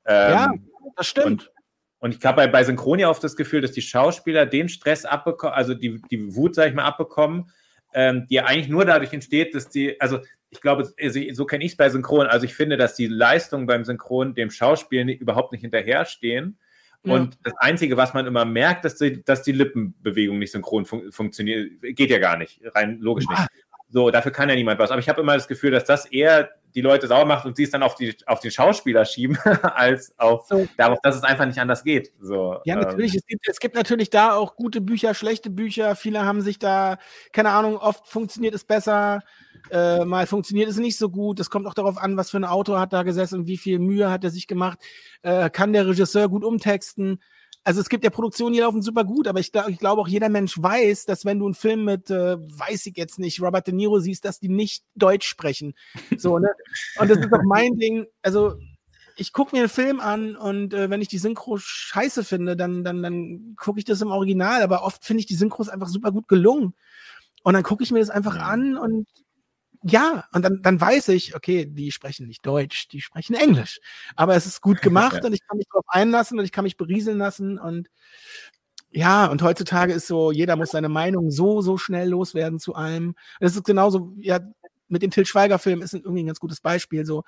ähm, 0.05 0.31
ja, 0.31 0.53
das 0.95 1.07
stimmt. 1.07 1.25
Und, 1.27 1.51
und 1.99 2.15
ich 2.15 2.25
habe 2.25 2.37
bei, 2.37 2.47
bei 2.47 2.63
Synchronia 2.63 3.09
oft 3.09 3.23
das 3.23 3.35
Gefühl, 3.35 3.61
dass 3.61 3.73
die 3.73 3.81
Schauspieler 3.81 4.45
den 4.45 4.69
Stress 4.69 5.05
abbekommen, 5.05 5.53
also 5.53 5.73
die, 5.73 6.01
die 6.09 6.35
Wut, 6.35 6.55
sag 6.55 6.69
ich 6.69 6.73
mal, 6.73 6.85
abbekommen, 6.85 7.51
ähm, 7.93 8.27
die 8.29 8.39
eigentlich 8.39 8.69
nur 8.69 8.85
dadurch 8.85 9.13
entsteht, 9.13 9.53
dass 9.55 9.69
die, 9.69 9.99
also 9.99 10.19
ich 10.51 10.61
glaube, 10.61 10.91
so 11.31 11.45
kenne 11.45 11.63
ich 11.63 11.71
es 11.71 11.77
bei 11.77 11.89
Synchron. 11.89 12.27
Also 12.27 12.45
ich 12.45 12.55
finde, 12.55 12.77
dass 12.77 12.95
die 12.95 13.07
Leistungen 13.07 13.67
beim 13.67 13.85
Synchron 13.85 14.33
dem 14.33 14.49
Schauspiel 14.49 15.05
nicht, 15.05 15.21
überhaupt 15.21 15.51
nicht 15.51 15.61
hinterherstehen. 15.61 16.57
Ja. 17.03 17.13
Und 17.13 17.37
das 17.43 17.53
Einzige, 17.57 17.97
was 17.97 18.13
man 18.13 18.27
immer 18.27 18.45
merkt, 18.45 18.83
dass 18.83 18.95
die, 18.95 19.23
dass 19.23 19.43
die 19.43 19.53
Lippenbewegung 19.53 20.37
nicht 20.37 20.51
synchron 20.51 20.85
fun 20.85 21.11
funktioniert, 21.11 21.81
geht 21.81 22.09
ja 22.09 22.17
gar 22.17 22.37
nicht, 22.37 22.61
rein 22.75 22.99
logisch 22.99 23.27
nicht. 23.29 23.47
So, 23.91 24.11
dafür 24.11 24.31
kann 24.31 24.49
ja 24.49 24.55
niemand 24.55 24.79
was. 24.79 24.91
Aber 24.91 24.99
ich 24.99 25.09
habe 25.09 25.21
immer 25.21 25.33
das 25.33 25.47
Gefühl, 25.47 25.71
dass 25.71 25.85
das 25.85 26.05
eher 26.05 26.51
die 26.75 26.81
Leute 26.81 27.07
sauer 27.07 27.25
macht 27.25 27.45
und 27.45 27.55
sie 27.55 27.63
es 27.63 27.71
dann 27.71 27.81
auf, 27.81 27.95
die, 27.95 28.15
auf 28.27 28.39
den 28.39 28.51
Schauspieler 28.51 29.05
schieben, 29.05 29.37
als 29.75 30.13
auf 30.19 30.45
so. 30.47 30.67
darauf, 30.77 30.99
dass 31.01 31.15
es 31.15 31.23
einfach 31.23 31.45
nicht 31.45 31.57
anders 31.59 31.83
geht. 31.83 32.11
So, 32.21 32.59
ja, 32.65 32.75
natürlich. 32.75 33.13
Ähm. 33.13 33.19
Es, 33.19 33.25
gibt, 33.25 33.47
es 33.47 33.59
gibt 33.59 33.75
natürlich 33.75 34.09
da 34.11 34.33
auch 34.33 34.55
gute 34.55 34.81
Bücher, 34.81 35.15
schlechte 35.15 35.49
Bücher. 35.49 35.95
Viele 35.95 36.25
haben 36.25 36.41
sich 36.41 36.59
da, 36.59 36.97
keine 37.31 37.49
Ahnung, 37.49 37.77
oft 37.77 38.07
funktioniert 38.07 38.53
es 38.53 38.63
besser. 38.63 39.23
Äh, 39.71 40.05
mal 40.05 40.27
funktioniert 40.27 40.69
es 40.69 40.77
nicht 40.77 40.97
so 40.97 41.09
gut. 41.09 41.39
Es 41.39 41.49
kommt 41.49 41.67
auch 41.67 41.73
darauf 41.73 41.97
an, 41.97 42.17
was 42.17 42.31
für 42.31 42.37
ein 42.37 42.45
Autor 42.45 42.79
hat 42.79 42.93
da 42.93 43.03
gesessen, 43.03 43.47
wie 43.47 43.57
viel 43.57 43.79
Mühe 43.79 44.09
hat 44.09 44.23
er 44.23 44.29
sich 44.29 44.47
gemacht. 44.47 44.79
Äh, 45.21 45.49
kann 45.49 45.73
der 45.73 45.87
Regisseur 45.87 46.29
gut 46.29 46.43
umtexten? 46.43 47.21
Also 47.63 47.81
es 47.81 47.89
gibt 47.89 48.03
ja 48.03 48.09
Produktionen, 48.09 48.53
die 48.53 48.61
laufen 48.61 48.81
super 48.81 49.03
gut, 49.03 49.27
aber 49.27 49.39
ich, 49.39 49.51
ich 49.67 49.79
glaube 49.79 50.01
auch 50.01 50.07
jeder 50.07 50.29
Mensch 50.29 50.57
weiß, 50.57 51.05
dass 51.05 51.25
wenn 51.25 51.39
du 51.39 51.45
einen 51.45 51.53
Film 51.53 51.85
mit, 51.85 52.09
äh, 52.09 52.37
weiß 52.37 52.85
ich 52.85 52.97
jetzt 52.97 53.19
nicht, 53.19 53.41
Robert 53.41 53.67
De 53.67 53.73
Niro 53.73 53.99
siehst, 53.99 54.25
dass 54.25 54.39
die 54.39 54.49
nicht 54.49 54.83
Deutsch 54.95 55.27
sprechen. 55.27 55.73
So, 56.17 56.39
ne? 56.39 56.49
Und 56.99 57.09
das 57.09 57.19
ist 57.19 57.33
auch 57.33 57.43
mein 57.43 57.77
Ding. 57.77 58.05
Also 58.21 58.55
ich 59.17 59.33
gucke 59.33 59.55
mir 59.55 59.63
einen 59.63 59.69
Film 59.69 59.99
an 59.99 60.37
und 60.37 60.73
äh, 60.73 60.89
wenn 60.89 61.01
ich 61.01 61.09
die 61.09 61.17
Synchro 61.17 61.57
scheiße 61.57 62.23
finde, 62.23 62.55
dann, 62.55 62.85
dann, 62.85 63.03
dann 63.03 63.55
gucke 63.57 63.79
ich 63.79 63.85
das 63.85 64.01
im 64.01 64.11
Original. 64.11 64.61
Aber 64.61 64.83
oft 64.83 65.03
finde 65.03 65.19
ich 65.19 65.25
die 65.25 65.35
Synchros 65.35 65.67
einfach 65.67 65.89
super 65.89 66.13
gut 66.13 66.29
gelungen. 66.29 66.73
Und 67.43 67.53
dann 67.53 67.63
gucke 67.63 67.83
ich 67.83 67.91
mir 67.91 67.99
das 67.99 68.09
einfach 68.09 68.37
an 68.37 68.77
und 68.77 69.07
ja, 69.83 70.25
und 70.33 70.43
dann, 70.43 70.61
dann 70.61 70.81
weiß 70.81 71.07
ich, 71.09 71.35
okay, 71.35 71.65
die 71.65 71.91
sprechen 71.91 72.27
nicht 72.27 72.45
Deutsch, 72.45 72.87
die 72.89 73.01
sprechen 73.01 73.35
Englisch. 73.35 73.79
Aber 74.15 74.35
es 74.35 74.45
ist 74.45 74.61
gut 74.61 74.81
gemacht 74.81 75.23
und 75.23 75.33
ich 75.33 75.45
kann 75.47 75.57
mich 75.57 75.67
darauf 75.71 75.85
einlassen 75.87 76.37
und 76.37 76.45
ich 76.45 76.51
kann 76.51 76.63
mich 76.63 76.77
berieseln 76.77 77.17
lassen 77.17 77.57
und 77.57 77.89
ja, 78.91 79.27
und 79.27 79.43
heutzutage 79.43 79.93
ist 79.93 80.07
so, 80.07 80.31
jeder 80.31 80.55
muss 80.55 80.71
seine 80.71 80.89
Meinung 80.89 81.29
so, 81.29 81.61
so 81.61 81.77
schnell 81.77 82.09
loswerden 82.09 82.57
zu 82.57 82.73
allem. 82.73 83.15
Das 83.39 83.55
ist 83.55 83.63
genauso, 83.63 84.13
ja, 84.17 84.39
mit 84.89 85.01
dem 85.01 85.11
Till 85.11 85.25
Schweiger-Film 85.25 85.81
ist 85.81 85.93
irgendwie 85.93 86.23
ein 86.23 86.27
ganz 86.27 86.39
gutes 86.39 86.61
Beispiel. 86.61 87.05
So, 87.05 87.23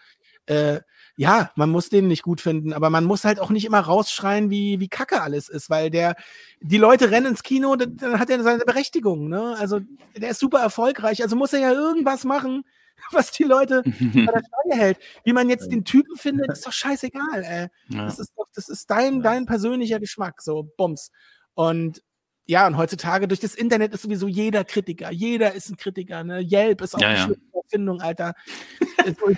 äh, 0.47 0.79
ja, 1.15 1.51
man 1.55 1.69
muss 1.69 1.89
den 1.89 2.07
nicht 2.07 2.23
gut 2.23 2.41
finden, 2.41 2.73
aber 2.73 2.89
man 2.89 3.05
muss 3.05 3.23
halt 3.23 3.39
auch 3.39 3.49
nicht 3.49 3.65
immer 3.65 3.79
rausschreien, 3.79 4.49
wie, 4.49 4.79
wie 4.79 4.89
kacke 4.89 5.21
alles 5.21 5.49
ist, 5.49 5.69
weil 5.69 5.89
der, 5.89 6.15
die 6.59 6.77
Leute 6.77 7.11
rennen 7.11 7.27
ins 7.27 7.43
Kino, 7.43 7.75
dann, 7.75 7.95
dann 7.97 8.19
hat 8.19 8.29
er 8.29 8.41
seine 8.43 8.65
Berechtigung, 8.65 9.29
ne? 9.29 9.55
Also, 9.59 9.79
der 10.15 10.31
ist 10.31 10.39
super 10.39 10.59
erfolgreich, 10.59 11.21
also 11.21 11.35
muss 11.35 11.53
er 11.53 11.59
ja 11.59 11.71
irgendwas 11.71 12.23
machen, 12.23 12.63
was 13.11 13.31
die 13.31 13.43
Leute 13.43 13.83
bei 13.85 14.31
der 14.31 14.43
Stange 14.43 14.81
hält. 14.81 14.99
Wie 15.23 15.33
man 15.33 15.49
jetzt 15.49 15.71
den 15.71 15.85
Typen 15.85 16.15
findet, 16.17 16.51
ist 16.51 16.65
doch 16.65 16.73
scheißegal, 16.73 17.43
ey. 17.43 17.67
Ja. 17.95 18.05
Das 18.05 18.19
ist 18.19 18.33
doch, 18.35 18.47
das 18.53 18.69
ist 18.69 18.89
dein, 18.89 19.21
dein 19.21 19.45
persönlicher 19.45 19.99
Geschmack, 19.99 20.41
so, 20.41 20.71
Bums. 20.77 21.11
Und 21.53 22.01
ja, 22.45 22.67
und 22.67 22.77
heutzutage 22.77 23.27
durch 23.27 23.39
das 23.39 23.55
Internet 23.55 23.93
ist 23.93 24.01
sowieso 24.01 24.27
jeder 24.27 24.63
Kritiker. 24.63 25.11
Jeder 25.11 25.53
ist 25.53 25.69
ein 25.69 25.77
Kritiker. 25.77 26.23
Ne? 26.23 26.41
Yelp 26.41 26.81
ist 26.81 26.95
auch 26.95 26.99
ja, 26.99 27.07
eine 27.07 27.17
ja. 27.17 27.61
Erfindung, 27.63 28.01
Alter. 28.01 28.33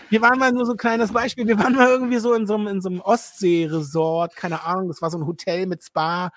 wir 0.09 0.21
waren 0.21 0.39
mal 0.39 0.51
nur 0.51 0.65
so 0.65 0.71
ein 0.71 0.77
kleines 0.77 1.11
Beispiel. 1.11 1.45
Wir 1.47 1.59
waren 1.59 1.75
mal 1.75 1.87
irgendwie 1.87 2.17
so 2.17 2.33
in 2.33 2.47
so 2.47 2.55
einem, 2.55 2.67
in 2.67 2.81
so 2.81 2.89
einem 2.89 3.01
Ostsee-Resort, 3.01 4.35
keine 4.35 4.63
Ahnung, 4.63 4.87
das 4.87 5.01
war 5.01 5.11
so 5.11 5.17
ein 5.17 5.27
Hotel 5.27 5.67
mit 5.67 5.83
Spa. 5.83 6.31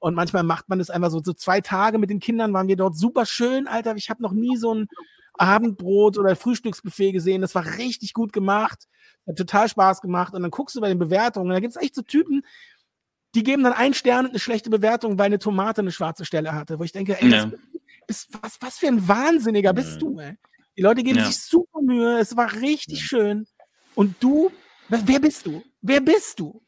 Und 0.00 0.14
manchmal 0.14 0.42
macht 0.42 0.68
man 0.68 0.78
das 0.78 0.90
einfach 0.90 1.10
so, 1.10 1.22
so 1.22 1.32
zwei 1.32 1.60
Tage 1.60 1.98
mit 1.98 2.10
den 2.10 2.20
Kindern 2.20 2.52
waren 2.52 2.68
wir 2.68 2.76
dort 2.76 2.96
super 2.96 3.24
schön, 3.24 3.66
Alter. 3.66 3.96
Ich 3.96 4.10
habe 4.10 4.22
noch 4.22 4.32
nie 4.32 4.56
so 4.56 4.74
ein 4.74 4.88
Abendbrot 5.34 6.18
oder 6.18 6.36
Frühstücksbuffet 6.36 7.12
gesehen. 7.12 7.40
Das 7.40 7.54
war 7.54 7.64
richtig 7.78 8.12
gut 8.12 8.32
gemacht. 8.32 8.86
hat 9.26 9.36
total 9.36 9.68
Spaß 9.68 10.00
gemacht. 10.00 10.34
Und 10.34 10.42
dann 10.42 10.50
guckst 10.50 10.76
du 10.76 10.80
bei 10.80 10.88
den 10.88 10.98
Bewertungen, 10.98 11.50
da 11.50 11.60
gibt 11.60 11.76
es 11.76 11.82
echt 11.82 11.94
so 11.94 12.02
Typen, 12.02 12.42
die 13.34 13.42
geben 13.42 13.62
dann 13.62 13.72
einen 13.72 13.94
Stern 13.94 14.26
und 14.26 14.30
eine 14.30 14.38
schlechte 14.38 14.70
Bewertung, 14.70 15.18
weil 15.18 15.26
eine 15.26 15.38
Tomate 15.38 15.80
eine 15.80 15.92
schwarze 15.92 16.24
Stelle 16.24 16.54
hatte. 16.54 16.78
Wo 16.78 16.84
ich 16.84 16.92
denke, 16.92 17.20
ey, 17.20 17.28
ja. 17.28 17.50
ist, 18.06 18.28
was, 18.40 18.58
was 18.60 18.78
für 18.78 18.88
ein 18.88 19.06
Wahnsinniger 19.06 19.72
bist 19.72 19.94
ja. 19.94 19.98
du, 19.98 20.18
ey. 20.18 20.36
Die 20.76 20.82
Leute 20.82 21.02
geben 21.02 21.18
ja. 21.18 21.26
sich 21.26 21.38
super 21.38 21.80
Mühe, 21.82 22.18
es 22.20 22.36
war 22.36 22.52
richtig 22.52 23.02
schön. 23.02 23.46
Und 23.96 24.14
du, 24.20 24.50
wer 24.88 25.18
bist 25.18 25.44
du? 25.44 25.62
Wer 25.82 26.00
bist 26.00 26.38
du? 26.38 26.62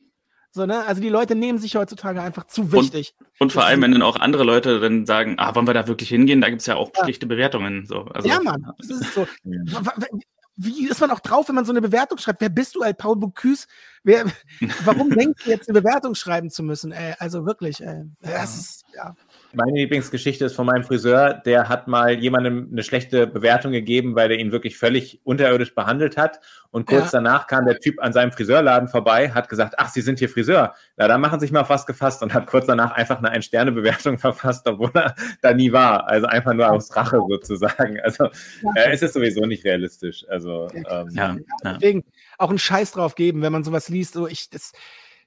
So, 0.53 0.67
ne? 0.67 0.85
Also 0.85 1.01
die 1.01 1.09
Leute 1.09 1.37
nehmen 1.37 1.59
sich 1.59 1.77
heutzutage 1.77 2.21
einfach 2.21 2.45
zu 2.49 2.73
wichtig. 2.73 3.15
Und, 3.19 3.27
und 3.39 3.53
vor 3.53 3.65
allem, 3.65 3.83
wenn 3.83 3.93
dann 3.93 4.03
auch 4.03 4.17
andere 4.17 4.43
Leute 4.43 4.81
dann 4.81 5.07
sagen, 5.07 5.37
ah, 5.39 5.55
wollen 5.55 5.69
wir 5.69 5.75
da 5.75 5.87
wirklich 5.87 6.09
hingehen? 6.09 6.41
Da 6.41 6.49
gibt 6.49 6.61
es 6.61 6.67
ja 6.67 6.75
auch 6.75 6.91
ja. 6.97 7.05
schlichte 7.05 7.27
Bewertungen. 7.27 7.87
So. 7.87 8.01
Also, 8.07 8.29
ja, 8.29 8.41
Mann, 8.41 8.67
das 8.79 8.91
ist 8.91 9.15
so. 9.15 9.29
Wie 10.57 10.89
ist 10.89 11.01
man 11.01 11.11
auch 11.11 11.21
drauf, 11.21 11.49
wenn 11.49 11.55
man 11.55 11.65
so 11.65 11.73
eine 11.73 11.81
Bewertung 11.81 12.19
schreibt? 12.19 12.41
Wer 12.41 12.51
bist 12.51 12.75
du, 12.75 12.81
Paul 12.99 13.17
Bocuse? 13.17 13.67
Wer, 14.03 14.25
warum 14.85 15.11
denkst 15.11 15.45
du 15.45 15.51
jetzt, 15.51 15.69
eine 15.69 15.81
Bewertung 15.81 16.15
schreiben 16.15 16.51
zu 16.51 16.63
müssen? 16.63 16.93
Ey, 16.93 17.15
also 17.19 17.45
wirklich, 17.45 17.83
ey, 17.83 18.05
das 18.21 18.57
ist, 18.57 18.85
ja. 18.95 19.15
Meine 19.53 19.73
Lieblingsgeschichte 19.73 20.45
ist 20.45 20.55
von 20.55 20.67
meinem 20.67 20.85
Friseur, 20.85 21.35
der 21.35 21.69
hat 21.69 21.89
mal 21.89 22.13
jemandem 22.13 22.69
eine 22.71 22.85
schlechte 22.85 23.27
Bewertung 23.27 23.73
gegeben, 23.73 24.15
weil 24.15 24.31
er 24.31 24.39
ihn 24.39 24.53
wirklich 24.53 24.79
völlig 24.79 25.21
unterirdisch 25.25 25.75
behandelt 25.75 26.17
hat. 26.17 26.41
Und 26.71 26.87
kurz 26.87 27.07
ja. 27.07 27.19
danach 27.19 27.49
kam 27.49 27.67
der 27.67 27.81
Typ 27.81 28.01
an 28.01 28.13
seinem 28.13 28.31
Friseurladen 28.31 28.89
vorbei, 28.89 29.31
hat 29.33 29.49
gesagt, 29.49 29.75
ach, 29.79 29.89
Sie 29.89 30.03
sind 30.03 30.21
hier 30.21 30.29
Friseur. 30.29 30.75
Na, 30.97 31.09
da 31.09 31.19
machen 31.19 31.41
Sie 31.41 31.47
sich 31.47 31.53
mal 31.53 31.65
fast 31.65 31.89
gefasst 31.89 32.23
und 32.23 32.33
hat 32.33 32.47
kurz 32.47 32.67
danach 32.67 32.93
einfach 32.93 33.19
eine 33.19 33.31
Ein-Sterne-Bewertung 33.31 34.19
verfasst, 34.19 34.69
obwohl 34.69 34.93
er 34.95 35.17
da 35.43 35.53
nie 35.53 35.73
war. 35.73 36.09
Also 36.09 36.29
einfach 36.29 36.55
nur 36.55 36.71
aus 36.71 36.95
Rache 36.95 37.19
sozusagen. 37.29 37.99
Also 38.01 38.27
äh, 38.77 38.93
es 38.93 39.03
ist 39.03 39.15
sowieso 39.15 39.41
nicht 39.47 39.65
realistisch. 39.65 40.25
Also 40.29 40.69
ähm, 40.73 41.09
ja, 41.11 41.37
ja. 41.65 41.73
deswegen 41.75 42.05
auch 42.39 42.51
einen 42.51 42.59
Scheiß 42.59 42.93
drauf 42.93 43.17
geben, 43.17 43.43
wenn 43.43 43.53
man 43.53 43.65
sowas 43.65 43.89
liest. 43.91 44.15
So 44.15 44.27
ich 44.27 44.49
das 44.51 44.73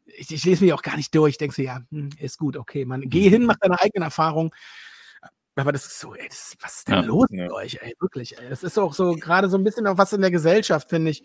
ich, 0.06 0.32
ich 0.32 0.44
lese 0.44 0.64
mich 0.64 0.74
auch 0.74 0.82
gar 0.82 0.98
nicht 0.98 1.14
durch. 1.16 1.32
Ich 1.32 1.38
denke 1.38 1.56
so, 1.56 1.62
ja, 1.62 1.82
hm, 1.90 2.10
ist 2.20 2.38
gut, 2.38 2.58
okay, 2.58 2.86
man, 2.86 3.10
geh 3.10 3.30
hin, 3.30 3.46
mach 3.46 3.58
deine 3.58 3.80
eigenen 3.80 4.04
Erfahrungen. 4.04 4.52
Aber 5.56 5.72
das 5.72 5.86
ist 5.86 6.00
so, 6.00 6.16
ey, 6.16 6.28
das, 6.28 6.56
was 6.62 6.78
ist 6.78 6.88
denn 6.88 6.96
ja, 6.96 7.02
los 7.02 7.28
mit 7.30 7.52
euch, 7.52 7.78
ey, 7.80 7.94
wirklich, 8.00 8.40
ey. 8.40 8.50
Das 8.50 8.64
ist 8.64 8.80
auch 8.80 8.94
so, 8.94 9.14
gerade 9.14 9.50
so 9.50 9.58
ein 9.58 9.64
bisschen 9.64 9.86
auch 9.86 10.00
was 10.00 10.12
in 10.12 10.22
der 10.22 10.32
Gesellschaft, 10.32 10.90
finde 10.90 11.12
ich, 11.12 11.24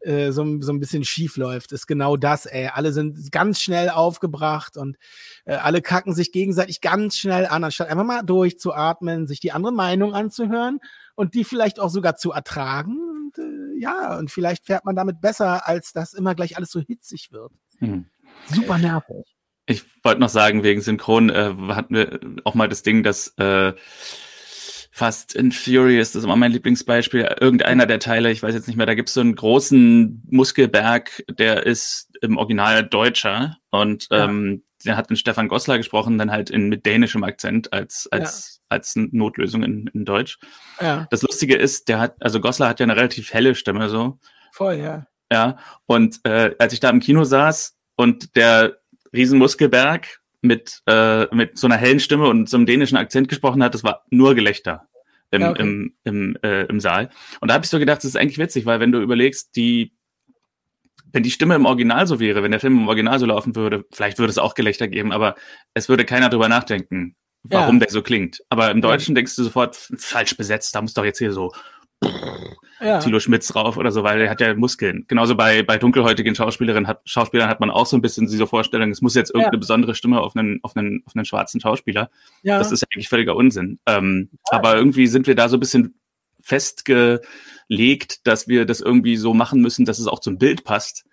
äh, 0.00 0.32
so, 0.32 0.60
so 0.60 0.72
ein 0.72 0.80
bisschen 0.80 1.04
schief 1.04 1.36
läuft, 1.36 1.70
ist 1.70 1.86
genau 1.86 2.16
das, 2.16 2.46
ey. 2.46 2.70
Alle 2.74 2.92
sind 2.92 3.30
ganz 3.30 3.60
schnell 3.60 3.90
aufgebracht 3.90 4.76
und 4.76 4.96
äh, 5.44 5.54
alle 5.54 5.80
kacken 5.80 6.12
sich 6.12 6.32
gegenseitig 6.32 6.80
ganz 6.80 7.16
schnell 7.16 7.46
an, 7.46 7.62
anstatt 7.62 7.88
einfach 7.88 8.04
mal 8.04 8.22
durchzuatmen, 8.22 9.28
sich 9.28 9.38
die 9.38 9.52
andere 9.52 9.72
Meinung 9.72 10.12
anzuhören 10.12 10.80
und 11.18 11.34
die 11.34 11.42
vielleicht 11.42 11.80
auch 11.80 11.90
sogar 11.90 12.14
zu 12.14 12.30
ertragen. 12.30 12.96
Und 12.96 13.38
äh, 13.38 13.80
ja, 13.80 14.16
und 14.16 14.30
vielleicht 14.30 14.66
fährt 14.66 14.84
man 14.84 14.94
damit 14.94 15.20
besser, 15.20 15.66
als 15.66 15.92
dass 15.92 16.14
immer 16.14 16.36
gleich 16.36 16.56
alles 16.56 16.70
so 16.70 16.80
hitzig 16.80 17.32
wird. 17.32 17.50
Hm. 17.78 18.06
Super 18.46 18.78
nervig. 18.78 19.24
Ich 19.66 19.82
wollte 20.04 20.20
noch 20.20 20.28
sagen, 20.28 20.62
wegen 20.62 20.80
Synchron 20.80 21.28
äh, 21.28 21.54
hatten 21.70 21.94
wir 21.96 22.20
auch 22.44 22.54
mal 22.54 22.68
das 22.68 22.84
Ding, 22.84 23.02
dass 23.02 23.34
äh, 23.36 23.72
Fast 24.92 25.34
in 25.34 25.50
Furious, 25.50 26.12
das 26.12 26.20
ist 26.20 26.24
immer 26.24 26.36
mein 26.36 26.52
Lieblingsbeispiel, 26.52 27.36
irgendeiner 27.40 27.86
der 27.86 27.98
Teile, 27.98 28.30
ich 28.30 28.42
weiß 28.42 28.54
jetzt 28.54 28.68
nicht 28.68 28.76
mehr, 28.76 28.86
da 28.86 28.94
gibt 28.94 29.08
es 29.08 29.14
so 29.14 29.20
einen 29.20 29.34
großen 29.34 30.22
Muskelberg, 30.30 31.24
der 31.28 31.66
ist 31.66 32.16
im 32.22 32.36
Original 32.36 32.84
Deutscher 32.84 33.58
und 33.70 34.06
ja. 34.10 34.24
ähm, 34.24 34.62
der 34.84 34.96
hat 34.96 35.10
den 35.10 35.16
Stefan 35.16 35.48
Goslar 35.48 35.78
gesprochen, 35.78 36.18
dann 36.18 36.30
halt 36.30 36.50
in 36.50 36.68
mit 36.68 36.86
dänischem 36.86 37.24
Akzent 37.24 37.72
als, 37.72 38.08
als, 38.10 38.60
ja. 38.60 38.66
als 38.68 38.94
Notlösung 38.96 39.62
in, 39.62 39.88
in 39.92 40.04
Deutsch. 40.04 40.38
Ja. 40.80 41.06
Das 41.10 41.22
Lustige 41.22 41.56
ist, 41.56 41.88
der 41.88 41.98
hat, 41.98 42.16
also 42.20 42.40
Goslar 42.40 42.68
hat 42.68 42.80
ja 42.80 42.84
eine 42.84 42.96
relativ 42.96 43.32
helle 43.32 43.54
Stimme 43.54 43.88
so. 43.88 44.18
Voll, 44.52 44.76
ja. 44.76 45.06
Ja, 45.30 45.58
und 45.86 46.20
äh, 46.24 46.54
als 46.58 46.72
ich 46.72 46.80
da 46.80 46.88
im 46.88 47.00
Kino 47.00 47.24
saß 47.24 47.76
und 47.96 48.34
der 48.34 48.78
Riesenmuskelberg 49.12 50.20
mit, 50.40 50.80
äh, 50.86 51.26
mit 51.34 51.58
so 51.58 51.66
einer 51.66 51.76
hellen 51.76 52.00
Stimme 52.00 52.28
und 52.28 52.48
so 52.48 52.56
einem 52.56 52.66
dänischen 52.66 52.96
Akzent 52.96 53.28
gesprochen 53.28 53.62
hat, 53.62 53.74
das 53.74 53.84
war 53.84 54.04
nur 54.10 54.34
Gelächter 54.34 54.88
im, 55.30 55.42
ja, 55.42 55.50
okay. 55.50 55.62
im, 55.62 55.94
im, 56.04 56.36
äh, 56.42 56.64
im 56.64 56.80
Saal. 56.80 57.10
Und 57.40 57.48
da 57.48 57.54
habe 57.54 57.64
ich 57.64 57.70
so 57.70 57.78
gedacht, 57.78 57.98
das 57.98 58.06
ist 58.06 58.16
eigentlich 58.16 58.38
witzig, 58.38 58.64
weil 58.64 58.80
wenn 58.80 58.92
du 58.92 59.00
überlegst, 59.00 59.54
die, 59.56 59.92
wenn 61.12 61.22
die 61.22 61.30
Stimme 61.30 61.54
im 61.54 61.66
Original 61.66 62.06
so 62.06 62.20
wäre, 62.20 62.42
wenn 62.42 62.50
der 62.50 62.60
Film 62.60 62.78
im 62.78 62.88
Original 62.88 63.18
so 63.18 63.26
laufen 63.26 63.56
würde, 63.56 63.84
vielleicht 63.92 64.18
würde 64.18 64.30
es 64.30 64.38
auch 64.38 64.54
Gelächter 64.54 64.88
geben, 64.88 65.12
aber 65.12 65.34
es 65.74 65.88
würde 65.88 66.04
keiner 66.04 66.28
drüber 66.28 66.48
nachdenken, 66.48 67.16
warum 67.42 67.76
ja. 67.76 67.80
der 67.80 67.90
so 67.90 68.02
klingt. 68.02 68.40
Aber 68.48 68.70
im 68.70 68.82
Deutschen 68.82 69.14
denkst 69.14 69.36
du 69.36 69.44
sofort, 69.44 69.76
falsch 69.96 70.36
besetzt, 70.36 70.74
da 70.74 70.82
muss 70.82 70.94
doch 70.94 71.04
jetzt 71.04 71.18
hier 71.18 71.32
so 71.32 71.52
ja. 72.80 73.00
Thilo 73.00 73.18
Schmitz 73.18 73.48
drauf 73.48 73.76
oder 73.76 73.90
so, 73.90 74.04
weil 74.04 74.20
er 74.20 74.30
hat 74.30 74.40
ja 74.40 74.54
Muskeln. 74.54 75.04
Genauso 75.08 75.34
bei, 75.34 75.62
bei 75.62 75.78
dunkelhäutigen 75.78 76.34
Schauspielerinnen 76.34 76.86
hat, 76.86 77.00
Schauspielern 77.04 77.48
hat 77.48 77.60
man 77.60 77.70
auch 77.70 77.86
so 77.86 77.96
ein 77.96 78.02
bisschen 78.02 78.26
diese 78.26 78.46
Vorstellung, 78.46 78.90
es 78.90 79.02
muss 79.02 79.14
jetzt 79.14 79.30
irgendeine 79.30 79.56
ja. 79.56 79.60
besondere 79.60 79.94
Stimme 79.94 80.20
auf 80.20 80.36
einen, 80.36 80.60
auf 80.62 80.76
einen, 80.76 81.02
auf 81.06 81.16
einen 81.16 81.24
schwarzen 81.24 81.60
Schauspieler. 81.60 82.10
Ja. 82.42 82.58
Das 82.58 82.70
ist 82.70 82.84
eigentlich 82.84 83.08
völliger 83.08 83.34
Unsinn. 83.34 83.80
Ähm, 83.86 84.30
ja. 84.32 84.58
Aber 84.58 84.76
irgendwie 84.76 85.06
sind 85.08 85.26
wir 85.26 85.34
da 85.34 85.48
so 85.48 85.56
ein 85.56 85.60
bisschen 85.60 85.98
festgelegt, 87.68 88.26
dass 88.26 88.48
wir 88.48 88.64
das 88.66 88.80
irgendwie 88.80 89.16
so 89.16 89.34
machen 89.34 89.60
müssen, 89.60 89.84
dass 89.84 89.98
es 89.98 90.06
auch 90.06 90.20
zum 90.20 90.38
Bild 90.38 90.64
passt 90.64 91.04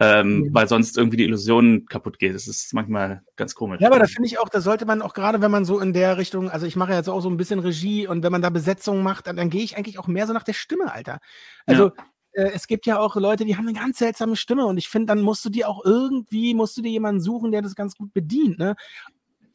ähm, 0.00 0.40
mhm. 0.40 0.54
weil 0.54 0.68
sonst 0.68 0.96
irgendwie 0.96 1.16
die 1.16 1.24
Illusion 1.24 1.86
kaputt 1.86 2.18
geht. 2.18 2.34
Das 2.34 2.46
ist 2.46 2.72
manchmal 2.72 3.22
ganz 3.36 3.54
komisch. 3.54 3.80
Ja, 3.80 3.88
aber 3.88 3.98
da 3.98 4.06
finde 4.06 4.26
ich 4.28 4.38
auch, 4.38 4.48
da 4.48 4.60
sollte 4.60 4.86
man 4.86 5.02
auch 5.02 5.12
gerade, 5.12 5.40
wenn 5.40 5.50
man 5.50 5.64
so 5.64 5.80
in 5.80 5.92
der 5.92 6.18
Richtung, 6.18 6.50
also 6.50 6.66
ich 6.66 6.76
mache 6.76 6.92
jetzt 6.92 7.08
auch 7.08 7.20
so 7.20 7.28
ein 7.28 7.36
bisschen 7.36 7.58
Regie 7.58 8.06
und 8.06 8.22
wenn 8.22 8.32
man 8.32 8.42
da 8.42 8.50
Besetzungen 8.50 9.02
macht, 9.02 9.26
dann, 9.26 9.36
dann 9.36 9.50
gehe 9.50 9.62
ich 9.62 9.76
eigentlich 9.76 9.98
auch 9.98 10.06
mehr 10.06 10.26
so 10.26 10.32
nach 10.32 10.44
der 10.44 10.52
Stimme, 10.52 10.92
Alter. 10.92 11.18
Also 11.66 11.90
ja. 12.36 12.44
äh, 12.44 12.52
es 12.54 12.68
gibt 12.68 12.86
ja 12.86 13.00
auch 13.00 13.16
Leute, 13.16 13.44
die 13.44 13.56
haben 13.56 13.66
eine 13.66 13.78
ganz 13.78 13.98
seltsame 13.98 14.36
Stimme 14.36 14.66
und 14.66 14.78
ich 14.78 14.88
finde, 14.88 15.06
dann 15.06 15.20
musst 15.20 15.44
du 15.44 15.50
dir 15.50 15.68
auch 15.68 15.84
irgendwie, 15.84 16.54
musst 16.54 16.76
du 16.76 16.82
dir 16.82 16.92
jemanden 16.92 17.20
suchen, 17.20 17.50
der 17.50 17.62
das 17.62 17.74
ganz 17.74 17.96
gut 17.96 18.12
bedient, 18.12 18.58
ne? 18.58 18.76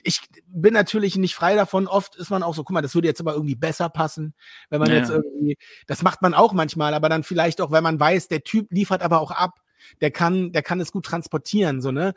Ich 0.04 0.22
bin 0.48 0.74
natürlich 0.74 1.16
nicht 1.18 1.36
frei 1.36 1.56
davon. 1.56 1.88
Oft 1.88 2.16
ist 2.16 2.30
man 2.30 2.44
auch 2.44 2.56
so, 2.56 2.64
guck 2.64 2.74
mal, 2.74 2.82
das 2.82 2.96
würde 2.96 3.08
jetzt 3.08 3.22
aber 3.22 3.34
irgendwie 3.34 3.56
besser 3.56 3.90
passen, 3.90 4.34
wenn 4.70 4.80
man 4.80 4.90
ja. 4.90 4.98
jetzt 4.98 5.10
irgendwie, 5.10 5.58
das 5.88 6.04
macht 6.04 6.22
man 6.22 6.34
auch 6.34 6.54
manchmal, 6.54 6.94
aber 6.94 7.10
dann 7.10 7.24
vielleicht 7.24 7.62
auch, 7.62 7.72
wenn 7.72 7.84
man 7.84 8.00
weiß, 8.00 8.28
der 8.28 8.44
Typ 8.44 8.72
liefert 8.72 9.02
aber 9.02 9.22
auch 9.22 9.32
ab 9.32 9.60
der 10.02 10.12
kann, 10.12 10.52
der 10.52 10.64
kann 10.64 10.80
es 10.80 10.92
gut 10.92 11.06
transportieren, 11.06 11.82
so, 11.82 11.92
ne? 11.92 12.14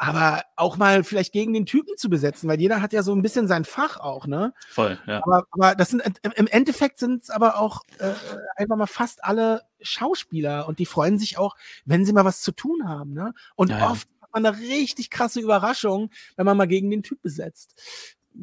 Aber 0.00 0.42
auch 0.54 0.76
mal 0.76 1.02
vielleicht 1.02 1.32
gegen 1.32 1.52
den 1.52 1.66
Typen 1.66 1.96
zu 1.96 2.08
besetzen, 2.08 2.48
weil 2.48 2.60
jeder 2.60 2.80
hat 2.80 2.92
ja 2.92 3.02
so 3.02 3.12
ein 3.12 3.22
bisschen 3.22 3.48
sein 3.48 3.64
Fach 3.64 3.96
auch, 3.96 4.28
ne? 4.28 4.54
Voll, 4.68 4.96
ja. 5.06 5.20
Aber, 5.24 5.44
aber 5.50 5.74
das 5.74 5.90
sind 5.90 6.02
im 6.22 6.46
Endeffekt 6.46 6.98
sind 6.98 7.24
es 7.24 7.30
aber 7.30 7.58
auch 7.58 7.82
äh, 7.98 8.12
einfach 8.56 8.76
mal 8.76 8.86
fast 8.86 9.24
alle 9.24 9.62
Schauspieler 9.80 10.68
und 10.68 10.78
die 10.78 10.86
freuen 10.86 11.18
sich 11.18 11.36
auch, 11.36 11.56
wenn 11.84 12.04
sie 12.04 12.12
mal 12.12 12.24
was 12.24 12.42
zu 12.42 12.52
tun 12.52 12.88
haben, 12.88 13.12
ne? 13.12 13.34
Und 13.56 13.70
ja, 13.70 13.90
oft 13.90 14.08
man 14.42 14.54
eine 14.54 14.58
richtig 14.58 15.10
krasse 15.10 15.40
Überraschung, 15.40 16.10
wenn 16.36 16.46
man 16.46 16.56
mal 16.56 16.66
gegen 16.66 16.90
den 16.90 17.02
Typ 17.02 17.22
besetzt 17.22 17.74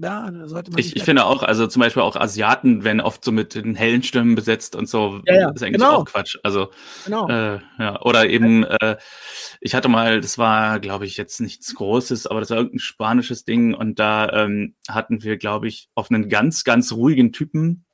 ja, 0.02 0.32
sollte 0.46 0.72
man. 0.72 0.80
Ich, 0.80 0.96
ich 0.96 1.04
finde 1.04 1.26
auch, 1.26 1.44
also 1.44 1.68
zum 1.68 1.80
Beispiel 1.80 2.02
auch 2.02 2.16
Asiaten 2.16 2.84
werden 2.84 3.00
oft 3.02 3.24
so 3.24 3.32
mit 3.32 3.56
den 3.56 3.76
hellen 3.76 4.04
Stimmen 4.04 4.36
besetzt 4.36 4.76
und 4.76 4.90
so. 4.90 5.22
Ja, 5.26 5.34
ja. 5.34 5.48
Das 5.48 5.58
ist 5.58 5.64
eigentlich 5.64 5.82
genau. 5.82 5.98
auch 5.98 6.06
Quatsch. 6.06 6.38
Also, 6.44 6.70
genau. 7.06 7.28
Äh, 7.30 7.60
ja. 7.80 8.02
Oder 8.02 8.30
eben, 8.30 8.66
äh, 8.66 8.98
ich 9.62 9.74
hatte 9.74 9.88
mal, 9.88 10.20
das 10.22 10.38
war, 10.38 10.80
glaube 10.80 11.06
ich, 11.06 11.18
jetzt 11.18 11.40
nichts 11.40 11.74
Großes, 11.76 12.28
aber 12.28 12.42
das 12.42 12.50
war 12.50 12.58
irgendein 12.58 12.80
spanisches 12.80 13.46
Ding 13.46 13.74
und 13.74 14.00
da 14.00 14.30
ähm, 14.32 14.76
hatten 14.90 15.24
wir, 15.24 15.38
glaube 15.38 15.68
ich, 15.68 15.90
auf 15.96 16.12
einen 16.12 16.30
ganz, 16.30 16.64
ganz 16.64 16.92
ruhigen 16.92 17.32
Typen 17.32 17.85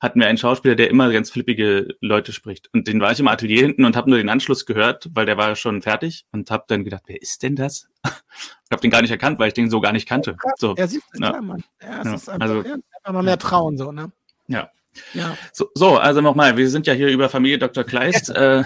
hatten 0.00 0.18
wir 0.18 0.26
einen 0.26 0.38
Schauspieler, 0.38 0.74
der 0.74 0.90
immer 0.90 1.12
ganz 1.12 1.30
flippige 1.30 1.88
Leute 2.00 2.32
spricht. 2.32 2.72
Und 2.72 2.88
den 2.88 3.00
war 3.00 3.12
ich 3.12 3.20
im 3.20 3.28
Atelier 3.28 3.62
hinten 3.62 3.84
und 3.84 3.96
habe 3.96 4.08
nur 4.08 4.18
den 4.18 4.30
Anschluss 4.30 4.64
gehört, 4.64 5.08
weil 5.12 5.26
der 5.26 5.36
war 5.36 5.54
schon 5.56 5.82
fertig 5.82 6.24
und 6.32 6.50
habe 6.50 6.64
dann 6.68 6.84
gedacht, 6.84 7.02
wer 7.06 7.20
ist 7.20 7.42
denn 7.42 7.54
das? 7.54 7.88
ich 8.04 8.70
habe 8.70 8.80
den 8.80 8.90
gar 8.90 9.02
nicht 9.02 9.10
erkannt, 9.10 9.38
weil 9.38 9.48
ich 9.48 9.54
den 9.54 9.68
so 9.68 9.80
gar 9.80 9.92
nicht 9.92 10.08
kannte. 10.08 10.36
So, 10.56 10.74
er 10.74 10.88
sieht 10.88 11.02
ja. 11.14 11.30
klar, 11.30 11.42
Mann. 11.42 11.62
Ja, 11.82 12.00
es 12.00 12.06
ja. 12.06 12.14
ist 12.14 12.28
einfach, 12.30 12.48
also, 12.48 12.68
ja, 12.68 12.74
einfach 12.74 13.12
mal 13.12 13.22
mehr 13.22 13.38
trauen, 13.38 13.76
so, 13.76 13.92
ne? 13.92 14.10
Ja. 14.48 14.70
Ja. 15.12 15.36
So, 15.52 15.68
so 15.74 15.98
also 15.98 16.20
nochmal, 16.20 16.56
wir 16.56 16.68
sind 16.68 16.86
ja 16.86 16.94
hier 16.94 17.08
über 17.08 17.28
Familie 17.28 17.58
Dr. 17.58 17.84
Kleist. 17.84 18.30
äh, 18.30 18.64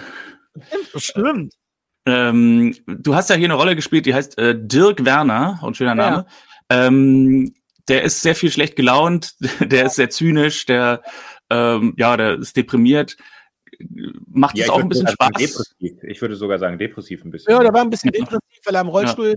Stimmt. 0.97 1.55
Ähm, 2.07 2.77
du 2.87 3.15
hast 3.15 3.31
ja 3.31 3.37
hier 3.37 3.47
eine 3.47 3.55
Rolle 3.55 3.77
gespielt, 3.77 4.07
die 4.07 4.15
heißt 4.15 4.39
äh, 4.39 4.55
Dirk 4.57 5.05
Werner, 5.05 5.59
und 5.63 5.77
schöner 5.77 5.95
Name. 5.95 6.27
Ja. 6.71 6.87
Ähm, 6.87 7.55
der 7.89 8.03
ist 8.03 8.23
sehr 8.23 8.35
viel 8.35 8.51
schlecht 8.51 8.77
gelaunt, 8.77 9.35
der 9.61 9.87
ist 9.87 9.97
sehr 9.97 10.11
zynisch, 10.11 10.67
der 10.67 11.03
ähm, 11.51 11.95
ja, 11.97 12.17
der 12.17 12.39
ist 12.39 12.57
deprimiert. 12.57 13.17
Macht 14.29 14.57
es 14.57 14.67
ja, 14.67 14.73
auch 14.73 14.81
ein 14.81 14.89
bisschen 14.89 15.09
Spaß? 15.09 15.31
Depressiv. 15.37 16.03
Ich 16.07 16.21
würde 16.21 16.37
sogar 16.37 16.59
sagen, 16.59 16.79
depressiv 16.79 17.25
ein 17.25 17.31
bisschen. 17.31 17.53
Ja, 17.53 17.61
der 17.61 17.73
war 17.73 17.81
ein 17.81 17.91
bisschen 17.91 18.13
depressiv, 18.13 18.61
weil 18.65 18.75
er 18.75 18.81
im 18.81 18.89
Rollstuhl. 18.89 19.31
Ja. 19.31 19.35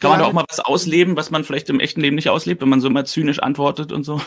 Kann 0.00 0.10
man 0.10 0.20
da 0.20 0.26
auch 0.26 0.32
mal 0.32 0.44
was 0.48 0.60
ausleben, 0.60 1.16
was 1.16 1.30
man 1.30 1.44
vielleicht 1.44 1.68
im 1.70 1.80
echten 1.80 2.00
Leben 2.00 2.16
nicht 2.16 2.28
auslebt, 2.28 2.62
wenn 2.62 2.68
man 2.68 2.80
so 2.80 2.88
immer 2.88 3.04
zynisch 3.04 3.40
antwortet 3.40 3.92
und 3.92 4.04
so? 4.04 4.20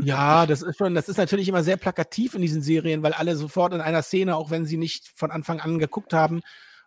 Ja, 0.00 0.46
das 0.46 0.62
ist 0.62 0.76
schon, 0.76 0.94
das 0.94 1.08
ist 1.08 1.16
natürlich 1.16 1.48
immer 1.48 1.64
sehr 1.64 1.76
plakativ 1.76 2.34
in 2.34 2.42
diesen 2.42 2.62
Serien, 2.62 3.02
weil 3.02 3.12
alle 3.12 3.36
sofort 3.36 3.74
in 3.74 3.80
einer 3.80 4.02
Szene, 4.02 4.36
auch 4.36 4.50
wenn 4.50 4.66
sie 4.66 4.76
nicht 4.76 5.10
von 5.14 5.30
Anfang 5.30 5.60
an 5.60 5.78
geguckt 5.78 6.12
haben 6.12 6.42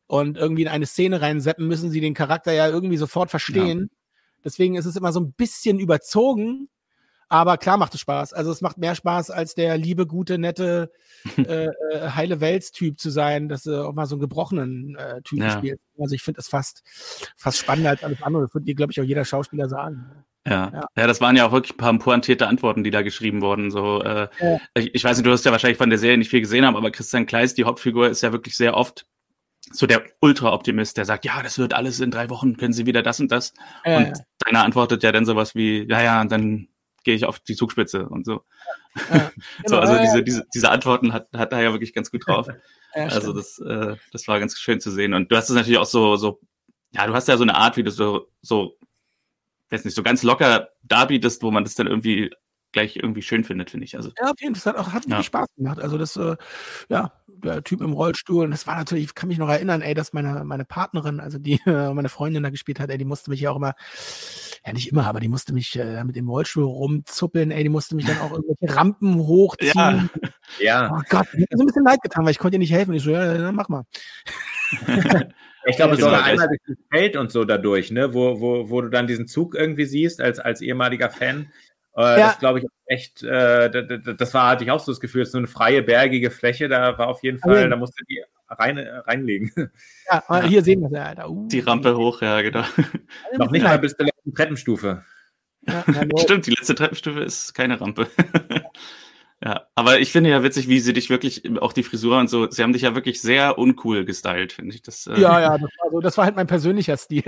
und 0.07 0.37
irgendwie 0.37 0.61
in 0.61 0.67
eine 0.69 0.85
Szene 0.85 1.21
reinseppen, 1.21 1.67
müssen 1.67 1.91
sie 1.91 2.01
den 2.01 2.13
Charakter 2.13 2.53
ja 2.53 2.67
irgendwie 2.69 2.97
sofort 2.97 3.29
verstehen. 3.29 3.89
Ja. 3.91 3.98
Deswegen 4.43 4.75
ist 4.75 4.85
es 4.85 4.95
immer 4.95 5.11
so 5.11 5.19
ein 5.19 5.33
bisschen 5.33 5.79
überzogen. 5.79 6.69
Aber 7.31 7.57
klar 7.57 7.77
macht 7.77 7.93
es 7.93 7.99
Spaß. 7.99 8.33
Also 8.33 8.51
es 8.51 8.61
macht 8.61 8.79
mehr 8.79 8.95
Spaß, 8.95 9.29
als 9.29 9.53
der 9.53 9.77
liebe, 9.77 10.07
gute, 10.07 10.39
nette, 10.39 10.91
äh, 11.37 11.65
äh, 11.65 11.69
heile 12.15 12.41
Welt-Typ 12.41 12.99
zu 12.99 13.11
sein, 13.11 13.49
dass 13.49 13.63
du 13.63 13.87
auch 13.87 13.93
mal 13.93 14.07
so 14.07 14.15
einen 14.15 14.21
gebrochenen 14.21 14.95
äh, 14.95 15.21
Typen 15.21 15.43
ja. 15.43 15.51
spielt. 15.51 15.79
Also 15.99 16.15
ich 16.15 16.23
finde 16.23 16.39
es 16.39 16.47
fast, 16.47 16.81
fast 17.37 17.59
spannender 17.59 17.91
als 17.91 18.03
alles 18.03 18.23
andere. 18.23 18.43
Das 18.43 18.53
würde 18.55 18.65
dir, 18.65 18.73
glaube 18.73 18.91
ich, 18.91 18.99
auch 18.99 19.05
jeder 19.05 19.25
Schauspieler 19.25 19.69
sagen. 19.69 20.25
Ja. 20.47 20.71
ja. 20.73 20.85
ja, 20.95 21.07
das 21.07 21.21
waren 21.21 21.35
ja 21.35 21.45
auch 21.45 21.51
wirklich 21.51 21.73
ein 21.73 21.77
paar 21.77 21.97
pointierte 21.99 22.47
Antworten, 22.47 22.83
die 22.83 22.91
da 22.91 23.03
geschrieben 23.03 23.41
wurden. 23.41 23.69
So, 23.69 24.01
äh, 24.01 24.27
ja. 24.39 24.57
ich, 24.73 24.95
ich, 24.95 25.03
weiß 25.03 25.17
nicht, 25.17 25.27
du 25.27 25.31
hast 25.31 25.45
ja 25.45 25.51
wahrscheinlich 25.51 25.77
von 25.77 25.91
der 25.91 25.99
Serie 25.99 26.17
nicht 26.17 26.29
viel 26.29 26.41
gesehen 26.41 26.65
haben, 26.65 26.75
aber 26.75 26.89
Christian 26.89 27.27
Kleist, 27.27 27.59
die 27.59 27.65
Hauptfigur, 27.65 28.09
ist 28.09 28.23
ja 28.23 28.31
wirklich 28.31 28.55
sehr 28.55 28.75
oft 28.75 29.05
so 29.71 29.87
der 29.87 30.03
Ultra-Optimist, 30.21 30.97
der 30.97 31.05
sagt, 31.05 31.25
ja, 31.25 31.41
das 31.41 31.57
wird 31.57 31.73
alles 31.73 31.99
in 31.99 32.11
drei 32.11 32.29
Wochen, 32.29 32.57
können 32.57 32.73
Sie 32.73 32.85
wieder 32.85 33.03
das 33.03 33.19
und 33.19 33.31
das. 33.31 33.53
Ja, 33.85 33.97
und 33.97 34.13
deiner 34.45 34.63
antwortet 34.63 35.03
ja 35.03 35.11
dann 35.11 35.25
sowas 35.25 35.55
wie, 35.55 35.85
ja, 35.89 36.01
ja, 36.01 36.25
dann 36.25 36.67
gehe 37.03 37.15
ich 37.15 37.25
auf 37.25 37.39
die 37.39 37.55
Zugspitze 37.55 38.07
und 38.07 38.25
so. 38.25 38.43
Ja, 39.09 39.31
so 39.65 39.75
genau, 39.75 39.79
also 39.79 39.97
diese, 39.99 40.23
diese, 40.23 40.45
diese 40.53 40.69
Antworten 40.69 41.13
hat, 41.13 41.29
hat 41.33 41.51
er 41.53 41.61
ja 41.61 41.71
wirklich 41.71 41.93
ganz 41.93 42.11
gut 42.11 42.27
drauf. 42.27 42.47
also 42.93 43.33
das, 43.33 43.59
äh, 43.59 43.95
das 44.11 44.27
war 44.27 44.39
ganz 44.39 44.57
schön 44.57 44.79
zu 44.79 44.91
sehen. 44.91 45.13
Und 45.13 45.31
du 45.31 45.35
hast 45.35 45.49
es 45.49 45.55
natürlich 45.55 45.79
auch 45.79 45.85
so, 45.85 46.15
so, 46.15 46.39
ja, 46.91 47.07
du 47.07 47.13
hast 47.13 47.27
ja 47.27 47.37
so 47.37 47.43
eine 47.43 47.55
Art, 47.55 47.77
wie 47.77 47.83
du 47.83 47.91
so, 47.91 48.27
so, 48.41 48.77
weiß 49.69 49.85
nicht, 49.85 49.95
so 49.95 50.03
ganz 50.03 50.23
locker 50.23 50.69
darbietest, 50.83 51.43
wo 51.43 51.51
man 51.51 51.63
das 51.63 51.75
dann 51.75 51.87
irgendwie 51.87 52.31
gleich 52.71 52.97
irgendwie 52.97 53.21
schön 53.21 53.43
findet, 53.43 53.69
finde 53.69 53.85
ich. 53.85 53.95
Also, 53.95 54.11
ja, 54.19 54.31
auf 54.31 54.39
jeden 54.39 54.55
Fall. 54.55 54.73
Das 54.73 54.81
hat 54.81 54.87
auch 54.87 54.93
hat 54.93 55.07
ja. 55.07 55.23
Spaß 55.23 55.47
gemacht. 55.55 55.79
Also 55.79 55.97
das, 55.97 56.15
äh, 56.17 56.35
ja, 56.89 57.13
der 57.27 57.63
Typ 57.63 57.81
im 57.81 57.93
Rollstuhl. 57.93 58.45
Und 58.45 58.51
das 58.51 58.67
war 58.67 58.77
natürlich, 58.77 59.05
ich 59.05 59.15
kann 59.15 59.29
mich 59.29 59.37
noch 59.37 59.49
erinnern, 59.49 59.81
ey, 59.81 59.93
dass 59.93 60.13
meine, 60.13 60.43
meine 60.43 60.65
Partnerin, 60.65 61.19
also 61.19 61.39
die 61.39 61.59
äh, 61.65 61.93
meine 61.93 62.09
Freundin 62.09 62.43
da 62.43 62.49
gespielt 62.49 62.79
hat, 62.79 62.89
ey, 62.89 62.97
die 62.97 63.05
musste 63.05 63.29
mich 63.29 63.41
ja 63.41 63.51
auch 63.51 63.55
immer, 63.55 63.73
ja 64.65 64.73
nicht 64.73 64.91
immer, 64.91 65.07
aber 65.07 65.19
die 65.19 65.29
musste 65.29 65.53
mich 65.53 65.77
äh, 65.77 66.03
mit 66.03 66.15
dem 66.15 66.29
Rollstuhl 66.29 66.63
rumzuppeln, 66.63 67.51
ey, 67.51 67.63
die 67.63 67.69
musste 67.69 67.95
mich 67.95 68.05
dann 68.05 68.19
auch 68.19 68.31
irgendwelche 68.31 68.75
Rampen 68.75 69.15
hochziehen. 69.15 69.73
Ja. 69.75 70.09
ja. 70.59 70.91
Oh 70.93 71.01
Gott, 71.09 71.27
mir 71.33 71.43
hat 71.43 71.57
so 71.57 71.63
ein 71.63 71.67
bisschen 71.67 71.85
leid 71.85 72.01
getan, 72.01 72.25
weil 72.25 72.31
ich 72.31 72.39
konnte 72.39 72.55
ihr 72.55 72.59
nicht 72.59 72.73
helfen. 72.73 72.93
Ich 72.93 73.03
so, 73.03 73.11
ja, 73.11 73.37
dann 73.37 73.55
mach 73.55 73.69
mal. 73.69 73.83
Ich 75.65 75.75
glaube, 75.75 75.95
es 75.95 75.99
sogar 75.99 76.23
einmal 76.23 76.47
durch 76.47 76.61
das 76.67 76.77
Feld 76.91 77.17
und 77.17 77.31
so 77.31 77.43
dadurch, 77.43 77.91
ne, 77.91 78.13
wo, 78.13 78.39
wo, 78.39 78.69
wo 78.69 78.81
du 78.81 78.89
dann 78.89 79.07
diesen 79.07 79.27
Zug 79.27 79.55
irgendwie 79.55 79.85
siehst 79.85 80.21
als, 80.21 80.39
als 80.39 80.61
ehemaliger 80.61 81.09
Fan. 81.09 81.51
Äh, 81.95 82.01
ja. 82.01 82.17
Das 82.27 82.39
glaube 82.39 82.59
ich 82.59 82.65
echt, 82.85 83.23
äh, 83.23 83.69
das 84.17 84.33
war, 84.33 84.49
hatte 84.49 84.63
ich 84.63 84.71
auch 84.71 84.79
so 84.79 84.91
das 84.91 84.99
Gefühl, 84.99 85.21
es 85.21 85.29
ist 85.29 85.33
so 85.33 85.37
eine 85.37 85.47
freie, 85.47 85.81
bergige 85.81 86.31
Fläche, 86.31 86.67
da 86.67 86.97
war 86.97 87.07
auf 87.07 87.23
jeden 87.23 87.39
Fall, 87.39 87.69
da 87.69 87.75
musste 87.75 88.03
die 88.09 88.23
rein, 88.49 88.77
reinlegen. 88.77 89.51
Ja, 90.09 90.43
hier 90.43 90.63
sehen 90.63 90.81
wir 90.81 90.87
es 90.87 90.93
ja, 90.93 91.03
Alter. 91.03 91.29
Uh. 91.29 91.47
Die 91.47 91.59
Rampe 91.59 91.95
hoch, 91.95 92.21
ja, 92.21 92.41
genau. 92.41 92.63
Noch 93.37 93.51
nicht 93.51 93.63
mal 93.63 93.79
bis 93.79 93.95
zur 93.95 94.05
letzten 94.05 94.33
Treppenstufe. 94.33 95.03
Ja, 95.67 95.83
Stimmt, 96.17 96.47
die 96.47 96.51
letzte 96.51 96.75
Treppenstufe 96.75 97.19
ist 97.19 97.53
keine 97.53 97.79
Rampe. 97.79 98.07
Ja, 99.43 99.67
aber 99.73 99.99
ich 99.99 100.11
finde 100.11 100.29
ja 100.29 100.43
witzig, 100.43 100.67
wie 100.67 100.81
sie 100.81 100.91
dich 100.91 101.09
wirklich, 101.09 101.43
auch 101.61 101.71
die 101.71 101.83
Frisur 101.83 102.19
und 102.19 102.29
so, 102.29 102.49
sie 102.51 102.61
haben 102.61 102.73
dich 102.73 102.81
ja 102.81 102.93
wirklich 102.93 103.21
sehr 103.21 103.57
uncool 103.57 104.03
gestylt, 104.03 104.51
finde 104.51 104.75
ich. 104.75 104.81
Das, 104.81 105.07
äh 105.07 105.19
ja, 105.19 105.39
ja, 105.39 105.57
das 105.57 105.69
war, 105.81 105.91
so, 105.91 105.99
das 106.01 106.17
war 106.17 106.25
halt 106.25 106.35
mein 106.35 106.47
persönlicher 106.47 106.97
Stil. 106.97 107.23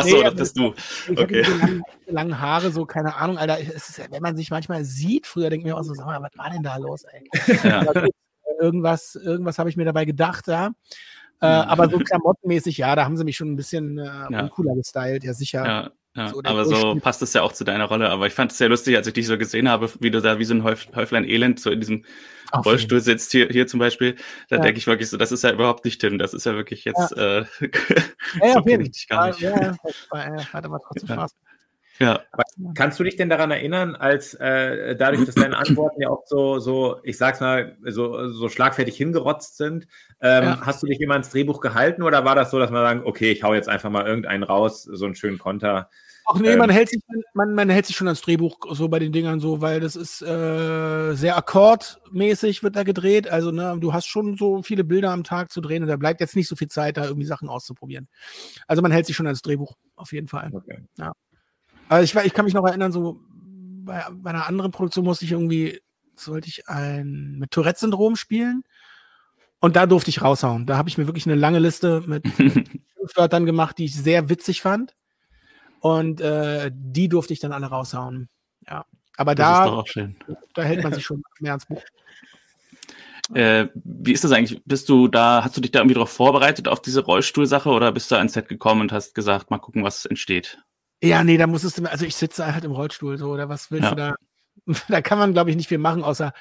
Achso, 0.00 0.16
nee, 0.16 0.24
das 0.24 0.34
bist 0.34 0.58
du. 0.58 0.74
Ich 1.10 1.18
okay. 1.18 1.42
lange, 1.42 1.82
langen 2.06 2.40
Haare, 2.40 2.70
so, 2.70 2.86
keine 2.86 3.16
Ahnung, 3.16 3.38
Alter. 3.38 3.58
Ist, 3.58 4.00
wenn 4.10 4.22
man 4.22 4.36
sich 4.36 4.50
manchmal 4.50 4.84
sieht, 4.84 5.26
früher 5.26 5.50
denkt 5.50 5.66
man 5.66 5.74
auch 5.74 5.82
so, 5.82 5.94
sag 5.94 6.06
mal, 6.06 6.20
was 6.22 6.36
war 6.36 6.50
denn 6.50 6.62
da 6.62 6.76
los, 6.76 7.04
ey? 7.04 7.28
Ja. 7.62 7.84
irgendwas, 8.60 9.14
irgendwas 9.14 9.58
habe 9.58 9.70
ich 9.70 9.76
mir 9.76 9.84
dabei 9.84 10.04
gedacht, 10.04 10.46
ja. 10.46 10.72
Äh, 11.42 11.46
aber 11.46 11.88
so 11.88 11.98
klamottenmäßig, 11.98 12.76
ja, 12.78 12.94
da 12.94 13.04
haben 13.04 13.16
sie 13.16 13.24
mich 13.24 13.36
schon 13.36 13.52
ein 13.52 13.56
bisschen 13.56 13.96
äh, 13.98 14.04
ja. 14.04 14.42
uncooler 14.42 14.74
gestylt, 14.74 15.24
ja 15.24 15.32
sicher. 15.32 15.64
Ja. 15.64 15.90
Ja, 16.16 16.28
so 16.28 16.40
aber 16.42 16.64
so 16.64 16.96
passt 16.96 17.22
es 17.22 17.32
ja 17.34 17.42
auch 17.42 17.52
zu 17.52 17.62
deiner 17.62 17.84
Rolle. 17.84 18.10
Aber 18.10 18.26
ich 18.26 18.32
fand 18.32 18.50
es 18.50 18.58
sehr 18.58 18.68
lustig, 18.68 18.96
als 18.96 19.06
ich 19.06 19.12
dich 19.12 19.26
so 19.26 19.38
gesehen 19.38 19.68
habe, 19.68 19.90
wie 20.00 20.10
du 20.10 20.20
da 20.20 20.38
wie 20.38 20.44
so 20.44 20.54
ein 20.54 20.64
Häuflein 20.64 21.24
Elend 21.24 21.60
so 21.60 21.70
in 21.70 21.80
diesem 21.80 22.04
Auf 22.50 22.66
Rollstuhl 22.66 22.98
jeden. 22.98 23.04
sitzt, 23.04 23.30
hier, 23.30 23.48
hier 23.48 23.68
zum 23.68 23.78
Beispiel. 23.78 24.16
Da 24.48 24.56
ja. 24.56 24.62
denke 24.62 24.78
ich 24.78 24.86
wirklich 24.88 25.08
so, 25.08 25.16
das 25.16 25.30
ist 25.30 25.44
ja 25.44 25.52
überhaupt 25.52 25.84
nicht 25.84 26.00
Tim, 26.00 26.18
das 26.18 26.34
ist 26.34 26.46
ja 26.46 26.54
wirklich 26.54 26.84
jetzt. 26.84 27.14
Ja, 27.16 27.38
äh, 27.38 27.46
ja, 28.42 28.52
so 28.54 28.60
nicht. 28.60 29.06
Ja, 29.10 29.30
ja, 29.30 30.52
hat 30.52 30.64
aber 30.64 30.80
trotzdem 30.80 31.08
Spaß. 31.08 31.34
Ja. 32.00 32.22
Aber 32.32 32.44
kannst 32.74 32.98
du 32.98 33.04
dich 33.04 33.16
denn 33.16 33.28
daran 33.28 33.50
erinnern, 33.50 33.94
als 33.94 34.32
äh, 34.34 34.96
dadurch, 34.96 35.26
dass 35.26 35.34
deine 35.34 35.58
Antworten 35.58 36.00
ja 36.00 36.08
auch 36.08 36.22
so, 36.26 36.58
so, 36.58 36.98
ich 37.02 37.18
sag's 37.18 37.40
mal, 37.40 37.76
so, 37.86 38.28
so 38.28 38.48
schlagfertig 38.48 38.96
hingerotzt 38.96 39.58
sind, 39.58 39.86
ähm, 40.22 40.44
ja. 40.44 40.60
hast 40.62 40.82
du 40.82 40.86
dich 40.86 41.00
immer 41.00 41.16
ins 41.16 41.28
Drehbuch 41.28 41.60
gehalten 41.60 42.02
oder 42.02 42.24
war 42.24 42.34
das 42.34 42.50
so, 42.50 42.58
dass 42.58 42.70
man 42.70 42.82
sagt, 42.82 43.06
okay, 43.06 43.30
ich 43.30 43.42
hau 43.42 43.52
jetzt 43.52 43.68
einfach 43.68 43.90
mal 43.90 44.06
irgendeinen 44.06 44.44
raus, 44.44 44.84
so 44.84 45.04
einen 45.04 45.14
schönen 45.14 45.38
Konter? 45.38 45.90
Ach 46.26 46.38
nee, 46.38 46.52
ähm, 46.52 46.58
man 46.58 46.70
hält 46.70 46.88
sich, 46.88 47.02
man, 47.34 47.54
man 47.54 47.68
hält 47.68 47.84
sich 47.84 47.96
schon 47.96 48.06
ans 48.06 48.22
Drehbuch 48.22 48.56
so 48.70 48.88
bei 48.88 48.98
den 48.98 49.12
Dingern 49.12 49.40
so, 49.40 49.60
weil 49.60 49.80
das 49.80 49.94
ist 49.94 50.22
äh, 50.22 51.12
sehr 51.12 51.36
akkordmäßig 51.36 52.62
wird 52.62 52.76
da 52.76 52.82
gedreht. 52.82 53.28
Also 53.28 53.50
ne, 53.50 53.76
du 53.78 53.92
hast 53.92 54.06
schon 54.06 54.36
so 54.38 54.62
viele 54.62 54.84
Bilder 54.84 55.10
am 55.10 55.24
Tag 55.24 55.50
zu 55.50 55.60
drehen 55.60 55.82
und 55.82 55.88
da 55.88 55.96
bleibt 55.96 56.20
jetzt 56.20 56.36
nicht 56.36 56.48
so 56.48 56.56
viel 56.56 56.68
Zeit, 56.68 56.96
da 56.96 57.04
irgendwie 57.04 57.26
Sachen 57.26 57.48
auszuprobieren. 57.48 58.08
Also 58.66 58.80
man 58.80 58.92
hält 58.92 59.04
sich 59.04 59.16
schon 59.16 59.26
ans 59.26 59.42
Drehbuch 59.42 59.76
auf 59.96 60.12
jeden 60.12 60.28
Fall. 60.28 60.50
Okay. 60.54 60.78
Ja. 60.96 61.12
Also 61.90 62.04
ich, 62.04 62.24
ich 62.24 62.34
kann 62.34 62.44
mich 62.44 62.54
noch 62.54 62.64
erinnern, 62.64 62.92
so 62.92 63.20
bei, 63.84 64.04
bei 64.12 64.30
einer 64.30 64.46
anderen 64.46 64.70
Produktion 64.70 65.04
musste 65.04 65.24
ich 65.24 65.32
irgendwie, 65.32 65.80
sollte 66.14 66.46
ich 66.46 66.68
ein 66.68 67.36
mit 67.36 67.50
Tourette-Syndrom 67.50 68.14
spielen. 68.14 68.62
Und 69.58 69.74
da 69.74 69.86
durfte 69.86 70.08
ich 70.08 70.22
raushauen. 70.22 70.66
Da 70.66 70.76
habe 70.76 70.88
ich 70.88 70.98
mir 70.98 71.08
wirklich 71.08 71.26
eine 71.26 71.34
lange 71.34 71.58
Liste 71.58 72.02
mit 72.06 72.24
Wörtern 73.16 73.44
gemacht, 73.44 73.76
die 73.76 73.86
ich 73.86 73.96
sehr 73.96 74.28
witzig 74.28 74.62
fand. 74.62 74.94
Und 75.80 76.20
äh, 76.20 76.70
die 76.72 77.08
durfte 77.08 77.32
ich 77.32 77.40
dann 77.40 77.52
alle 77.52 77.66
raushauen. 77.66 78.28
Ja. 78.68 78.86
Aber 79.16 79.34
da, 79.34 79.82
da 80.54 80.62
hält 80.62 80.84
man 80.84 80.92
sich 80.94 81.04
schon 81.04 81.24
mehr 81.40 81.52
ans 81.52 81.66
Buch. 81.66 81.82
Äh, 83.34 83.66
wie 83.74 84.12
ist 84.12 84.22
das 84.22 84.30
eigentlich? 84.30 84.62
Bist 84.64 84.88
du 84.88 85.08
da, 85.08 85.42
hast 85.42 85.56
du 85.56 85.60
dich 85.60 85.72
da 85.72 85.80
irgendwie 85.80 85.94
darauf 85.94 86.10
vorbereitet 86.10 86.68
auf 86.68 86.80
diese 86.80 87.00
Rollstuhlsache 87.00 87.68
oder 87.68 87.90
bist 87.90 88.12
du 88.12 88.14
ans 88.14 88.34
Set 88.34 88.48
gekommen 88.48 88.82
und 88.82 88.92
hast 88.92 89.16
gesagt, 89.16 89.50
mal 89.50 89.58
gucken, 89.58 89.82
was 89.82 90.04
entsteht? 90.04 90.62
Ja, 91.02 91.24
nee, 91.24 91.38
da 91.38 91.46
musstest 91.46 91.78
du, 91.78 91.90
also 91.90 92.04
ich 92.04 92.16
sitze 92.16 92.52
halt 92.52 92.64
im 92.64 92.72
Rollstuhl 92.72 93.16
so, 93.16 93.30
oder 93.30 93.48
was 93.48 93.70
willst 93.70 93.84
ja. 93.84 93.90
du 93.90 93.96
da? 93.96 94.14
Da 94.88 95.00
kann 95.00 95.18
man, 95.18 95.32
glaube 95.32 95.50
ich, 95.50 95.56
nicht 95.56 95.68
viel 95.68 95.78
machen, 95.78 96.04
außer, 96.04 96.32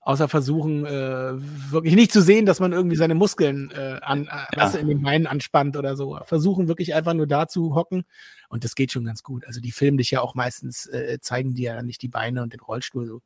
außer 0.00 0.28
versuchen, 0.28 0.86
äh, 0.86 1.32
wirklich 1.70 1.94
nicht 1.96 2.12
zu 2.12 2.22
sehen, 2.22 2.46
dass 2.46 2.60
man 2.60 2.72
irgendwie 2.72 2.96
seine 2.96 3.14
Muskeln 3.14 3.70
äh, 3.72 3.98
an, 4.00 4.26
äh, 4.26 4.56
ja. 4.56 4.70
in 4.70 4.86
den 4.86 5.02
Beinen 5.02 5.26
anspannt 5.26 5.76
oder 5.76 5.96
so. 5.96 6.18
Versuchen 6.24 6.68
wirklich 6.68 6.94
einfach 6.94 7.14
nur 7.14 7.26
da 7.26 7.48
zu 7.48 7.74
hocken 7.74 8.04
und 8.48 8.64
das 8.64 8.74
geht 8.74 8.92
schon 8.92 9.04
ganz 9.04 9.22
gut. 9.22 9.46
Also 9.46 9.60
die 9.60 9.72
filmen 9.72 9.98
dich 9.98 10.10
ja 10.10 10.20
auch 10.20 10.34
meistens, 10.34 10.86
äh, 10.86 11.18
zeigen 11.20 11.54
dir 11.54 11.74
ja 11.74 11.82
nicht 11.82 12.00
die 12.00 12.08
Beine 12.08 12.42
und 12.42 12.52
den 12.52 12.60
Rollstuhl 12.60 13.06
so. 13.06 13.22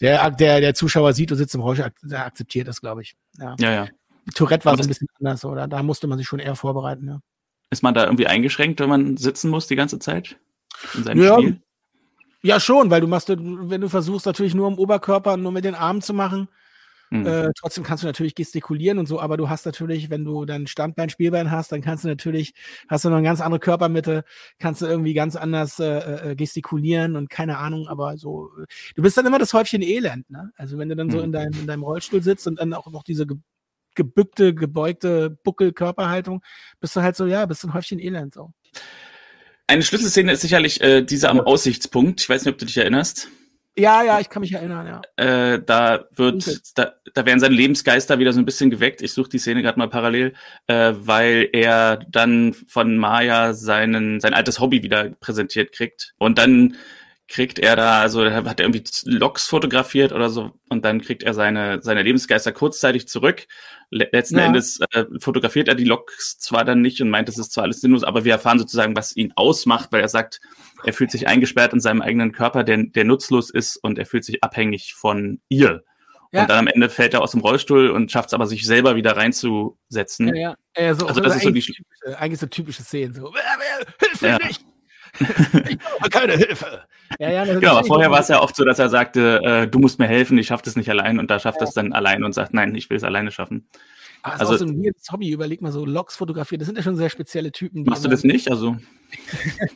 Der, 0.00 0.30
der, 0.30 0.60
der 0.60 0.74
Zuschauer 0.74 1.12
sieht, 1.12 1.30
du 1.30 1.34
sitzt 1.34 1.54
im 1.54 1.60
Rollstuhl, 1.60 1.92
der 2.02 2.24
akzeptiert 2.24 2.68
das, 2.68 2.80
glaube 2.80 3.02
ich. 3.02 3.16
Ja, 3.38 3.56
ja. 3.58 3.72
ja. 3.72 3.88
Tourette 4.34 4.64
war 4.64 4.76
so 4.76 4.82
ein 4.82 4.88
bisschen 4.88 5.08
anders, 5.18 5.44
oder? 5.44 5.68
Da 5.68 5.82
musste 5.82 6.06
man 6.06 6.18
sich 6.18 6.26
schon 6.26 6.38
eher 6.38 6.56
vorbereiten, 6.56 7.08
ja. 7.08 7.20
Ist 7.70 7.82
man 7.82 7.94
da 7.94 8.04
irgendwie 8.04 8.26
eingeschränkt, 8.26 8.80
wenn 8.80 8.88
man 8.88 9.16
sitzen 9.16 9.50
muss 9.50 9.66
die 9.66 9.76
ganze 9.76 9.98
Zeit? 9.98 10.38
In 10.94 11.04
seinem 11.04 11.22
ja, 11.22 11.34
Spiel? 11.34 11.60
Ja, 12.42 12.60
schon, 12.60 12.90
weil 12.90 13.00
du 13.00 13.08
machst, 13.08 13.28
wenn 13.28 13.80
du 13.80 13.88
versuchst, 13.88 14.26
natürlich 14.26 14.54
nur 14.54 14.68
im 14.68 14.78
Oberkörper, 14.78 15.36
nur 15.36 15.50
mit 15.50 15.64
den 15.64 15.74
Armen 15.74 16.00
zu 16.00 16.14
machen, 16.14 16.48
mhm. 17.10 17.26
äh, 17.26 17.50
trotzdem 17.58 17.82
kannst 17.82 18.04
du 18.04 18.06
natürlich 18.06 18.36
gestikulieren 18.36 18.98
und 18.98 19.06
so, 19.06 19.20
aber 19.20 19.36
du 19.36 19.48
hast 19.48 19.66
natürlich, 19.66 20.10
wenn 20.10 20.24
du 20.24 20.44
dann 20.44 20.68
Standbein, 20.68 21.10
Spielbein 21.10 21.50
hast, 21.50 21.72
dann 21.72 21.80
kannst 21.80 22.04
du 22.04 22.08
natürlich, 22.08 22.54
hast 22.88 23.04
du 23.04 23.08
noch 23.08 23.16
eine 23.16 23.26
ganz 23.26 23.40
andere 23.40 23.58
Körpermitte, 23.58 24.22
kannst 24.60 24.80
du 24.80 24.86
irgendwie 24.86 25.14
ganz 25.14 25.34
anders 25.34 25.80
äh, 25.80 26.30
äh, 26.30 26.36
gestikulieren 26.36 27.16
und 27.16 27.30
keine 27.30 27.58
Ahnung, 27.58 27.88
aber 27.88 28.16
so, 28.16 28.50
du 28.94 29.02
bist 29.02 29.16
dann 29.16 29.26
immer 29.26 29.40
das 29.40 29.52
Häufchen 29.52 29.82
Elend, 29.82 30.30
ne? 30.30 30.52
Also 30.56 30.78
wenn 30.78 30.88
du 30.88 30.94
dann 30.94 31.10
so 31.10 31.18
mhm. 31.18 31.24
in, 31.24 31.32
deinem, 31.32 31.52
in 31.52 31.66
deinem 31.66 31.82
Rollstuhl 31.82 32.22
sitzt 32.22 32.46
und 32.46 32.60
dann 32.60 32.74
auch 32.74 32.86
noch 32.92 33.02
diese 33.02 33.26
gebückte, 33.96 34.54
gebeugte 34.54 35.30
Buckelkörperhaltung, 35.30 36.42
bist 36.80 36.94
du 36.94 37.02
halt 37.02 37.16
so, 37.16 37.26
ja, 37.26 37.44
bist 37.46 37.64
ein 37.64 37.74
Häufchen 37.74 37.98
Elend 37.98 38.34
so. 38.34 38.52
Eine 39.66 39.82
Schlüsselszene 39.82 40.32
ist 40.32 40.42
sicherlich 40.42 40.80
äh, 40.80 41.02
diese 41.02 41.28
am 41.28 41.40
Aussichtspunkt. 41.40 42.20
Ich 42.20 42.28
weiß 42.28 42.44
nicht, 42.44 42.52
ob 42.52 42.58
du 42.58 42.66
dich 42.66 42.76
erinnerst. 42.76 43.28
Ja, 43.78 44.02
ja, 44.02 44.20
ich 44.20 44.30
kann 44.30 44.40
mich 44.40 44.52
erinnern, 44.52 44.86
ja. 44.86 45.02
Äh, 45.22 45.62
da 45.62 46.06
wird, 46.14 46.78
da, 46.78 46.94
da 47.12 47.26
werden 47.26 47.40
seine 47.40 47.54
Lebensgeister 47.54 48.18
wieder 48.18 48.32
so 48.32 48.38
ein 48.38 48.46
bisschen 48.46 48.70
geweckt. 48.70 49.02
Ich 49.02 49.12
suche 49.12 49.28
die 49.28 49.38
Szene 49.38 49.60
gerade 49.60 49.78
mal 49.78 49.90
parallel, 49.90 50.32
äh, 50.66 50.94
weil 50.96 51.50
er 51.52 51.98
dann 52.08 52.54
von 52.54 52.96
Maya 52.96 53.52
seinen, 53.52 54.20
sein 54.20 54.32
altes 54.32 54.60
Hobby 54.60 54.82
wieder 54.82 55.10
präsentiert 55.20 55.72
kriegt. 55.72 56.14
Und 56.16 56.38
dann 56.38 56.76
kriegt 57.28 57.58
er 57.58 57.74
da, 57.74 58.00
also 58.00 58.24
hat 58.24 58.60
er 58.60 58.66
irgendwie 58.66 58.84
Loks 59.04 59.48
fotografiert 59.48 60.12
oder 60.12 60.30
so 60.30 60.52
und 60.68 60.84
dann 60.84 61.00
kriegt 61.00 61.24
er 61.24 61.34
seine, 61.34 61.82
seine 61.82 62.02
Lebensgeister 62.02 62.52
kurzzeitig 62.52 63.08
zurück. 63.08 63.46
Letzten 63.90 64.38
ja. 64.38 64.44
Endes 64.46 64.80
äh, 64.92 65.04
fotografiert 65.20 65.68
er 65.68 65.74
die 65.74 65.84
Loks 65.84 66.38
zwar 66.38 66.64
dann 66.64 66.82
nicht 66.82 67.00
und 67.00 67.10
meint, 67.10 67.28
es 67.28 67.38
ist 67.38 67.52
zwar 67.52 67.64
alles 67.64 67.80
sinnlos, 67.80 68.04
aber 68.04 68.24
wir 68.24 68.32
erfahren 68.32 68.58
sozusagen, 68.58 68.94
was 68.94 69.16
ihn 69.16 69.32
ausmacht, 69.34 69.90
weil 69.90 70.00
er 70.00 70.08
sagt, 70.08 70.40
er 70.84 70.92
fühlt 70.92 71.10
sich 71.10 71.26
eingesperrt 71.26 71.72
in 71.72 71.80
seinem 71.80 72.00
eigenen 72.00 72.30
Körper, 72.30 72.62
der, 72.62 72.84
der 72.84 73.04
nutzlos 73.04 73.50
ist 73.50 73.76
und 73.76 73.98
er 73.98 74.06
fühlt 74.06 74.24
sich 74.24 74.44
abhängig 74.44 74.94
von 74.94 75.40
ihr. 75.48 75.82
Ja. 76.32 76.42
Und 76.42 76.50
dann 76.50 76.58
am 76.58 76.66
Ende 76.68 76.88
fällt 76.90 77.14
er 77.14 77.22
aus 77.22 77.32
dem 77.32 77.40
Rollstuhl 77.40 77.90
und 77.90 78.10
schafft 78.10 78.28
es 78.28 78.34
aber, 78.34 78.46
sich 78.46 78.66
selber 78.66 78.94
wieder 78.94 79.16
reinzusetzen. 79.16 80.28
Ja, 80.28 80.34
ja. 80.34 80.56
ja 80.76 80.94
so, 80.94 81.06
also 81.06 81.20
das 81.20 81.36
ist 81.36 81.42
so 81.42 81.50
die 81.50 81.60
typische, 81.60 82.18
eigentlich 82.18 82.40
so 82.40 82.46
typische 82.46 82.82
Szenen. 82.82 83.14
So, 83.14 83.32
hilf 84.00 84.22
mir 84.22 84.38
nicht! 84.44 84.64
Ich 85.68 85.78
brauche 85.78 86.10
keine 86.10 86.34
Hilfe. 86.34 86.82
Ja, 87.18 87.30
ja, 87.30 87.44
genau, 87.44 87.72
aber 87.72 87.84
vorher 87.84 88.10
war 88.10 88.20
es 88.20 88.28
ja 88.28 88.42
oft 88.42 88.56
so, 88.56 88.64
dass 88.64 88.78
er 88.78 88.88
sagte, 88.88 89.40
äh, 89.42 89.68
du 89.68 89.78
musst 89.78 89.98
mir 89.98 90.06
helfen, 90.06 90.36
ich 90.38 90.48
schaffe 90.48 90.64
das 90.64 90.76
nicht 90.76 90.90
allein 90.90 91.18
und 91.18 91.30
da 91.30 91.38
schafft 91.38 91.60
ja. 91.60 91.66
es 91.66 91.74
dann 91.74 91.92
allein 91.92 92.24
und 92.24 92.32
sagt, 92.32 92.52
nein, 92.52 92.74
ich 92.74 92.90
will 92.90 92.96
es 92.96 93.04
alleine 93.04 93.30
schaffen. 93.30 93.68
Ah, 94.22 94.32
also, 94.32 94.54
ist 94.54 94.62
auch 94.62 94.66
so 94.66 94.72
ein 94.72 94.82
weirdes 94.82 95.10
Hobby, 95.12 95.30
überleg 95.30 95.62
mal 95.62 95.72
so 95.72 95.84
Logs 95.84 96.16
fotografieren, 96.16 96.58
das 96.58 96.66
sind 96.66 96.76
ja 96.76 96.82
schon 96.82 96.96
sehr 96.96 97.10
spezielle 97.10 97.52
Typen. 97.52 97.84
Machst 97.84 98.04
du 98.04 98.08
das 98.08 98.24
nicht? 98.24 98.50
Also. 98.50 98.76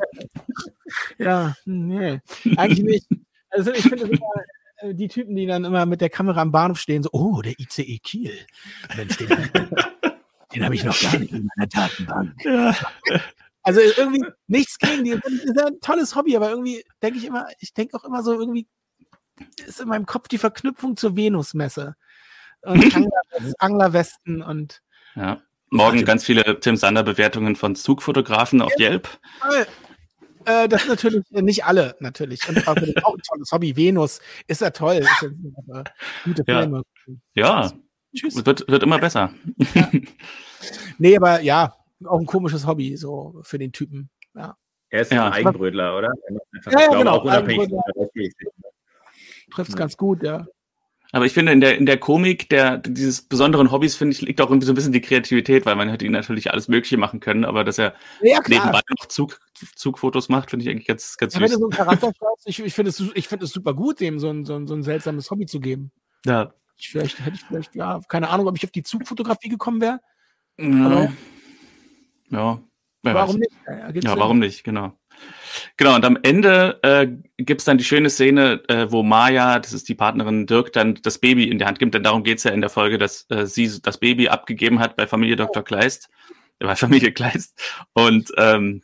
ja, 1.18 1.55
nee, 1.64 2.20
eigentlich 2.57 2.82
nicht. 2.82 3.07
Also 3.51 3.72
ich 3.72 3.82
finde 3.82 4.05
immer 4.05 4.18
äh, 4.78 4.95
die 4.95 5.09
Typen, 5.09 5.36
die 5.36 5.47
dann 5.47 5.64
immer 5.64 5.86
mit 5.86 6.01
der 6.01 6.11
Kamera 6.11 6.41
am 6.41 6.53
Bahnhof 6.53 6.78
stehen, 6.78 7.03
so, 7.03 7.11
oh, 7.12 7.43
der 7.43 7.59
ICE 7.59 7.99
Kiel. 7.99 8.32
Mensch, 8.97 9.16
den, 9.18 9.28
den 10.55 10.64
habe 10.64 10.74
ich 10.74 10.84
noch 10.84 11.01
gar 11.01 11.18
nicht 11.18 11.32
in 11.32 11.49
meiner 11.57 11.68
Datenbank. 11.68 12.45
Ja. 12.45 12.76
Also 13.63 13.81
irgendwie 13.81 14.25
nichts 14.47 14.79
gegen 14.79 15.05
die. 15.05 15.11
Das 15.11 15.33
ist 15.33 15.59
ein 15.59 15.81
tolles 15.81 16.15
Hobby, 16.15 16.37
aber 16.37 16.51
irgendwie 16.51 16.85
denke 17.03 17.19
ich 17.19 17.25
immer, 17.25 17.47
ich 17.59 17.75
denke 17.75 17.97
auch 17.97 18.05
immer 18.05 18.23
so, 18.23 18.33
irgendwie 18.39 18.67
ist 19.67 19.81
in 19.81 19.89
meinem 19.89 20.07
Kopf 20.07 20.29
die 20.29 20.39
Verknüpfung 20.39 20.97
zur 20.97 21.17
Venusmesse. 21.17 21.97
Und 22.63 22.95
Angler, 22.97 23.21
Anglerwesten 23.59 24.43
und. 24.43 24.83
Ja. 25.15 25.43
Morgen 25.73 26.05
ganz 26.05 26.25
viele 26.25 26.59
Tim 26.59 26.77
Sander-Bewertungen 26.77 27.55
von 27.55 27.77
Zugfotografen 27.77 28.61
auf 28.61 28.73
Yelp. 28.79 29.09
Äh, 30.45 30.69
das 30.69 30.87
natürlich 30.89 31.23
nicht 31.31 31.65
alle, 31.65 31.97
natürlich. 32.01 32.49
Und 32.49 32.67
auch, 32.67 32.77
auch 33.05 33.15
ein 33.15 33.23
tolles 33.23 33.53
Hobby. 33.53 33.77
Venus 33.77 34.21
ist 34.49 34.63
ja 34.63 34.71
toll. 34.71 34.97
Ist 34.97 35.23
ja 35.23 35.85
gute 36.25 36.45
Filme. 36.45 36.83
Ja, 37.35 37.63
ja. 37.63 37.73
Tschüss. 38.17 38.45
Wird, 38.45 38.67
wird 38.69 38.83
immer 38.83 38.99
besser. 38.99 39.33
Ja. 39.75 39.91
Nee, 40.99 41.17
aber 41.17 41.41
ja, 41.41 41.77
auch 42.05 42.18
ein 42.18 42.26
komisches 42.26 42.66
Hobby, 42.66 42.96
so 42.96 43.40
für 43.42 43.59
den 43.59 43.72
Typen. 43.72 44.11
Ja. 44.34 44.57
Er 44.90 45.03
ist 45.03 45.12
ja, 45.12 45.26
ein 45.26 45.32
Eigenbrödler, 45.32 45.96
oder? 45.96 46.12
Ja, 46.66 46.80
ja 46.80 46.88
genau. 46.88 47.24
Trifft 49.53 49.70
es 49.70 49.76
ganz 49.76 49.96
gut, 49.96 50.22
ja. 50.22 50.46
Aber 51.12 51.26
ich 51.26 51.32
finde, 51.32 51.51
in 51.53 51.61
der, 51.61 51.76
in 51.76 51.86
der 51.86 51.98
Komik 51.98 52.48
der, 52.51 52.78
dieses 52.78 53.22
besonderen 53.22 53.72
Hobbys, 53.72 53.96
finde 53.96 54.14
ich, 54.14 54.22
liegt 54.22 54.40
auch 54.40 54.48
irgendwie 54.48 54.66
so 54.66 54.72
ein 54.72 54.76
bisschen 54.76 54.92
die 54.92 55.01
Kreativität, 55.01 55.66
weil 55.66 55.74
man 55.74 55.88
hätte 55.88 56.05
ihn 56.05 56.12
natürlich 56.12 56.53
alles 56.53 56.68
Mögliche 56.68 56.96
machen 56.98 57.18
können, 57.18 57.44
aber 57.44 57.64
dass 57.64 57.78
er 57.78 57.94
ja, 58.22 58.38
nebenbei 58.46 58.80
noch 58.98 59.07
Zug, 59.07 59.40
Zugfotos 59.74 60.28
macht, 60.28 60.51
finde 60.51 60.64
ich 60.64 60.70
eigentlich 60.70 60.86
ganz, 60.86 61.16
ganz 61.16 61.34
ja, 61.34 61.40
süß. 61.40 61.51
Wenn 61.51 61.55
du 61.55 61.59
so 61.59 61.64
einen 61.64 61.72
Charakter 61.72 62.12
schreibst, 62.16 62.46
ich, 62.48 62.61
ich 62.61 62.74
finde 62.74 62.90
es, 62.90 63.03
ich 63.14 63.26
finde 63.26 63.44
es 63.44 63.51
super 63.51 63.74
gut, 63.74 63.98
dem 63.98 64.20
so 64.20 64.30
ein, 64.30 64.44
so, 64.44 64.55
ein, 64.55 64.68
so 64.68 64.74
ein 64.74 64.84
seltsames 64.84 65.30
Hobby 65.32 65.46
zu 65.46 65.59
geben. 65.59 65.90
Ja. 66.24 66.55
Ich, 66.76 66.90
vielleicht 66.90 67.18
hätte 67.18 67.34
ich 67.36 67.42
vielleicht, 67.42 67.74
ja, 67.74 68.01
keine 68.09 68.28
Ahnung, 68.28 68.46
ob 68.46 68.57
ich 68.57 68.64
auf 68.64 68.70
die 68.70 68.84
Zugfotografie 68.84 69.48
gekommen 69.48 69.80
wäre. 69.80 70.01
Ja. 70.59 71.12
Ja. 72.31 72.61
Warum 73.03 73.37
nicht? 73.37 73.53
Ja, 73.66 73.91
ja 73.91 74.18
warum 74.18 74.39
nicht, 74.39 74.64
genau. 74.64 74.93
Genau, 75.76 75.95
und 75.95 76.05
am 76.05 76.18
Ende 76.22 76.78
äh, 76.83 77.07
gibt 77.39 77.61
es 77.61 77.64
dann 77.64 77.78
die 77.78 77.85
schöne 77.85 78.11
Szene, 78.11 78.62
äh, 78.68 78.91
wo 78.91 79.03
Maya, 79.03 79.59
das 79.59 79.72
ist 79.72 79.89
die 79.89 79.95
Partnerin 79.95 80.47
Dirk, 80.47 80.72
dann 80.72 80.95
das 81.03 81.18
Baby 81.18 81.49
in 81.49 81.59
die 81.59 81.64
Hand 81.64 81.78
gibt. 81.78 81.95
Denn 81.95 82.03
darum 82.03 82.22
geht's 82.22 82.45
ja 82.45 82.53
in 82.53 82.61
der 82.61 82.70
Folge, 82.70 82.99
dass 82.99 83.26
äh, 83.31 83.47
sie 83.47 83.70
das 83.83 83.99
Baby 83.99 84.28
abgegeben 84.28 84.78
hat 84.78 84.97
bei 84.97 85.07
Familie 85.07 85.37
Dr. 85.37 85.62
Kleist, 85.62 86.09
bei 86.59 86.76
Familie 86.76 87.12
Kleist. 87.12 87.61
Und, 87.93 88.31
ähm, 88.37 88.83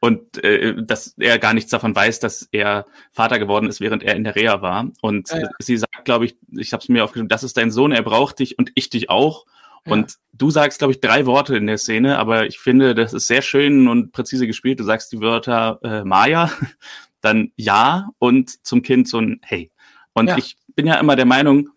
und 0.00 0.42
äh, 0.42 0.82
dass 0.82 1.14
er 1.18 1.38
gar 1.38 1.52
nichts 1.52 1.70
davon 1.70 1.94
weiß, 1.94 2.20
dass 2.20 2.48
er 2.52 2.86
Vater 3.10 3.38
geworden 3.38 3.68
ist, 3.68 3.80
während 3.80 4.02
er 4.02 4.16
in 4.16 4.24
der 4.24 4.36
Reha 4.36 4.62
war. 4.62 4.90
Und 5.02 5.30
ja, 5.30 5.40
ja. 5.40 5.50
sie 5.58 5.76
sagt, 5.76 6.04
glaube 6.04 6.26
ich, 6.26 6.36
ich 6.56 6.72
habe 6.72 6.82
es 6.82 6.88
mir 6.88 7.04
aufgeschrieben, 7.04 7.28
das 7.28 7.42
ist 7.42 7.56
dein 7.56 7.70
Sohn, 7.70 7.92
er 7.92 8.02
braucht 8.02 8.38
dich 8.38 8.58
und 8.58 8.70
ich 8.74 8.90
dich 8.90 9.10
auch. 9.10 9.44
Und 9.86 10.14
du 10.32 10.50
sagst, 10.50 10.78
glaube 10.78 10.92
ich, 10.92 11.00
drei 11.00 11.26
Worte 11.26 11.56
in 11.56 11.66
der 11.66 11.78
Szene, 11.78 12.18
aber 12.18 12.46
ich 12.46 12.58
finde, 12.58 12.94
das 12.94 13.12
ist 13.12 13.26
sehr 13.26 13.42
schön 13.42 13.88
und 13.88 14.12
präzise 14.12 14.46
gespielt. 14.46 14.80
Du 14.80 14.84
sagst 14.84 15.12
die 15.12 15.20
Wörter 15.20 15.78
äh, 15.82 16.04
Maya, 16.04 16.50
dann 17.20 17.52
Ja 17.56 18.10
und 18.18 18.66
zum 18.66 18.82
Kind 18.82 19.08
so 19.08 19.18
ein 19.18 19.40
Hey. 19.42 19.70
Und 20.12 20.28
ja. 20.28 20.38
ich 20.38 20.56
bin 20.74 20.86
ja 20.86 20.94
immer 20.96 21.16
der 21.16 21.26
Meinung, 21.26 21.70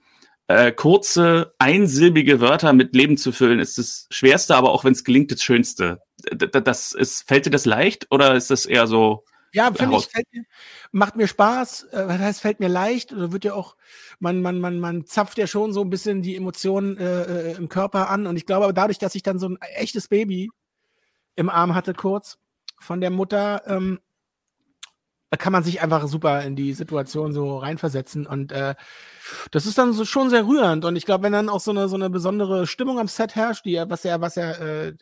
äh, 0.47 0.71
kurze, 0.71 1.53
einsilbige 1.57 2.41
Wörter 2.41 2.73
mit 2.73 2.95
Leben 2.95 3.17
zu 3.17 3.31
füllen, 3.31 3.59
ist 3.59 3.77
das 3.77 4.07
Schwerste, 4.11 4.55
aber 4.55 4.71
auch 4.71 4.83
wenn 4.83 4.93
es 4.93 5.03
gelingt, 5.03 5.31
das 5.31 5.41
Schönste. 5.41 6.01
Das 6.31 6.93
ist, 6.93 7.27
fällt 7.27 7.45
dir 7.45 7.49
das 7.49 7.65
leicht 7.65 8.07
oder 8.11 8.35
ist 8.35 8.49
das 8.49 8.65
eher 8.65 8.87
so 8.87 9.23
ja, 9.53 9.71
finde 9.71 9.97
ich, 9.97 10.09
mir, 10.31 10.43
macht 10.91 11.15
mir 11.15 11.27
Spaß. 11.27 11.83
Äh, 11.91 12.07
was 12.07 12.19
heißt, 12.19 12.41
fällt 12.41 12.59
mir 12.59 12.69
leicht? 12.69 13.13
Oder 13.13 13.31
wird 13.31 13.45
ja 13.45 13.53
auch, 13.53 13.75
man, 14.19 14.41
man, 14.41 14.59
man, 14.59 14.79
man 14.79 15.05
zapft 15.05 15.37
ja 15.37 15.45
schon 15.45 15.73
so 15.73 15.81
ein 15.81 15.91
bisschen 15.91 16.23
die 16.23 16.35
Emotionen 16.35 16.97
äh, 16.97 17.51
äh, 17.51 17.55
im 17.57 17.69
Körper 17.69 18.09
an. 18.09 18.25
Und 18.25 18.35
ich 18.35 18.47
glaube 18.47 18.65
aber 18.65 18.73
dadurch, 18.73 18.97
dass 18.97 19.13
ich 19.13 19.21
dann 19.21 19.37
so 19.37 19.47
ein 19.47 19.57
echtes 19.75 20.07
Baby 20.07 20.49
im 21.35 21.49
Arm 21.49 21.75
hatte, 21.75 21.93
kurz 21.93 22.39
von 22.79 22.99
der 22.99 23.11
Mutter, 23.11 23.61
ähm, 23.67 23.99
da 25.29 25.37
kann 25.37 25.53
man 25.53 25.63
sich 25.63 25.81
einfach 25.81 26.07
super 26.07 26.43
in 26.43 26.55
die 26.55 26.73
Situation 26.73 27.31
so 27.33 27.57
reinversetzen. 27.57 28.25
Und 28.25 28.51
äh, 28.51 28.73
das 29.51 29.67
ist 29.67 29.77
dann 29.77 29.93
so 29.93 30.05
schon 30.05 30.31
sehr 30.31 30.47
rührend. 30.47 30.83
Und 30.83 30.95
ich 30.95 31.05
glaube, 31.05 31.23
wenn 31.23 31.33
dann 31.33 31.49
auch 31.49 31.59
so 31.59 31.71
eine, 31.71 31.87
so 31.89 31.95
eine 31.95 32.09
besondere 32.09 32.65
Stimmung 32.65 32.99
am 32.99 33.07
Set 33.07 33.35
herrscht, 33.35 33.65
die, 33.65 33.81
was 33.87 34.03
ja, 34.03 34.19
was 34.19 34.35
ja 34.35 34.51
äh, 34.51 34.93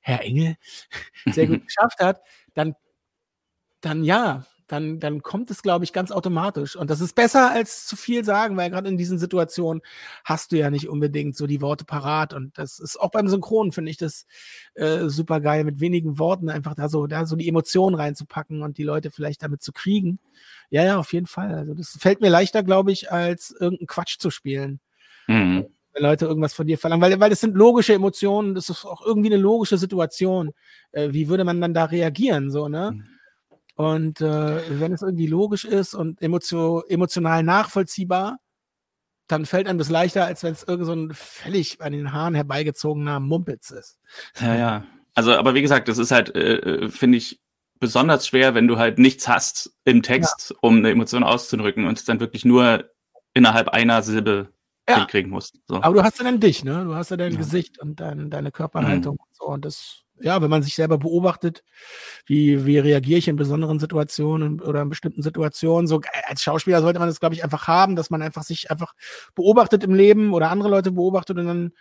Herr 0.00 0.22
Engel 0.22 0.56
sehr 1.26 1.46
gut 1.46 1.62
geschafft 1.66 2.00
hat, 2.00 2.20
dann 2.54 2.74
dann 3.80 4.04
ja, 4.04 4.44
dann, 4.68 5.00
dann 5.00 5.22
kommt 5.22 5.50
es, 5.50 5.62
glaube 5.62 5.84
ich, 5.84 5.92
ganz 5.92 6.12
automatisch. 6.12 6.76
Und 6.76 6.90
das 6.90 7.00
ist 7.00 7.14
besser 7.14 7.50
als 7.50 7.86
zu 7.86 7.96
viel 7.96 8.22
sagen, 8.22 8.56
weil 8.56 8.70
gerade 8.70 8.88
in 8.88 8.98
diesen 8.98 9.18
Situationen 9.18 9.82
hast 10.24 10.52
du 10.52 10.58
ja 10.58 10.70
nicht 10.70 10.88
unbedingt 10.88 11.36
so 11.36 11.46
die 11.46 11.62
Worte 11.62 11.86
parat. 11.86 12.34
Und 12.34 12.56
das 12.58 12.78
ist 12.78 13.00
auch 13.00 13.10
beim 13.10 13.28
Synchron, 13.28 13.72
finde 13.72 13.90
ich 13.90 13.96
das 13.96 14.26
äh, 14.74 15.08
super 15.08 15.40
geil, 15.40 15.64
mit 15.64 15.80
wenigen 15.80 16.18
Worten 16.18 16.50
einfach 16.50 16.74
da 16.74 16.90
so, 16.90 17.06
da 17.06 17.24
so 17.24 17.34
die 17.34 17.48
Emotionen 17.48 17.96
reinzupacken 17.96 18.62
und 18.62 18.76
die 18.76 18.84
Leute 18.84 19.10
vielleicht 19.10 19.42
damit 19.42 19.62
zu 19.62 19.72
kriegen. 19.72 20.18
Ja, 20.68 20.84
ja, 20.84 20.98
auf 20.98 21.14
jeden 21.14 21.26
Fall. 21.26 21.54
Also 21.54 21.74
das 21.74 21.96
fällt 21.98 22.20
mir 22.20 22.28
leichter, 22.28 22.62
glaube 22.62 22.92
ich, 22.92 23.10
als 23.10 23.50
irgendeinen 23.50 23.86
Quatsch 23.86 24.18
zu 24.18 24.30
spielen. 24.30 24.80
Mhm. 25.28 25.66
Wenn 25.94 26.02
Leute 26.02 26.26
irgendwas 26.26 26.52
von 26.52 26.66
dir 26.66 26.76
verlangen, 26.76 27.00
weil, 27.00 27.18
weil 27.18 27.30
das 27.30 27.40
sind 27.40 27.56
logische 27.56 27.94
Emotionen, 27.94 28.54
das 28.54 28.68
ist 28.68 28.84
auch 28.84 29.00
irgendwie 29.04 29.32
eine 29.32 29.40
logische 29.40 29.78
Situation. 29.78 30.52
Äh, 30.92 31.08
wie 31.12 31.28
würde 31.28 31.44
man 31.44 31.62
dann 31.62 31.72
da 31.72 31.86
reagieren, 31.86 32.50
so, 32.50 32.68
ne? 32.68 32.92
Mhm. 32.92 33.17
Und 33.78 34.20
äh, 34.20 34.80
wenn 34.80 34.92
es 34.92 35.02
irgendwie 35.02 35.28
logisch 35.28 35.64
ist 35.64 35.94
und 35.94 36.20
emotio 36.20 36.82
emotional 36.88 37.44
nachvollziehbar, 37.44 38.38
dann 39.28 39.46
fällt 39.46 39.68
einem 39.68 39.78
das 39.78 39.88
leichter, 39.88 40.24
als 40.24 40.42
wenn 40.42 40.52
es 40.52 40.64
irgend 40.64 40.86
so 40.86 40.94
ein 40.94 41.14
völlig 41.14 41.80
an 41.80 41.92
den 41.92 42.12
Haaren 42.12 42.34
herbeigezogener 42.34 43.20
Mumpitz 43.20 43.70
ist. 43.70 44.00
Ja, 44.40 44.56
ja. 44.56 44.84
Also, 45.14 45.32
aber 45.32 45.54
wie 45.54 45.62
gesagt, 45.62 45.86
das 45.86 45.98
ist 45.98 46.10
halt, 46.10 46.34
äh, 46.34 46.56
äh 46.56 46.88
finde 46.88 47.18
ich, 47.18 47.40
besonders 47.78 48.26
schwer, 48.26 48.56
wenn 48.56 48.66
du 48.66 48.78
halt 48.78 48.98
nichts 48.98 49.28
hast 49.28 49.70
im 49.84 50.02
Text, 50.02 50.50
ja. 50.50 50.56
um 50.60 50.78
eine 50.78 50.90
Emotion 50.90 51.22
auszudrücken 51.22 51.86
und 51.86 51.98
es 51.98 52.04
dann 52.04 52.18
wirklich 52.18 52.44
nur 52.44 52.90
innerhalb 53.32 53.68
einer 53.68 54.02
Silbe 54.02 54.52
ja. 54.88 54.96
hinkriegen 54.96 55.30
musst. 55.30 55.58
So. 55.66 55.82
Aber 55.82 55.94
du 55.94 56.02
hast 56.02 56.18
ja 56.18 56.24
dann 56.24 56.40
dich, 56.40 56.64
ne? 56.64 56.84
Du 56.84 56.94
hast 56.94 57.10
ja 57.10 57.16
dein 57.16 57.32
ja. 57.32 57.38
Gesicht 57.38 57.78
und 57.78 58.00
dein, 58.00 58.30
deine 58.30 58.50
Körperhaltung 58.50 59.14
mhm. 59.14 59.20
und 59.20 59.34
so. 59.36 59.44
Und 59.44 59.64
das 59.64 60.04
ja, 60.20 60.42
wenn 60.42 60.50
man 60.50 60.62
sich 60.62 60.74
selber 60.74 60.98
beobachtet, 60.98 61.62
wie, 62.26 62.66
wie 62.66 62.78
reagiere 62.78 63.18
ich 63.18 63.28
in 63.28 63.36
besonderen 63.36 63.78
Situationen 63.78 64.60
oder 64.60 64.82
in 64.82 64.88
bestimmten 64.88 65.22
Situationen. 65.22 65.86
So 65.86 66.00
als 66.26 66.42
Schauspieler 66.42 66.80
sollte 66.80 66.98
man 66.98 67.08
das, 67.08 67.20
glaube 67.20 67.34
ich, 67.34 67.44
einfach 67.44 67.68
haben, 67.68 67.96
dass 67.96 68.10
man 68.10 68.22
einfach 68.22 68.42
sich 68.42 68.70
einfach 68.70 68.94
beobachtet 69.34 69.84
im 69.84 69.94
Leben 69.94 70.32
oder 70.32 70.50
andere 70.50 70.68
Leute 70.68 70.92
beobachtet 70.92 71.38
und 71.38 71.46
dann, 71.46 71.72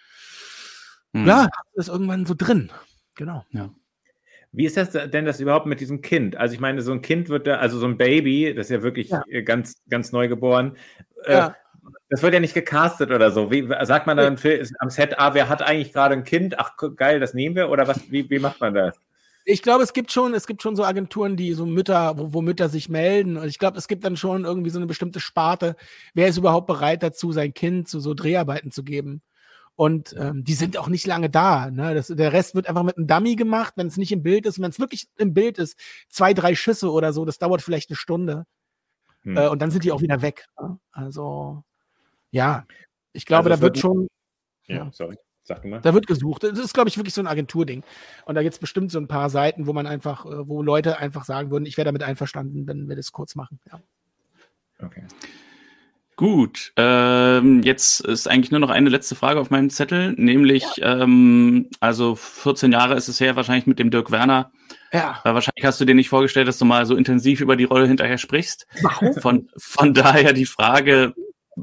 hm. 1.13 1.27
ja, 1.27 1.47
ist 1.73 1.89
irgendwann 1.89 2.25
so 2.25 2.35
drin. 2.37 2.71
Genau. 3.15 3.43
Ja. 3.51 3.73
Wie 4.51 4.65
ist 4.65 4.77
das 4.77 4.91
denn 4.91 5.25
das 5.25 5.39
überhaupt 5.39 5.65
mit 5.65 5.79
diesem 5.81 6.01
Kind? 6.01 6.35
Also 6.37 6.53
ich 6.53 6.59
meine, 6.59 6.81
so 6.81 6.91
ein 6.91 7.01
Kind 7.01 7.29
wird 7.29 7.47
da, 7.47 7.57
also 7.57 7.79
so 7.79 7.85
ein 7.85 7.97
Baby, 7.97 8.53
das 8.55 8.67
ist 8.67 8.71
ja 8.71 8.81
wirklich 8.81 9.09
ja. 9.09 9.23
ganz, 9.41 9.83
ganz 9.89 10.11
neu 10.11 10.27
geboren. 10.27 10.77
Äh, 11.25 11.33
ja. 11.33 11.47
Äh, 11.47 11.51
das 12.09 12.21
wird 12.21 12.33
ja 12.33 12.39
nicht 12.39 12.53
gecastet 12.53 13.11
oder 13.11 13.31
so. 13.31 13.51
Wie 13.51 13.67
sagt 13.85 14.07
man 14.07 14.17
dann 14.17 14.37
am 14.79 14.89
Set, 14.89 15.19
ah, 15.19 15.33
wer 15.33 15.49
hat 15.49 15.61
eigentlich 15.61 15.91
gerade 15.91 16.15
ein 16.15 16.23
Kind? 16.23 16.57
Ach, 16.57 16.71
geil, 16.95 17.19
das 17.19 17.33
nehmen 17.33 17.55
wir? 17.55 17.69
Oder 17.69 17.87
was, 17.87 18.09
wie, 18.11 18.29
wie 18.29 18.39
macht 18.39 18.61
man 18.61 18.73
das? 18.73 18.95
Ich 19.43 19.61
glaube, 19.61 19.83
es 19.83 19.93
gibt 19.93 20.11
schon, 20.11 20.33
es 20.33 20.45
gibt 20.47 20.61
schon 20.61 20.75
so 20.75 20.83
Agenturen, 20.83 21.37
die 21.37 21.53
so 21.53 21.65
Mütter, 21.65 22.17
wo, 22.17 22.33
wo 22.33 22.41
Mütter 22.41 22.69
sich 22.69 22.89
melden. 22.89 23.37
Und 23.37 23.47
ich 23.47 23.59
glaube, 23.59 23.77
es 23.77 23.87
gibt 23.87 24.03
dann 24.03 24.17
schon 24.17 24.45
irgendwie 24.45 24.69
so 24.69 24.79
eine 24.79 24.87
bestimmte 24.87 25.19
Sparte. 25.19 25.75
Wer 26.13 26.27
ist 26.27 26.37
überhaupt 26.37 26.67
bereit 26.67 27.03
dazu, 27.03 27.31
sein 27.31 27.53
Kind 27.53 27.87
zu 27.87 27.99
so 27.99 28.13
Dreharbeiten 28.13 28.71
zu 28.71 28.83
geben? 28.83 29.21
Und 29.75 30.15
ähm, 30.17 30.43
die 30.43 30.53
sind 30.53 30.77
auch 30.77 30.87
nicht 30.87 31.05
lange 31.05 31.29
da. 31.29 31.69
Ne? 31.69 31.93
Das, 31.93 32.07
der 32.07 32.33
Rest 32.33 32.55
wird 32.55 32.67
einfach 32.67 32.83
mit 32.83 32.97
einem 32.97 33.07
Dummy 33.07 33.35
gemacht, 33.35 33.73
wenn 33.75 33.87
es 33.87 33.97
nicht 33.97 34.11
im 34.11 34.23
Bild 34.23 34.45
ist. 34.45 34.59
Wenn 34.59 34.71
es 34.71 34.79
wirklich 34.79 35.07
im 35.17 35.33
Bild 35.33 35.59
ist, 35.59 35.77
zwei, 36.09 36.33
drei 36.33 36.55
Schüsse 36.55 36.91
oder 36.91 37.13
so, 37.13 37.25
das 37.25 37.37
dauert 37.37 37.61
vielleicht 37.61 37.89
eine 37.89 37.95
Stunde. 37.95 38.45
Hm. 39.21 39.37
Äh, 39.37 39.47
und 39.49 39.61
dann 39.61 39.71
sind 39.71 39.83
die 39.83 39.91
auch 39.91 40.01
wieder 40.01 40.21
weg. 40.21 40.47
Ne? 40.59 40.79
Also 40.91 41.63
ja, 42.31 42.65
ich 43.13 43.25
glaube, 43.25 43.49
also 43.49 43.59
da 43.59 43.61
wird 43.61 43.77
schon. 43.77 44.07
Ja, 44.67 44.75
ja, 44.75 44.89
sorry. 44.91 45.17
Sag 45.43 45.61
du 45.61 45.69
mal. 45.69 45.79
Da 45.79 45.93
wird 45.93 46.07
gesucht. 46.07 46.43
Das 46.43 46.59
ist, 46.59 46.73
glaube 46.73 46.89
ich, 46.89 46.97
wirklich 46.97 47.13
so 47.13 47.21
ein 47.21 47.27
Agenturding. 47.27 47.83
Und 48.25 48.35
da 48.35 48.43
gibt 48.43 48.53
es 48.53 48.59
bestimmt 48.59 48.91
so 48.91 48.99
ein 48.99 49.07
paar 49.07 49.29
Seiten, 49.29 49.65
wo 49.65 49.71
man 49.71 49.87
einfach, 49.87 50.25
äh, 50.25 50.47
wo 50.47 50.61
Leute 50.61 50.97
einfach 50.97 51.23
sagen 51.23 51.51
würden, 51.51 51.65
ich 51.65 51.77
wäre 51.77 51.85
damit 51.85 52.03
einverstanden, 52.03 52.67
wenn 52.67 52.89
wir 52.89 52.97
das 52.97 53.13
kurz 53.13 53.35
machen. 53.35 53.59
Ja. 53.71 53.81
Okay. 54.83 55.03
Gut, 56.17 56.73
ähm, 56.77 57.61
jetzt 57.61 58.01
ist 58.01 58.27
eigentlich 58.27 58.49
nur 58.49 58.59
noch 58.59 58.71
eine 58.71 58.89
letzte 58.89 59.13
Frage 59.13 59.39
auf 59.39 59.51
meinem 59.51 59.69
Zettel, 59.69 60.13
nämlich, 60.17 60.63
ja. 60.77 61.03
ähm, 61.03 61.69
also 61.79 62.15
14 62.15 62.71
Jahre 62.71 62.95
ist 62.95 63.07
es 63.07 63.19
her, 63.19 63.35
wahrscheinlich 63.35 63.67
mit 63.67 63.77
dem 63.77 63.91
Dirk 63.91 64.09
Werner. 64.09 64.51
Ja. 64.91 65.19
Weil 65.23 65.35
wahrscheinlich 65.35 65.63
hast 65.63 65.79
du 65.79 65.85
dir 65.85 65.93
nicht 65.93 66.09
vorgestellt, 66.09 66.47
dass 66.47 66.57
du 66.57 66.65
mal 66.65 66.87
so 66.87 66.95
intensiv 66.95 67.39
über 67.39 67.55
die 67.55 67.65
Rolle 67.65 67.87
hinterher 67.87 68.17
sprichst. 68.17 68.65
Warum? 68.81 69.13
Von, 69.13 69.49
von 69.57 69.93
daher 69.93 70.33
die 70.33 70.47
Frage, 70.47 71.13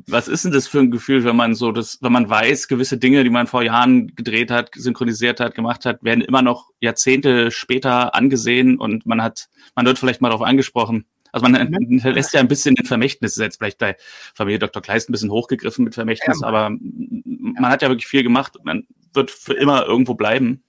was 0.07 0.27
ist 0.27 0.45
denn 0.45 0.53
das 0.53 0.67
für 0.67 0.81
ein 0.81 0.91
Gefühl, 0.91 1.25
wenn 1.25 1.37
man 1.37 1.55
so 1.55 1.71
das, 1.71 1.99
wenn 2.01 2.13
man 2.13 2.29
weiß, 2.29 2.67
gewisse 2.67 2.99
Dinge, 2.99 3.23
die 3.23 3.31
man 3.31 3.47
vor 3.47 3.63
Jahren 3.63 4.15
gedreht 4.17 4.51
hat, 4.51 4.71
synchronisiert 4.75 5.39
hat, 5.39 5.55
gemacht 5.55 5.85
hat, 5.85 6.03
werden 6.03 6.21
immer 6.21 6.43
noch 6.43 6.71
Jahrzehnte 6.81 7.53
später 7.53 8.15
angesehen 8.15 8.79
und 8.79 9.07
man 9.07 9.23
hat, 9.23 9.49
man 9.77 9.87
wird 9.87 9.99
vielleicht 9.99 10.21
mal 10.21 10.31
darauf 10.31 10.47
angesprochen. 10.47 11.05
Also 11.31 11.49
man 11.49 11.73
hinterlässt 11.73 12.33
ja 12.33 12.41
ein 12.41 12.49
bisschen 12.49 12.75
den 12.75 12.87
Vermächtnis, 12.87 13.33
ist 13.33 13.43
jetzt 13.43 13.59
vielleicht 13.59 13.79
bei 13.79 13.97
Familie 14.35 14.59
Dr. 14.59 14.83
Kleist 14.83 15.09
ein 15.09 15.13
bisschen 15.13 15.31
hochgegriffen 15.31 15.85
mit 15.85 15.95
Vermächtnis, 15.95 16.41
ja, 16.41 16.47
aber 16.47 16.71
man 16.71 17.69
hat 17.69 17.83
ja 17.83 17.89
wirklich 17.89 18.07
viel 18.07 18.23
gemacht 18.23 18.57
und 18.57 18.65
man 18.65 18.87
wird 19.13 19.31
für 19.31 19.55
immer 19.55 19.87
irgendwo 19.87 20.15
bleiben. 20.15 20.63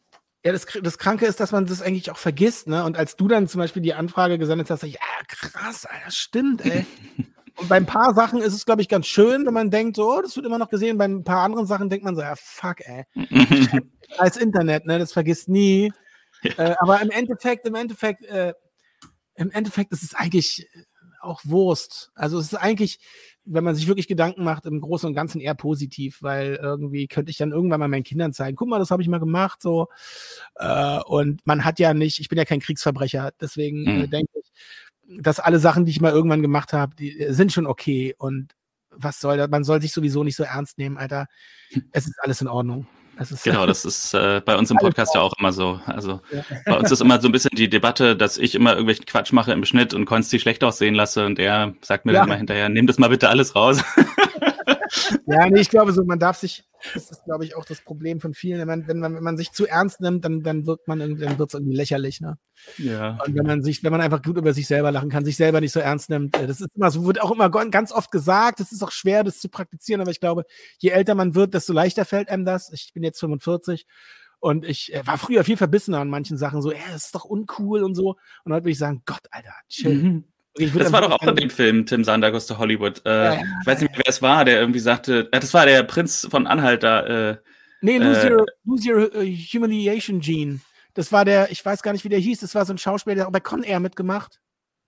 Ja, 0.44 0.52
das, 0.52 0.66
das 0.82 1.00
Kranke 1.00 1.26
ist, 1.26 1.40
dass 1.40 1.52
man 1.52 1.66
das 1.66 1.82
eigentlich 1.82 2.12
auch 2.12 2.18
vergisst, 2.18 2.68
ne? 2.68 2.84
Und 2.84 2.98
als 2.98 3.16
du 3.16 3.28
dann 3.28 3.48
zum 3.48 3.60
Beispiel 3.60 3.82
die 3.82 3.96
Anfrage 3.96 4.38
gesendet 4.38 4.70
hast, 4.70 4.84
ich, 4.84 4.94
ja, 4.94 5.00
krass, 5.28 5.86
Alter, 5.86 6.12
stimmt, 6.12 6.64
ey. 6.66 6.86
Und 7.58 7.70
bei 7.70 7.78
ein 7.78 7.86
paar 7.86 8.14
Sachen 8.14 8.42
ist 8.42 8.54
es, 8.54 8.66
glaube 8.66 8.82
ich, 8.82 8.90
ganz 8.90 9.08
schön, 9.08 9.46
wenn 9.46 9.54
man 9.54 9.72
denkt, 9.72 9.96
so, 9.96 10.12
oh, 10.12 10.22
das 10.22 10.36
wird 10.36 10.46
immer 10.46 10.58
noch 10.58 10.70
gesehen. 10.70 10.98
Bei 10.98 11.06
ein 11.06 11.24
paar 11.24 11.44
anderen 11.44 11.66
Sachen 11.66 11.90
denkt 11.90 12.04
man 12.04 12.16
so, 12.16 12.22
ja, 12.22 12.36
fuck, 12.36 12.82
ey. 12.82 13.06
Als 14.18 14.38
Internet, 14.38 14.86
ne, 14.86 15.00
das 15.00 15.14
vergisst 15.14 15.48
nie. 15.48 15.92
Ja. 16.44 16.52
Äh, 16.58 16.76
aber 16.80 17.02
im 17.02 17.10
Endeffekt, 17.10 17.66
im 17.66 17.76
Endeffekt, 17.76 18.24
äh, 18.26 18.54
im 19.36 19.52
Endeffekt 19.52 19.92
ist 19.92 20.04
es 20.04 20.14
eigentlich 20.14 20.68
auch 21.26 21.42
Wurst. 21.44 22.12
Also 22.16 22.40
es 22.40 22.48
ist 22.48 22.56
eigentlich, 22.56 23.00
wenn 23.44 23.64
man 23.64 23.76
sich 23.76 23.88
wirklich 23.88 24.08
Gedanken 24.08 24.44
macht, 24.44 24.66
im 24.66 24.80
Großen 24.80 25.08
und 25.08 25.16
Ganzen 25.16 25.42
eher 25.42 25.56
positiv, 25.56 26.22
weil 26.22 26.60
irgendwie 26.62 27.08
könnte 27.08 27.32
ich 27.32 27.38
dann 27.38 27.52
irgendwann 27.52 27.80
mal 27.80 27.88
meinen 27.88 28.04
Kindern 28.04 28.34
zeigen, 28.34 28.56
guck 28.56 28.70
mal, 28.70 28.80
das 28.80 28.92
habe 28.92 29.02
ich 29.02 29.08
mal 29.08 29.20
gemacht, 29.20 29.62
so. 29.62 29.88
Äh, 30.56 31.00
und 31.02 31.46
man 31.46 31.66
hat 31.66 31.80
ja 31.80 31.94
nicht, 31.94 32.20
ich 32.20 32.30
bin 32.30 32.38
ja 32.38 32.46
kein 32.46 32.60
Kriegsverbrecher, 32.60 33.32
deswegen 33.42 33.82
mhm. 33.82 34.04
äh, 34.04 34.08
denke 34.08 34.32
ich, 34.40 34.52
dass 35.08 35.40
alle 35.40 35.60
Sachen, 35.60 35.86
die 35.86 35.92
ich 35.92 36.02
mal 36.02 36.12
irgendwann 36.12 36.42
gemacht 36.42 36.74
habe, 36.74 36.96
die 36.96 37.20
äh, 37.20 37.34
sind 37.34 37.52
schon 37.52 37.68
okay. 37.68 38.16
Und 38.18 38.54
was 38.90 39.20
soll 39.20 39.38
das? 39.38 39.50
Man 39.50 39.64
soll 39.64 39.82
sich 39.82 39.92
sowieso 39.92 40.24
nicht 40.24 40.36
so 40.36 40.44
ernst 40.44 40.78
nehmen, 40.78 40.98
Alter. 40.98 41.28
Es 41.92 42.06
ist 42.06 42.20
alles 42.22 42.42
in 42.42 42.48
Ordnung. 42.48 42.88
Genau, 43.44 43.66
das 43.66 43.86
ist 43.86 44.14
äh, 44.14 44.42
bei 44.44 44.58
uns 44.58 44.70
im 44.72 44.78
Podcast 44.78 45.16
ja 45.16 45.22
auch 45.22 45.34
immer 45.40 45.54
so. 45.54 45.80
Also 45.86 46.20
ja. 46.32 46.44
bei 46.66 46.78
uns 46.78 46.92
ist 46.92 47.00
immer 47.00 47.22
so 47.22 47.30
ein 47.30 47.32
bisschen 47.32 47.52
die 47.54 47.70
Debatte, 47.70 48.16
dass 48.18 48.38
ich 48.38 48.56
immer 48.56 48.72
irgendwelchen 48.72 49.06
Quatsch 49.06 49.32
mache 49.32 49.54
im 49.54 49.64
Schnitt 49.64 49.94
und 49.94 50.06
Konsti 50.06 50.38
schlecht 50.40 50.64
aussehen 50.66 50.96
lasse 50.96 51.26
und 51.26 51.40
er 51.40 51.74
sagt 51.82 52.06
mir 52.06 52.12
ja. 52.12 52.20
dann 52.20 52.28
immer 52.28 52.38
hinterher, 52.38 52.68
nimm 52.68 52.88
das 52.88 52.98
mal 52.98 53.08
bitte 53.08 53.30
alles 53.30 53.56
raus. 53.56 53.82
ja, 55.26 55.50
nee, 55.50 55.62
ich 55.62 55.70
glaube 55.70 55.92
so, 55.94 56.04
man 56.04 56.20
darf 56.20 56.38
sich, 56.38 56.64
das 56.94 57.12
ist, 57.12 57.24
glaube 57.26 57.46
ich, 57.46 57.56
auch 57.56 57.66
das 57.66 57.82
Problem 57.82 58.20
von 58.20 58.34
vielen. 58.34 58.60
Wenn 58.60 58.68
man, 58.68 58.88
wenn 58.88 59.00
man, 59.00 59.16
wenn 59.16 59.24
man 59.24 59.38
sich 59.38 59.52
zu 59.52 59.68
ernst 59.68 60.02
nimmt, 60.02 60.26
dann, 60.26 60.42
dann 60.42 60.66
wird 60.66 60.88
man 60.88 61.02
irgendwie, 61.02 61.26
dann 61.26 61.40
wird 61.40 61.50
es 61.50 61.54
irgendwie 61.54 61.76
lächerlich, 61.76 62.22
ne? 62.22 62.38
Ja. 62.78 63.18
Und 63.26 63.36
wenn 63.36 63.46
man 63.46 63.64
sich, 63.64 63.84
wenn 63.84 63.92
man 63.92 64.02
einfach 64.02 64.22
gut 64.22 64.38
über 64.38 64.54
sich 64.54 64.68
selber 64.68 64.92
lachen 64.92 65.10
kann, 65.10 65.26
sich 65.26 65.38
selber 65.38 65.62
nicht 65.62 65.72
so 65.72 65.80
ernst 65.80 66.10
nimmt, 66.10 66.36
äh, 66.38 66.48
das 66.48 66.62
ist 66.62 66.70
immer 66.76 66.92
so, 66.92 67.06
wird 67.06 67.22
auch 67.22 67.32
immer 67.32 67.50
ganz 67.50 67.92
oft 67.92 68.12
gesagt, 68.12 68.60
das 68.60 68.72
ist 68.72 68.84
auch 68.84 68.92
schwer, 68.92 69.24
das 69.24 69.40
zu 69.40 69.50
praktizieren, 69.50 70.02
aber 70.02 70.12
ich 70.12 70.20
glaube, 70.20 70.46
je 70.80 70.90
älter 70.90 71.16
man 71.16 71.36
wird, 71.36 71.54
desto 71.54 71.74
leichter 71.74 72.06
fällt 72.06 72.30
einem 72.30 72.46
das. 72.46 72.72
Ich 72.72 72.92
bin 72.94 73.04
jetzt 73.04 73.20
45 73.20 73.86
und 74.40 74.66
ich 74.66 74.94
äh, 74.94 75.06
war 75.06 75.18
früher 75.18 75.44
viel 75.44 75.58
verbissener 75.58 76.00
an 76.00 76.10
manchen 76.10 76.38
Sachen, 76.38 76.62
so, 76.62 76.72
ey, 76.72 76.80
das 76.92 77.06
ist 77.06 77.16
doch 77.16 77.26
uncool 77.26 77.84
und 77.84 77.96
so. 77.96 78.16
Und 78.44 78.54
heute 78.54 78.64
würde 78.64 78.72
ich 78.72 78.78
sagen, 78.78 79.02
Gott, 79.06 79.28
Alter, 79.32 79.54
chill. 79.70 80.04
Mhm. 80.04 80.24
Das 80.58 80.92
war 80.92 81.02
doch 81.02 81.12
auch 81.12 81.28
in 81.28 81.36
dem 81.36 81.50
Film, 81.50 81.86
Tim 81.86 82.04
Sander 82.04 82.32
Goes 82.32 82.48
to 82.48 82.58
Hollywood. 82.58 83.02
Äh, 83.06 83.10
ja, 83.10 83.34
ja, 83.34 83.42
ich 83.62 83.68
weiß 83.68 83.82
nicht 83.82 83.92
mehr, 83.92 84.02
wer 84.06 84.10
es 84.10 84.22
war, 84.22 84.46
der 84.46 84.60
irgendwie 84.60 84.80
sagte, 84.80 85.28
äh, 85.32 85.40
das 85.40 85.54
war 85.54 85.66
der 85.66 85.84
Prinz 85.84 86.28
von 86.30 86.48
Anhalt 86.48 86.84
da. 86.84 87.32
Äh, 87.32 87.38
nee, 87.82 87.98
Lose, 87.98 88.28
äh, 88.28 88.32
your, 88.32 88.46
lose 88.64 88.90
your 88.90 89.16
uh, 89.16 89.22
Humiliation 89.22 90.22
Gene. 90.22 90.62
Das 90.94 91.12
war 91.12 91.26
der, 91.26 91.52
ich 91.52 91.64
weiß 91.66 91.84
gar 91.84 91.92
nicht, 91.92 92.06
wie 92.06 92.10
der 92.10 92.20
hieß, 92.20 92.40
das 92.40 92.56
war 92.56 92.66
so 92.66 92.74
ein 92.74 92.78
Schauspieler, 92.78 93.16
der 93.16 93.28
auch 93.28 93.32
bei 93.32 93.42
Con 93.42 93.64
Air 93.64 93.82
mitgemacht. 93.82 94.40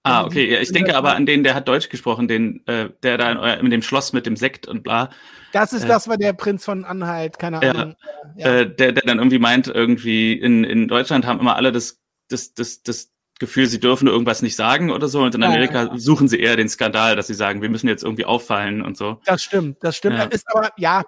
Ah, 0.03 0.19
also 0.19 0.27
okay. 0.27 0.53
Ja, 0.53 0.61
ich 0.61 0.71
denke 0.71 0.95
aber 0.95 1.15
an 1.15 1.25
den, 1.25 1.43
der 1.43 1.53
hat 1.53 1.67
Deutsch 1.67 1.89
gesprochen, 1.89 2.29
den, 2.29 2.65
äh, 2.65 2.89
der 3.03 3.17
da 3.17 3.31
in, 3.31 3.65
in, 3.65 3.71
dem 3.71 3.81
Schloss 3.81 4.13
mit 4.13 4.25
dem 4.25 4.37
Sekt 4.37 4.65
und 4.67 4.83
bla. 4.83 5.09
Das 5.51 5.73
ist, 5.73 5.83
äh, 5.83 5.87
das 5.87 6.07
war 6.07 6.17
der 6.17 6.31
Prinz 6.31 6.63
von 6.63 6.85
Anhalt, 6.85 7.39
keine 7.39 7.61
Ahnung. 7.61 7.95
Ja, 8.37 8.59
äh, 8.59 8.73
der, 8.73 8.93
der 8.93 9.03
dann 9.03 9.17
irgendwie 9.17 9.39
meint, 9.39 9.67
irgendwie 9.67 10.31
in, 10.33 10.63
in 10.63 10.87
Deutschland 10.87 11.25
haben 11.25 11.41
immer 11.41 11.57
alle 11.57 11.73
das, 11.73 11.99
das, 12.29 12.53
das, 12.53 12.83
das 12.83 13.11
Gefühl, 13.39 13.67
sie 13.67 13.79
dürfen 13.79 14.07
irgendwas 14.07 14.41
nicht 14.41 14.55
sagen 14.55 14.91
oder 14.91 15.07
so. 15.07 15.21
Und 15.21 15.35
in 15.35 15.43
Amerika 15.43 15.83
ja, 15.83 15.91
ja. 15.91 15.97
suchen 15.97 16.27
sie 16.27 16.39
eher 16.39 16.55
den 16.55 16.69
Skandal, 16.69 17.15
dass 17.15 17.27
sie 17.27 17.33
sagen, 17.33 17.61
wir 17.61 17.69
müssen 17.69 17.87
jetzt 17.87 18.03
irgendwie 18.03 18.25
auffallen 18.25 18.81
und 18.81 18.97
so. 18.97 19.19
Das 19.25 19.43
stimmt, 19.43 19.77
das 19.83 19.95
stimmt. 19.95 20.17
Ja. 20.17 20.23
Ist 20.23 20.45
aber, 20.53 20.71
ja, 20.77 21.03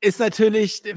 ist 0.00 0.20
natürlich 0.20 0.82
der 0.82 0.96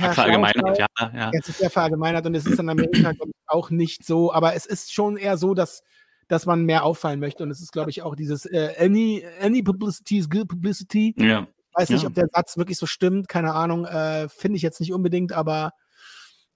Herr 0.00 0.12
verallgemeinert, 0.12 0.78
ja, 0.78 0.86
ja. 0.98 1.30
Jetzt 1.32 1.48
ist 1.48 1.58
sehr 1.58 1.70
verallgemeinert 1.70 2.26
und 2.26 2.34
es 2.34 2.46
ist 2.46 2.58
in 2.58 2.68
Amerika 2.68 3.12
auch 3.46 3.70
nicht 3.70 4.04
so, 4.04 4.32
aber 4.32 4.54
es 4.54 4.66
ist 4.66 4.92
schon 4.92 5.16
eher 5.16 5.36
so, 5.36 5.54
dass 5.54 5.82
dass 6.28 6.46
man 6.46 6.64
mehr 6.64 6.84
auffallen 6.84 7.20
möchte 7.20 7.42
und 7.42 7.50
es 7.50 7.60
ist, 7.60 7.72
glaube 7.72 7.90
ich, 7.90 8.00
auch 8.02 8.14
dieses 8.14 8.46
äh, 8.46 8.74
any, 8.78 9.22
any 9.40 9.62
publicity 9.62 10.16
is 10.16 10.30
good 10.30 10.48
publicity. 10.48 11.14
Ja. 11.18 11.46
Ich 11.70 11.78
weiß 11.78 11.90
nicht, 11.90 12.06
ob 12.06 12.14
der 12.14 12.26
Satz 12.32 12.56
wirklich 12.56 12.78
so 12.78 12.86
stimmt, 12.86 13.28
keine 13.28 13.52
Ahnung, 13.52 13.84
äh, 13.84 14.30
finde 14.30 14.56
ich 14.56 14.62
jetzt 14.62 14.80
nicht 14.80 14.94
unbedingt, 14.94 15.32
aber 15.32 15.72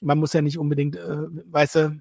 man 0.01 0.19
muss 0.19 0.33
ja 0.33 0.41
nicht 0.41 0.59
unbedingt, 0.59 0.97
äh, 0.97 1.27
weißt 1.47 1.75
du, 1.75 2.01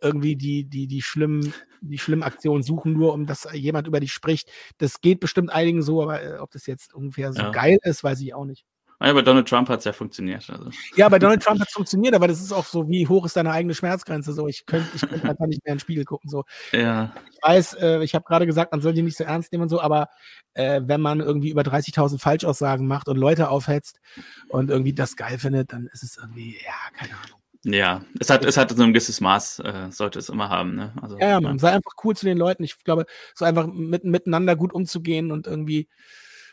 irgendwie 0.00 0.36
die, 0.36 0.64
die, 0.64 0.86
die 0.86 1.02
schlimmen, 1.02 1.52
die 1.80 1.98
schlimmen 1.98 2.22
Aktionen 2.22 2.62
suchen, 2.62 2.92
nur 2.92 3.12
um 3.12 3.26
dass 3.26 3.48
jemand 3.52 3.86
über 3.86 4.00
dich 4.00 4.12
spricht. 4.12 4.50
Das 4.78 5.00
geht 5.00 5.20
bestimmt 5.20 5.50
einigen 5.50 5.82
so, 5.82 6.02
aber 6.02 6.22
äh, 6.22 6.38
ob 6.38 6.50
das 6.50 6.66
jetzt 6.66 6.94
ungefähr 6.94 7.32
so 7.32 7.42
ja. 7.42 7.50
geil 7.50 7.78
ist, 7.82 8.04
weiß 8.04 8.20
ich 8.20 8.34
auch 8.34 8.44
nicht. 8.44 8.64
Ja, 9.00 9.12
bei 9.12 9.20
Donald 9.20 9.46
Trump 9.46 9.68
hat 9.68 9.80
es 9.80 9.84
ja 9.84 9.92
funktioniert. 9.92 10.48
Also. 10.48 10.70
Ja, 10.94 11.08
bei 11.10 11.18
Donald 11.18 11.42
Trump 11.42 11.60
hat 11.60 11.68
es 11.68 11.74
funktioniert, 11.74 12.14
aber 12.14 12.28
das 12.28 12.40
ist 12.40 12.52
auch 12.52 12.64
so, 12.64 12.88
wie 12.88 13.06
hoch 13.06 13.26
ist 13.26 13.36
deine 13.36 13.50
eigene 13.50 13.74
Schmerzgrenze? 13.74 14.32
So, 14.32 14.48
ich 14.48 14.64
könnte 14.64 14.88
ich 14.94 15.02
könnt 15.02 15.22
einfach 15.24 15.46
nicht 15.46 15.62
mehr 15.64 15.72
in 15.72 15.76
den 15.76 15.80
Spiegel 15.80 16.04
gucken. 16.04 16.30
So. 16.30 16.44
Ja. 16.72 17.12
Ich 17.30 17.38
weiß, 17.42 17.74
äh, 17.74 18.02
ich 18.02 18.14
habe 18.14 18.24
gerade 18.24 18.46
gesagt, 18.46 18.72
man 18.72 18.80
soll 18.80 18.94
die 18.94 19.02
nicht 19.02 19.18
so 19.18 19.24
ernst 19.24 19.52
nehmen 19.52 19.64
und 19.64 19.68
so, 19.68 19.82
aber 19.82 20.08
äh, 20.54 20.80
wenn 20.84 21.02
man 21.02 21.20
irgendwie 21.20 21.50
über 21.50 21.62
30.000 21.62 22.18
Falschaussagen 22.18 22.86
macht 22.86 23.08
und 23.08 23.18
Leute 23.18 23.50
aufhetzt 23.50 24.00
und 24.48 24.70
irgendwie 24.70 24.94
das 24.94 25.16
geil 25.16 25.38
findet, 25.38 25.74
dann 25.74 25.88
ist 25.92 26.02
es 26.02 26.16
irgendwie, 26.16 26.56
ja, 26.64 26.98
keine 26.98 27.12
Ahnung. 27.12 27.40
Ja, 27.68 28.04
es 28.20 28.30
hat, 28.30 28.44
es 28.44 28.56
hat 28.56 28.70
so 28.70 28.80
ein 28.80 28.92
gewisses 28.92 29.20
Maß, 29.20 29.58
äh, 29.58 29.90
sollte 29.90 30.20
es 30.20 30.28
immer 30.28 30.50
haben. 30.50 30.76
Ne? 30.76 30.92
Also, 31.02 31.18
ja, 31.18 31.30
ja, 31.30 31.40
man, 31.40 31.58
sei 31.58 31.72
einfach 31.72 31.92
cool 32.04 32.16
zu 32.16 32.24
den 32.24 32.38
Leuten. 32.38 32.62
Ich 32.62 32.84
glaube, 32.84 33.06
so 33.34 33.44
einfach 33.44 33.66
mit, 33.66 34.04
miteinander 34.04 34.54
gut 34.54 34.72
umzugehen 34.72 35.32
und 35.32 35.48
irgendwie 35.48 35.88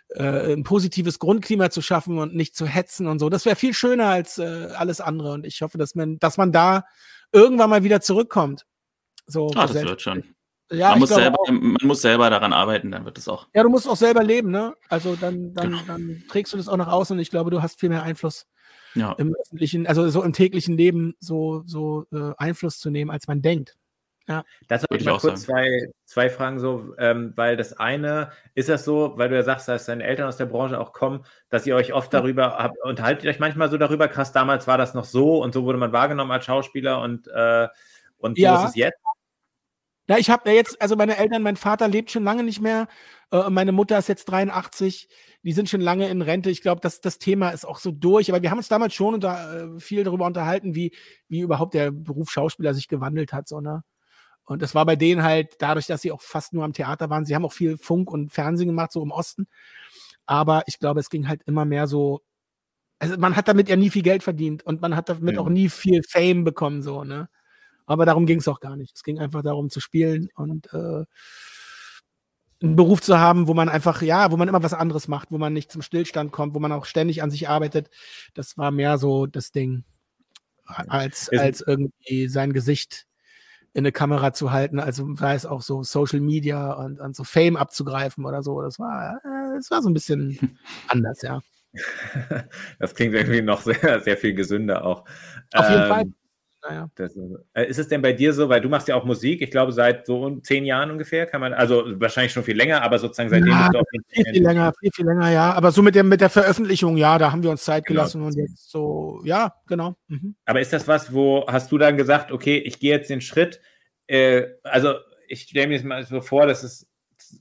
äh, 0.09 0.53
ein 0.53 0.63
positives 0.63 1.19
Grundklima 1.19 1.69
zu 1.69 1.83
schaffen 1.83 2.17
und 2.17 2.33
nicht 2.33 2.55
zu 2.55 2.65
hetzen 2.65 3.05
und 3.05 3.19
so. 3.19 3.29
Das 3.29 3.45
wäre 3.45 3.55
viel 3.55 3.75
schöner 3.75 4.07
als 4.07 4.39
äh, 4.39 4.69
alles 4.75 5.01
andere. 5.01 5.33
Und 5.33 5.45
ich 5.45 5.61
hoffe, 5.61 5.77
dass 5.77 5.93
man, 5.93 6.17
dass 6.17 6.37
man 6.37 6.51
da 6.51 6.83
irgendwann 7.31 7.69
mal 7.69 7.83
wieder 7.83 8.01
zurückkommt. 8.01 8.65
So 9.27 9.51
ah, 9.55 9.67
das 9.67 9.75
wird 9.75 10.01
schon. 10.01 10.23
Ja, 10.71 10.89
man, 10.89 10.99
muss 10.99 11.09
selber, 11.09 11.37
man 11.47 11.77
muss 11.83 12.01
selber 12.01 12.31
daran 12.31 12.53
arbeiten, 12.53 12.89
dann 12.89 13.05
wird 13.05 13.19
es 13.19 13.27
auch. 13.27 13.47
Ja, 13.53 13.61
du 13.61 13.69
musst 13.69 13.87
auch 13.87 13.95
selber 13.95 14.23
leben, 14.23 14.49
ne? 14.49 14.73
Also 14.89 15.15
dann, 15.15 15.53
dann, 15.53 15.71
genau. 15.71 15.83
dann 15.85 16.23
trägst 16.27 16.53
du 16.53 16.57
das 16.57 16.67
auch 16.67 16.77
nach 16.77 16.87
außen 16.87 17.15
und 17.15 17.21
ich 17.21 17.29
glaube, 17.29 17.51
du 17.51 17.61
hast 17.61 17.79
viel 17.79 17.89
mehr 17.89 18.01
Einfluss 18.01 18.47
ja. 18.95 19.13
im 19.13 19.35
öffentlichen, 19.35 19.87
also 19.87 20.09
so 20.09 20.23
im 20.23 20.33
täglichen 20.33 20.77
Leben 20.77 21.15
so, 21.19 21.63
so 21.65 22.05
äh, 22.11 22.33
Einfluss 22.37 22.79
zu 22.79 22.89
nehmen, 22.89 23.11
als 23.11 23.27
man 23.27 23.41
denkt. 23.41 23.75
Ja. 24.27 24.45
Das 24.69 24.83
habe 24.83 24.95
ich 24.95 25.03
mal 25.03 25.17
kurz 25.17 25.41
zwei, 25.41 25.89
zwei 26.05 26.29
Fragen 26.29 26.59
so, 26.59 26.95
ähm, 26.97 27.33
weil 27.35 27.57
das 27.57 27.73
eine, 27.73 28.31
ist 28.55 28.69
das 28.69 28.85
so, 28.85 29.17
weil 29.17 29.27
du 29.27 29.35
ja 29.35 29.43
sagst, 29.43 29.67
dass 29.67 29.85
deine 29.85 30.03
Eltern 30.03 30.27
aus 30.27 30.37
der 30.37 30.45
Branche 30.45 30.79
auch 30.79 30.93
kommen, 30.93 31.25
dass 31.49 31.67
ihr 31.67 31.75
euch 31.75 31.93
oft 31.93 32.13
darüber 32.13 32.57
habt, 32.57 32.77
unterhaltet 32.83 33.25
ihr 33.25 33.31
euch 33.31 33.39
manchmal 33.39 33.69
so 33.69 33.77
darüber, 33.77 34.07
krass, 34.07 34.31
damals 34.31 34.65
war 34.65 34.77
das 34.77 34.93
noch 34.93 35.03
so 35.03 35.43
und 35.43 35.53
so 35.53 35.65
wurde 35.65 35.77
man 35.77 35.91
wahrgenommen 35.91 36.31
als 36.31 36.45
Schauspieler 36.45 37.01
und, 37.01 37.27
äh, 37.27 37.67
und 38.17 38.37
so 38.37 38.43
ja. 38.43 38.63
ist 38.63 38.69
es 38.69 38.75
jetzt? 38.75 39.02
Ja, 40.07 40.17
ich 40.17 40.29
habe 40.29 40.49
ja 40.49 40.55
jetzt, 40.55 40.81
also 40.81 40.95
meine 40.97 41.17
Eltern, 41.17 41.43
mein 41.43 41.55
Vater 41.55 41.87
lebt 41.87 42.11
schon 42.11 42.25
lange 42.25 42.43
nicht 42.43 42.59
mehr, 42.59 42.87
äh, 43.31 43.49
meine 43.49 43.71
Mutter 43.71 43.97
ist 43.97 44.09
jetzt 44.09 44.25
83, 44.25 45.07
die 45.43 45.53
sind 45.53 45.69
schon 45.69 45.81
lange 45.81 46.09
in 46.09 46.21
Rente. 46.21 46.49
Ich 46.49 46.61
glaube, 46.61 46.81
dass 46.81 47.01
das 47.01 47.19
Thema 47.19 47.49
ist 47.51 47.65
auch 47.65 47.79
so 47.79 47.91
durch. 47.91 48.29
Aber 48.29 48.41
wir 48.41 48.51
haben 48.51 48.57
uns 48.57 48.67
damals 48.67 48.93
schon 48.93 49.13
unter, 49.13 49.75
äh, 49.75 49.79
viel 49.79 50.03
darüber 50.03 50.25
unterhalten, 50.25 50.75
wie, 50.75 50.93
wie 51.29 51.41
überhaupt 51.41 51.73
der 51.73 51.91
Beruf 51.91 52.31
Schauspieler 52.31 52.73
sich 52.73 52.87
gewandelt 52.87 53.33
hat. 53.33 53.47
So, 53.47 53.61
ne? 53.61 53.83
Und 54.45 54.61
das 54.61 54.75
war 54.75 54.85
bei 54.85 54.95
denen 54.95 55.23
halt 55.23 55.55
dadurch, 55.59 55.87
dass 55.87 56.01
sie 56.01 56.11
auch 56.11 56.21
fast 56.21 56.53
nur 56.53 56.65
am 56.65 56.73
Theater 56.73 57.09
waren. 57.09 57.25
Sie 57.25 57.35
haben 57.35 57.45
auch 57.45 57.53
viel 57.53 57.77
Funk 57.77 58.11
und 58.11 58.31
Fernsehen 58.31 58.67
gemacht, 58.67 58.91
so 58.91 59.01
im 59.03 59.11
Osten. 59.11 59.47
Aber 60.25 60.63
ich 60.67 60.79
glaube, 60.79 60.99
es 60.99 61.09
ging 61.09 61.27
halt 61.27 61.43
immer 61.45 61.65
mehr 61.65 61.87
so. 61.87 62.21
Also 62.99 63.17
man 63.17 63.35
hat 63.35 63.47
damit 63.49 63.69
ja 63.69 63.75
nie 63.77 63.89
viel 63.89 64.03
Geld 64.03 64.23
verdient 64.23 64.63
und 64.65 64.81
man 64.81 64.95
hat 64.95 65.09
damit 65.09 65.35
ja. 65.35 65.41
auch 65.41 65.49
nie 65.49 65.69
viel 65.69 66.01
Fame 66.09 66.43
bekommen, 66.45 66.81
so, 66.81 67.03
ne? 67.03 67.29
Aber 67.85 68.05
darum 68.05 68.25
ging 68.25 68.39
es 68.39 68.47
auch 68.47 68.59
gar 68.59 68.75
nicht. 68.75 68.95
Es 68.95 69.03
ging 69.03 69.19
einfach 69.19 69.41
darum 69.41 69.69
zu 69.69 69.79
spielen 69.79 70.29
und 70.35 70.71
äh, 70.73 71.05
einen 72.61 72.75
Beruf 72.75 73.01
zu 73.01 73.19
haben, 73.19 73.47
wo 73.47 73.53
man 73.53 73.67
einfach, 73.67 74.01
ja, 74.01 74.31
wo 74.31 74.37
man 74.37 74.47
immer 74.47 74.63
was 74.63 74.73
anderes 74.73 75.07
macht, 75.07 75.31
wo 75.31 75.37
man 75.37 75.53
nicht 75.53 75.71
zum 75.71 75.81
Stillstand 75.81 76.31
kommt, 76.31 76.53
wo 76.53 76.59
man 76.59 76.71
auch 76.71 76.85
ständig 76.85 77.21
an 77.21 77.29
sich 77.29 77.49
arbeitet. 77.49 77.89
Das 78.33 78.57
war 78.57 78.71
mehr 78.71 78.97
so 78.97 79.25
das 79.25 79.51
Ding, 79.51 79.83
als, 80.65 81.29
als 81.29 81.61
irgendwie 81.61 82.27
sein 82.29 82.53
Gesicht 82.53 83.05
in 83.73 83.81
eine 83.81 83.91
Kamera 83.91 84.33
zu 84.33 84.51
halten, 84.51 84.79
also 84.79 85.15
sei 85.15 85.33
es 85.33 85.45
auch 85.45 85.61
so 85.61 85.83
Social 85.83 86.19
Media 86.19 86.73
und, 86.73 86.99
und 86.99 87.15
so 87.15 87.23
Fame 87.23 87.57
abzugreifen 87.57 88.23
oder 88.23 88.43
so. 88.43 88.61
Das 88.61 88.77
war, 88.79 89.19
äh, 89.25 89.57
es 89.57 89.71
war 89.71 89.81
so 89.81 89.89
ein 89.89 89.93
bisschen 89.93 90.59
anders, 90.87 91.21
ja. 91.21 91.41
Das 92.77 92.93
klingt 92.93 93.15
irgendwie 93.15 93.41
noch 93.41 93.61
sehr, 93.61 93.99
sehr 94.01 94.15
viel 94.15 94.35
gesünder 94.35 94.85
auch. 94.85 95.05
Auf 95.53 95.69
jeden 95.69 95.81
ähm, 95.81 95.89
Fall. 95.89 96.03
Naja. 96.67 96.89
Das, 96.95 97.13
äh, 97.53 97.65
ist 97.65 97.77
es 97.77 97.89
denn 97.89 98.01
bei 98.01 98.13
dir 98.13 98.33
so, 98.33 98.47
weil 98.47 98.61
du 98.61 98.69
machst 98.69 98.87
ja 98.87 98.95
auch 98.95 99.03
Musik, 99.03 99.41
ich 99.41 99.51
glaube 99.51 99.73
seit 99.73 100.05
so 100.05 100.37
zehn 100.37 100.65
Jahren 100.65 100.91
ungefähr, 100.91 101.25
kann 101.25 101.41
man, 101.41 101.53
also 101.53 101.83
wahrscheinlich 101.99 102.31
schon 102.31 102.43
viel 102.43 102.55
länger, 102.55 102.81
aber 102.81 102.99
sozusagen 102.99 103.29
seitdem 103.29 103.49
ja, 103.49 103.69
du 103.69 103.79
auch 103.79 103.85
viel, 104.09 104.23
viel 104.25 104.43
länger, 104.43 104.73
viel, 104.79 104.91
viel 104.93 105.05
länger, 105.05 105.29
ja. 105.29 105.53
Aber 105.53 105.71
so 105.71 105.81
mit 105.81 105.95
der, 105.95 106.03
mit 106.03 106.21
der 106.21 106.29
Veröffentlichung, 106.29 106.95
ja, 106.95 107.17
da 107.17 107.31
haben 107.31 107.43
wir 107.43 107.49
uns 107.49 107.63
Zeit 107.63 107.85
genau. 107.85 108.01
gelassen 108.01 108.21
und 108.21 108.35
jetzt 108.37 108.71
so, 108.71 109.21
ja, 109.25 109.53
genau. 109.67 109.95
Mhm. 110.07 110.35
Aber 110.45 110.61
ist 110.61 110.71
das 110.71 110.87
was, 110.87 111.13
wo 111.13 111.45
hast 111.47 111.71
du 111.71 111.77
dann 111.77 111.97
gesagt, 111.97 112.31
okay, 112.31 112.57
ich 112.57 112.79
gehe 112.79 112.91
jetzt 112.91 113.09
den 113.09 113.21
Schritt, 113.21 113.59
äh, 114.07 114.45
also 114.63 114.95
ich 115.27 115.41
stelle 115.41 115.67
mir 115.67 115.77
das 115.77 115.83
mal 115.83 116.05
so 116.05 116.21
vor, 116.21 116.47
dass 116.47 116.63
es 116.63 116.87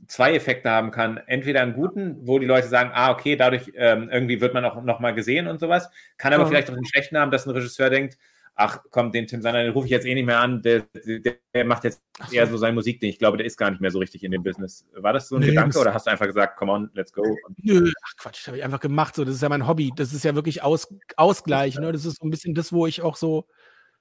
zwei 0.09 0.35
Effekte 0.35 0.71
haben 0.71 0.91
kann. 0.91 1.19
Entweder 1.27 1.61
einen 1.61 1.75
guten, 1.75 2.27
wo 2.27 2.39
die 2.39 2.47
Leute 2.47 2.69
sagen, 2.69 2.91
ah, 2.95 3.11
okay, 3.11 3.37
dadurch 3.37 3.73
ähm, 3.75 4.09
irgendwie 4.11 4.41
wird 4.41 4.55
man 4.55 4.65
auch 4.65 4.83
nochmal 4.83 5.15
gesehen 5.15 5.47
und 5.47 5.61
sowas. 5.61 5.91
Kann 6.19 6.33
aber 6.33 6.45
ja. 6.45 6.49
vielleicht 6.49 6.71
auch 6.71 6.75
einen 6.75 6.87
schlechten 6.87 7.19
haben, 7.19 7.31
dass 7.31 7.47
ein 7.47 7.51
Regisseur 7.51 7.91
denkt, 7.91 8.17
ach 8.55 8.81
komm, 8.91 9.13
den 9.13 9.27
Tim 9.27 9.43
Sander, 9.43 9.63
den 9.63 9.73
rufe 9.73 9.87
ich 9.87 9.91
jetzt 9.91 10.07
eh 10.07 10.15
nicht 10.15 10.27
mehr 10.27 10.41
an, 10.41 10.63
der, 10.63 10.83
der, 11.05 11.37
der 11.55 11.65
macht 11.65 11.85
jetzt 11.85 12.03
eher 12.31 12.47
so 12.47 12.57
sein 12.57 12.75
Musikding. 12.75 13.11
Ich 13.11 13.19
glaube, 13.19 13.37
der 13.37 13.47
ist 13.47 13.57
gar 13.57 13.71
nicht 13.71 13.81
mehr 13.81 13.91
so 13.91 13.99
richtig 13.99 14.23
in 14.25 14.31
dem 14.31 14.43
Business. 14.43 14.87
War 14.95 15.13
das 15.13 15.29
so 15.29 15.37
ein 15.37 15.41
nee, 15.41 15.49
Gedanke 15.49 15.79
oder 15.79 15.95
hast 15.95 16.07
du 16.07 16.11
einfach 16.11 16.27
gesagt, 16.27 16.59
come 16.59 16.73
on, 16.73 16.91
let's 16.95 17.13
go? 17.13 17.23
Nö, 17.59 17.91
ach 18.05 18.17
Quatsch, 18.19 18.41
das 18.41 18.47
habe 18.49 18.59
ich 18.59 18.65
einfach 18.65 18.81
gemacht. 18.81 19.15
So, 19.15 19.25
das 19.25 19.37
ist 19.37 19.43
ja 19.43 19.49
mein 19.49 19.67
Hobby. 19.67 19.93
Das 19.97 20.13
ist 20.13 20.25
ja 20.25 20.35
wirklich 20.35 20.63
Aus, 20.63 20.93
Ausgleich. 21.17 21.79
Ne? 21.79 21.93
Das 21.93 22.05
ist 22.05 22.19
so 22.19 22.27
ein 22.27 22.31
bisschen 22.31 22.55
das, 22.55 22.73
wo 22.73 22.87
ich 22.87 23.03
auch 23.03 23.17
so, 23.17 23.47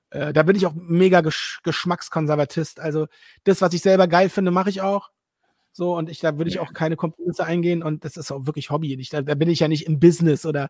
äh, 0.09 0.33
da 0.33 0.43
bin 0.43 0.55
ich 0.55 0.65
auch 0.65 0.73
mega 0.75 1.21
Gesch 1.21 1.61
Geschmackskonservatist. 1.63 2.79
Also 2.79 3.07
das, 3.45 3.61
was 3.61 3.73
ich 3.73 3.81
selber 3.81 4.07
geil 4.07 4.29
finde, 4.29 4.51
mache 4.51 4.69
ich 4.69 4.81
auch. 4.81 5.11
So, 5.73 5.95
und 5.95 6.09
ich, 6.09 6.19
da 6.19 6.37
würde 6.37 6.49
ich 6.49 6.59
auch 6.59 6.73
keine 6.73 6.97
Kompromisse 6.97 7.45
eingehen 7.45 7.81
und 7.81 8.03
das 8.03 8.17
ist 8.17 8.31
auch 8.31 8.45
wirklich 8.45 8.69
Hobby. 8.71 8.93
Ich, 8.99 9.09
da, 9.09 9.21
da 9.21 9.35
bin 9.35 9.49
ich 9.49 9.59
ja 9.59 9.67
nicht 9.67 9.85
im 9.85 9.99
Business 9.99 10.45
oder, 10.45 10.69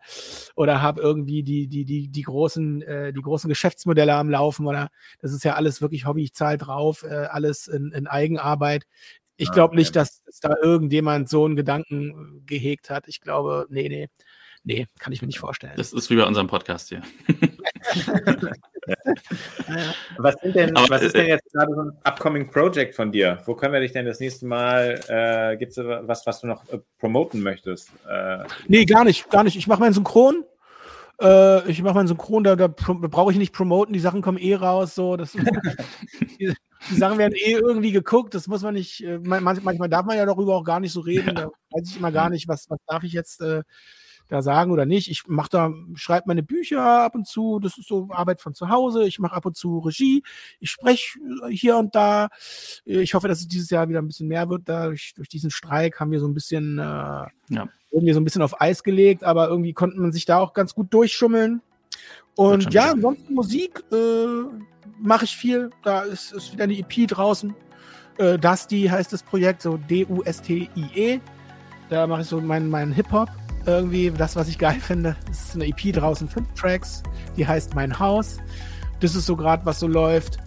oder 0.56 0.82
habe 0.82 1.02
irgendwie 1.02 1.44
die, 1.44 1.68
die, 1.68 1.86
die, 1.86 2.08
die 2.08 2.22
großen, 2.22 2.82
äh, 2.84 3.14
die 3.14 3.22
großen 3.22 3.50
Geschäftsmodelle 3.50 4.14
am 4.14 4.30
Laufen 4.30 4.68
oder 4.68 4.90
das 5.20 5.34
ist 5.34 5.44
ja 5.44 5.56
alles 5.56 5.82
wirklich 5.82 6.06
Hobby, 6.06 6.24
ich 6.24 6.34
zahle 6.34 6.58
drauf, 6.58 7.04
äh, 7.04 7.26
alles 7.26 7.68
in, 7.68 7.92
in 7.92 8.06
Eigenarbeit. 8.06 8.86
Ich 9.38 9.50
ah, 9.50 9.54
glaube 9.54 9.76
nicht, 9.76 9.96
dass, 9.96 10.22
dass 10.24 10.40
da 10.40 10.54
irgendjemand 10.62 11.30
so 11.30 11.46
einen 11.46 11.56
Gedanken 11.56 12.44
gehegt 12.46 12.92
hat. 12.92 13.08
Ich 13.08 13.22
glaube, 13.22 13.66
nee, 13.70 13.90
nee. 13.90 14.08
Nee, 14.64 14.86
kann 15.00 15.12
ich 15.12 15.22
mir 15.24 15.28
nicht 15.28 15.40
vorstellen. 15.40 15.74
Das 15.76 15.92
ist 15.92 16.12
wie 16.12 16.16
bei 16.16 16.24
unserem 16.24 16.46
Podcast 16.46 16.90
hier. 16.90 17.02
was, 20.18 20.36
denn, 20.44 20.74
was, 20.90 21.02
ist 21.02 21.16
denn 21.16 21.26
äh, 21.26 21.30
jetzt 21.30 21.52
gerade 21.52 21.74
so 21.74 21.82
ein 21.82 21.92
upcoming 22.04 22.50
Project 22.50 22.96
von 22.96 23.12
dir? 23.12 23.40
Wo 23.46 23.56
können 23.56 23.74
wir 23.74 23.80
dich 23.80 23.92
denn 23.92 24.06
das 24.06 24.20
nächste 24.20 24.46
Mal, 24.46 25.00
äh, 25.08 25.58
gibt 25.58 25.78
es 25.78 25.78
was, 25.78 26.26
was 26.26 26.42
du 26.42 26.48
noch 26.48 26.68
äh, 26.70 26.80
promoten 27.00 27.42
möchtest? 27.42 27.90
Äh, 28.10 28.44
nee, 28.68 28.86
gar 28.86 29.04
nicht, 29.04 29.30
gar 29.30 29.44
nicht. 29.44 29.56
Ich 29.56 29.68
mache 29.68 29.80
meinen 29.80 29.94
Synchron. 29.94 30.46
Äh, 31.22 31.70
ich 31.70 31.82
mache 31.84 31.94
meinen 31.96 32.08
Synchron, 32.08 32.44
da, 32.44 32.56
da 32.56 32.68
brauche 32.68 33.32
ich 33.32 33.38
nicht 33.38 33.54
promoten, 33.54 33.94
die 33.94 34.00
Sachen 34.00 34.22
kommen 34.22 34.40
eh 34.40 34.56
raus. 34.56 34.96
So, 34.96 35.18
das, 35.18 35.32
die, 36.40 36.54
die, 36.90 36.96
Sachen 36.96 37.20
werden 37.20 37.36
eh 37.36 37.52
irgendwie 37.52 37.92
geguckt, 37.92 38.34
das 38.34 38.48
muss 38.48 38.64
man 38.64 38.74
nicht, 38.74 39.04
äh, 39.04 39.20
manchmal 39.20 39.90
darf 39.90 40.06
man 40.06 40.18
ja 40.18 40.26
darüber 40.26 40.56
auch 40.56 40.64
gar 40.64 40.80
nicht 40.80 40.94
so 40.94 41.02
reden, 41.02 41.36
da 41.36 41.46
weiß 41.70 41.90
ich 41.90 41.98
immer 41.98 42.12
gar 42.12 42.30
nicht, 42.32 42.48
was, 42.48 42.70
was 42.70 42.80
darf 42.88 43.04
ich 43.04 43.14
jetzt 43.14 43.40
äh, 43.42 43.62
da 44.32 44.42
sagen 44.42 44.72
oder 44.72 44.86
nicht. 44.86 45.10
Ich 45.10 45.28
mache 45.28 45.50
da, 45.52 45.74
schreibe 45.96 46.24
meine 46.28 46.42
Bücher 46.42 46.82
ab 46.82 47.16
und 47.16 47.28
zu, 47.28 47.60
das 47.60 47.78
ist 47.78 47.90
so 47.90 48.08
Arbeit 48.12 48.40
von 48.40 48.54
zu 48.54 48.70
Hause. 48.70 49.06
Ich 49.06 49.20
mache 49.20 49.36
ab 49.36 49.46
und 49.46 49.58
zu 49.58 49.80
Regie, 49.80 50.24
ich 50.60 50.72
spreche 50.72 51.20
hier 51.50 51.76
und 51.76 51.96
da. 51.96 52.30
Ich 52.86 53.14
hoffe, 53.14 53.28
dass 53.28 53.42
es 53.42 53.50
dieses 53.50 53.70
Jahr 53.70 53.90
wieder 53.90 54.02
ein 54.02 54.08
bisschen 54.08 54.30
mehr 54.30 54.50
wird. 54.50 54.64
Dadurch, 54.66 55.14
durch 55.16 55.28
diesen 55.28 55.52
Streik 55.52 56.00
haben 56.00 56.12
wir 56.12 56.22
so 56.22 56.28
ein 56.28 56.34
bisschen, 56.34 56.80
äh, 56.80 56.82
ja. 56.82 57.68
irgendwie 57.92 58.14
so 58.14 58.22
ein 58.22 58.24
bisschen 58.24 58.42
auf 58.42 58.62
Eis 58.62 58.84
gelegt, 58.84 59.26
aber 59.26 59.50
irgendwie 59.50 59.74
konnte 59.74 60.00
man 60.00 60.14
sich 60.14 60.26
da 60.26 60.40
auch 60.40 60.54
ganz 60.54 60.74
gut 60.74 60.94
durchschummeln. 60.94 61.62
Und 62.38 62.74
ja, 62.74 62.92
ansonsten 62.92 63.34
Musik 63.34 63.84
äh, 63.92 64.46
mache 64.98 65.26
ich 65.26 65.36
viel. 65.36 65.72
Da 65.84 66.04
ist, 66.04 66.32
ist 66.32 66.54
wieder 66.54 66.64
eine 66.64 66.78
EP 66.78 67.06
draußen. 67.08 67.54
Äh, 68.18 68.40
Dusty 68.40 68.88
heißt 68.90 69.12
das 69.12 69.24
Projekt, 69.24 69.62
so 69.62 69.76
D-U-S-T-I-E. 69.76 71.20
Da 71.90 72.08
mache 72.08 72.22
ich 72.22 72.28
so 72.28 72.40
meinen 72.40 72.70
mein 72.70 72.94
Hip-Hop 72.94 73.28
irgendwie 73.66 74.12
das, 74.12 74.36
was 74.36 74.48
ich 74.48 74.58
geil 74.58 74.80
finde. 74.80 75.16
Es 75.30 75.46
ist 75.46 75.56
eine 75.56 75.68
EP 75.68 75.94
draußen, 75.94 76.28
fünf 76.28 76.52
Tracks, 76.54 77.04
die 77.38 77.48
heißt 77.48 77.76
Mein 77.76 77.98
Haus. 78.00 78.38
Das 79.00 79.16
ist 79.16 79.26
so 79.26 79.36
gerade, 79.36 79.66
was 79.66 79.80
so 79.80 79.88
läuft. 79.88 80.38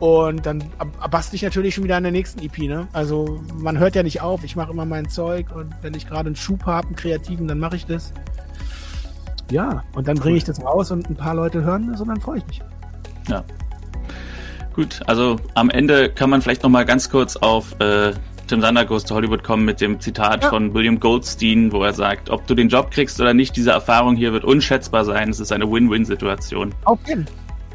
Und 0.00 0.46
dann 0.46 0.64
bastel 1.10 1.36
ich 1.36 1.42
natürlich 1.42 1.76
schon 1.76 1.84
wieder 1.84 1.96
an 1.96 2.02
der 2.02 2.10
nächsten 2.10 2.40
EP, 2.40 2.58
ne? 2.58 2.88
Also 2.92 3.40
man 3.54 3.78
hört 3.78 3.94
ja 3.94 4.02
nicht 4.02 4.20
auf, 4.20 4.42
ich 4.42 4.56
mache 4.56 4.72
immer 4.72 4.84
mein 4.84 5.08
Zeug 5.08 5.54
und 5.54 5.72
wenn 5.80 5.94
ich 5.94 6.08
gerade 6.08 6.26
einen 6.26 6.34
Schub 6.34 6.66
habe, 6.66 6.88
einen 6.88 6.96
kreativen, 6.96 7.46
dann 7.46 7.60
mache 7.60 7.76
ich 7.76 7.86
das. 7.86 8.12
Ja, 9.50 9.84
und 9.94 10.08
dann 10.08 10.16
bringe 10.16 10.36
ich 10.36 10.44
das 10.44 10.60
raus 10.64 10.90
und 10.90 11.08
ein 11.08 11.14
paar 11.14 11.34
Leute 11.34 11.62
hören 11.62 11.88
das 11.92 12.00
und 12.00 12.08
dann 12.08 12.20
freue 12.20 12.38
ich 12.38 12.46
mich. 12.48 12.60
Ja. 13.28 13.44
Gut, 14.74 15.00
also 15.06 15.36
am 15.54 15.70
Ende 15.70 16.10
kann 16.10 16.30
man 16.30 16.42
vielleicht 16.42 16.62
noch 16.62 16.70
mal 16.70 16.84
ganz 16.84 17.10
kurz 17.10 17.36
auf 17.36 17.78
äh, 17.78 18.12
Tim 18.52 18.60
Sander 18.60 18.84
Goes 18.84 19.04
to 19.04 19.14
Hollywood 19.14 19.42
kommen 19.42 19.64
mit 19.64 19.80
dem 19.80 19.98
Zitat 19.98 20.42
ja. 20.42 20.50
von 20.50 20.74
William 20.74 21.00
Goldstein, 21.00 21.72
wo 21.72 21.82
er 21.82 21.94
sagt, 21.94 22.28
ob 22.28 22.46
du 22.46 22.54
den 22.54 22.68
Job 22.68 22.90
kriegst 22.90 23.18
oder 23.18 23.32
nicht, 23.32 23.56
diese 23.56 23.70
Erfahrung 23.70 24.14
hier 24.14 24.34
wird 24.34 24.44
unschätzbar 24.44 25.06
sein. 25.06 25.30
Es 25.30 25.40
ist 25.40 25.52
eine 25.52 25.72
Win-Win-Situation. 25.72 26.74
Auf 26.84 26.98
jeden 27.08 27.26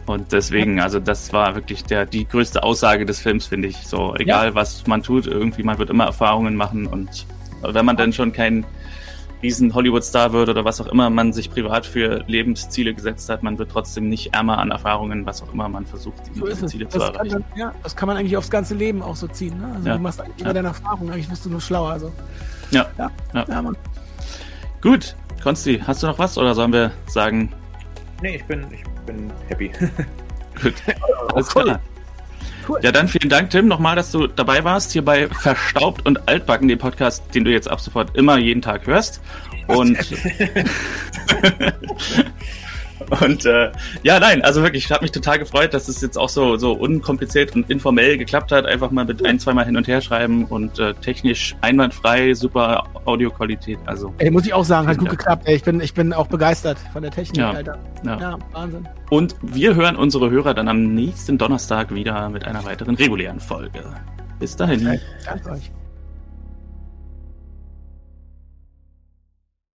Und 0.05 0.31
deswegen, 0.31 0.79
also 0.79 0.99
das 0.99 1.33
war 1.33 1.55
wirklich 1.55 1.83
der, 1.83 2.05
die 2.05 2.27
größte 2.27 2.61
Aussage 2.61 3.07
des 3.07 3.19
Films, 3.19 3.47
finde 3.47 3.69
ich. 3.69 3.77
So, 3.87 4.13
egal 4.19 4.49
ja. 4.49 4.53
was 4.53 4.85
man 4.85 5.01
tut, 5.01 5.25
irgendwie, 5.25 5.63
man 5.63 5.79
wird 5.79 5.89
immer 5.89 6.05
Erfahrungen 6.05 6.55
machen 6.55 6.85
und 6.85 7.25
wenn 7.63 7.83
man 7.83 7.97
dann 7.97 8.13
schon 8.13 8.31
kein 8.31 8.63
riesen 9.41 9.73
Hollywood-Star 9.73 10.33
wird 10.33 10.49
oder 10.49 10.65
was 10.65 10.81
auch 10.81 10.87
immer 10.87 11.09
man 11.09 11.33
sich 11.33 11.51
privat 11.51 11.85
für 11.85 12.23
Lebensziele 12.27 12.93
gesetzt 12.93 13.29
hat, 13.29 13.43
man 13.43 13.57
wird 13.57 13.71
trotzdem 13.71 14.09
nicht 14.09 14.33
ärmer 14.33 14.57
an 14.57 14.71
Erfahrungen, 14.71 15.25
was 15.25 15.43
auch 15.43 15.53
immer 15.53 15.69
man 15.69 15.85
versucht, 15.85 16.21
diese 16.33 16.55
so 16.55 16.65
Ziele 16.65 16.85
das 16.85 16.93
zu 16.93 16.99
erreichen. 16.99 17.45
Dann, 17.49 17.59
ja, 17.59 17.73
das 17.83 17.95
kann 17.95 18.07
man 18.07 18.17
eigentlich 18.17 18.35
aufs 18.37 18.49
ganze 18.49 18.75
Leben 18.75 19.01
auch 19.01 19.15
so 19.15 19.27
ziehen. 19.27 19.59
Ne? 19.59 19.71
Also 19.75 19.87
ja. 19.87 19.95
du 19.95 20.01
machst 20.01 20.21
eigentlich 20.21 20.39
immer 20.39 20.49
ja. 20.49 20.53
deine 20.53 20.67
Erfahrungen, 20.69 21.11
eigentlich 21.11 21.29
wirst 21.29 21.45
du 21.45 21.49
nur 21.49 21.61
schlauer. 21.61 21.91
Also. 21.91 22.11
Ja. 22.71 22.85
Ja. 22.97 23.11
ja. 23.33 23.45
ja 23.47 23.71
Gut, 24.81 25.15
Konsti, 25.43 25.81
hast 25.85 26.03
du 26.03 26.07
noch 26.07 26.19
was 26.19 26.37
oder 26.37 26.53
sollen 26.55 26.73
wir 26.73 26.91
sagen? 27.07 27.51
Nee, 28.21 28.37
ich 28.37 28.45
bin, 28.45 28.65
ich 28.71 28.83
bin 29.05 29.31
happy. 29.47 29.71
Gut, 30.61 30.73
alles 31.33 31.55
cool. 31.55 31.63
klar. 31.63 31.79
Cool. 32.67 32.79
Ja, 32.81 32.91
dann 32.91 33.07
vielen 33.07 33.29
Dank, 33.29 33.49
Tim, 33.49 33.67
nochmal, 33.67 33.95
dass 33.95 34.11
du 34.11 34.27
dabei 34.27 34.63
warst, 34.63 34.91
hier 34.91 35.05
bei 35.05 35.29
Verstaubt 35.29 36.05
und 36.05 36.27
Altbacken, 36.27 36.67
dem 36.67 36.79
Podcast, 36.79 37.23
den 37.33 37.45
du 37.45 37.51
jetzt 37.51 37.69
ab 37.69 37.79
sofort 37.79 38.15
immer 38.17 38.37
jeden 38.37 38.61
Tag 38.61 38.87
hörst. 38.87 39.21
Und 39.67 39.97
Und 43.21 43.45
äh, 43.45 43.71
ja, 44.03 44.19
nein, 44.19 44.41
also 44.41 44.61
wirklich, 44.63 44.85
ich 44.85 44.91
habe 44.91 45.03
mich 45.03 45.11
total 45.11 45.39
gefreut, 45.39 45.73
dass 45.73 45.87
es 45.87 46.01
jetzt 46.01 46.17
auch 46.17 46.29
so, 46.29 46.57
so 46.57 46.73
unkompliziert 46.73 47.55
und 47.55 47.69
informell 47.69 48.17
geklappt 48.17 48.51
hat. 48.51 48.65
Einfach 48.65 48.91
mal 48.91 49.05
mit 49.05 49.25
ein, 49.25 49.39
zweimal 49.39 49.65
hin 49.65 49.77
und 49.77 49.87
her 49.87 50.01
schreiben 50.01 50.45
und 50.45 50.79
äh, 50.79 50.93
technisch 50.95 51.55
einwandfrei, 51.61 52.33
super 52.33 52.83
Audioqualität. 53.05 53.79
Also, 53.85 54.13
ey, 54.17 54.29
muss 54.29 54.45
ich 54.45 54.53
auch 54.53 54.65
sagen, 54.65 54.87
hat 54.87 54.97
gut 54.97 55.07
Dank. 55.07 55.19
geklappt. 55.19 55.47
Ey. 55.47 55.55
Ich, 55.55 55.63
bin, 55.63 55.79
ich 55.79 55.93
bin 55.93 56.13
auch 56.13 56.27
begeistert 56.27 56.77
von 56.93 57.01
der 57.01 57.11
Technik, 57.11 57.37
ja, 57.37 57.51
Alter. 57.51 57.79
Ja. 58.03 58.19
ja, 58.19 58.37
Wahnsinn. 58.51 58.87
Und 59.09 59.35
wir 59.41 59.75
hören 59.75 59.95
unsere 59.95 60.29
Hörer 60.29 60.53
dann 60.53 60.67
am 60.67 60.93
nächsten 60.93 61.37
Donnerstag 61.37 61.93
wieder 61.93 62.29
mit 62.29 62.45
einer 62.45 62.63
weiteren 62.65 62.95
regulären 62.95 63.39
Folge. 63.39 63.83
Bis 64.39 64.55
dahin. 64.55 64.99
Danke 65.25 65.51
euch. 65.51 65.71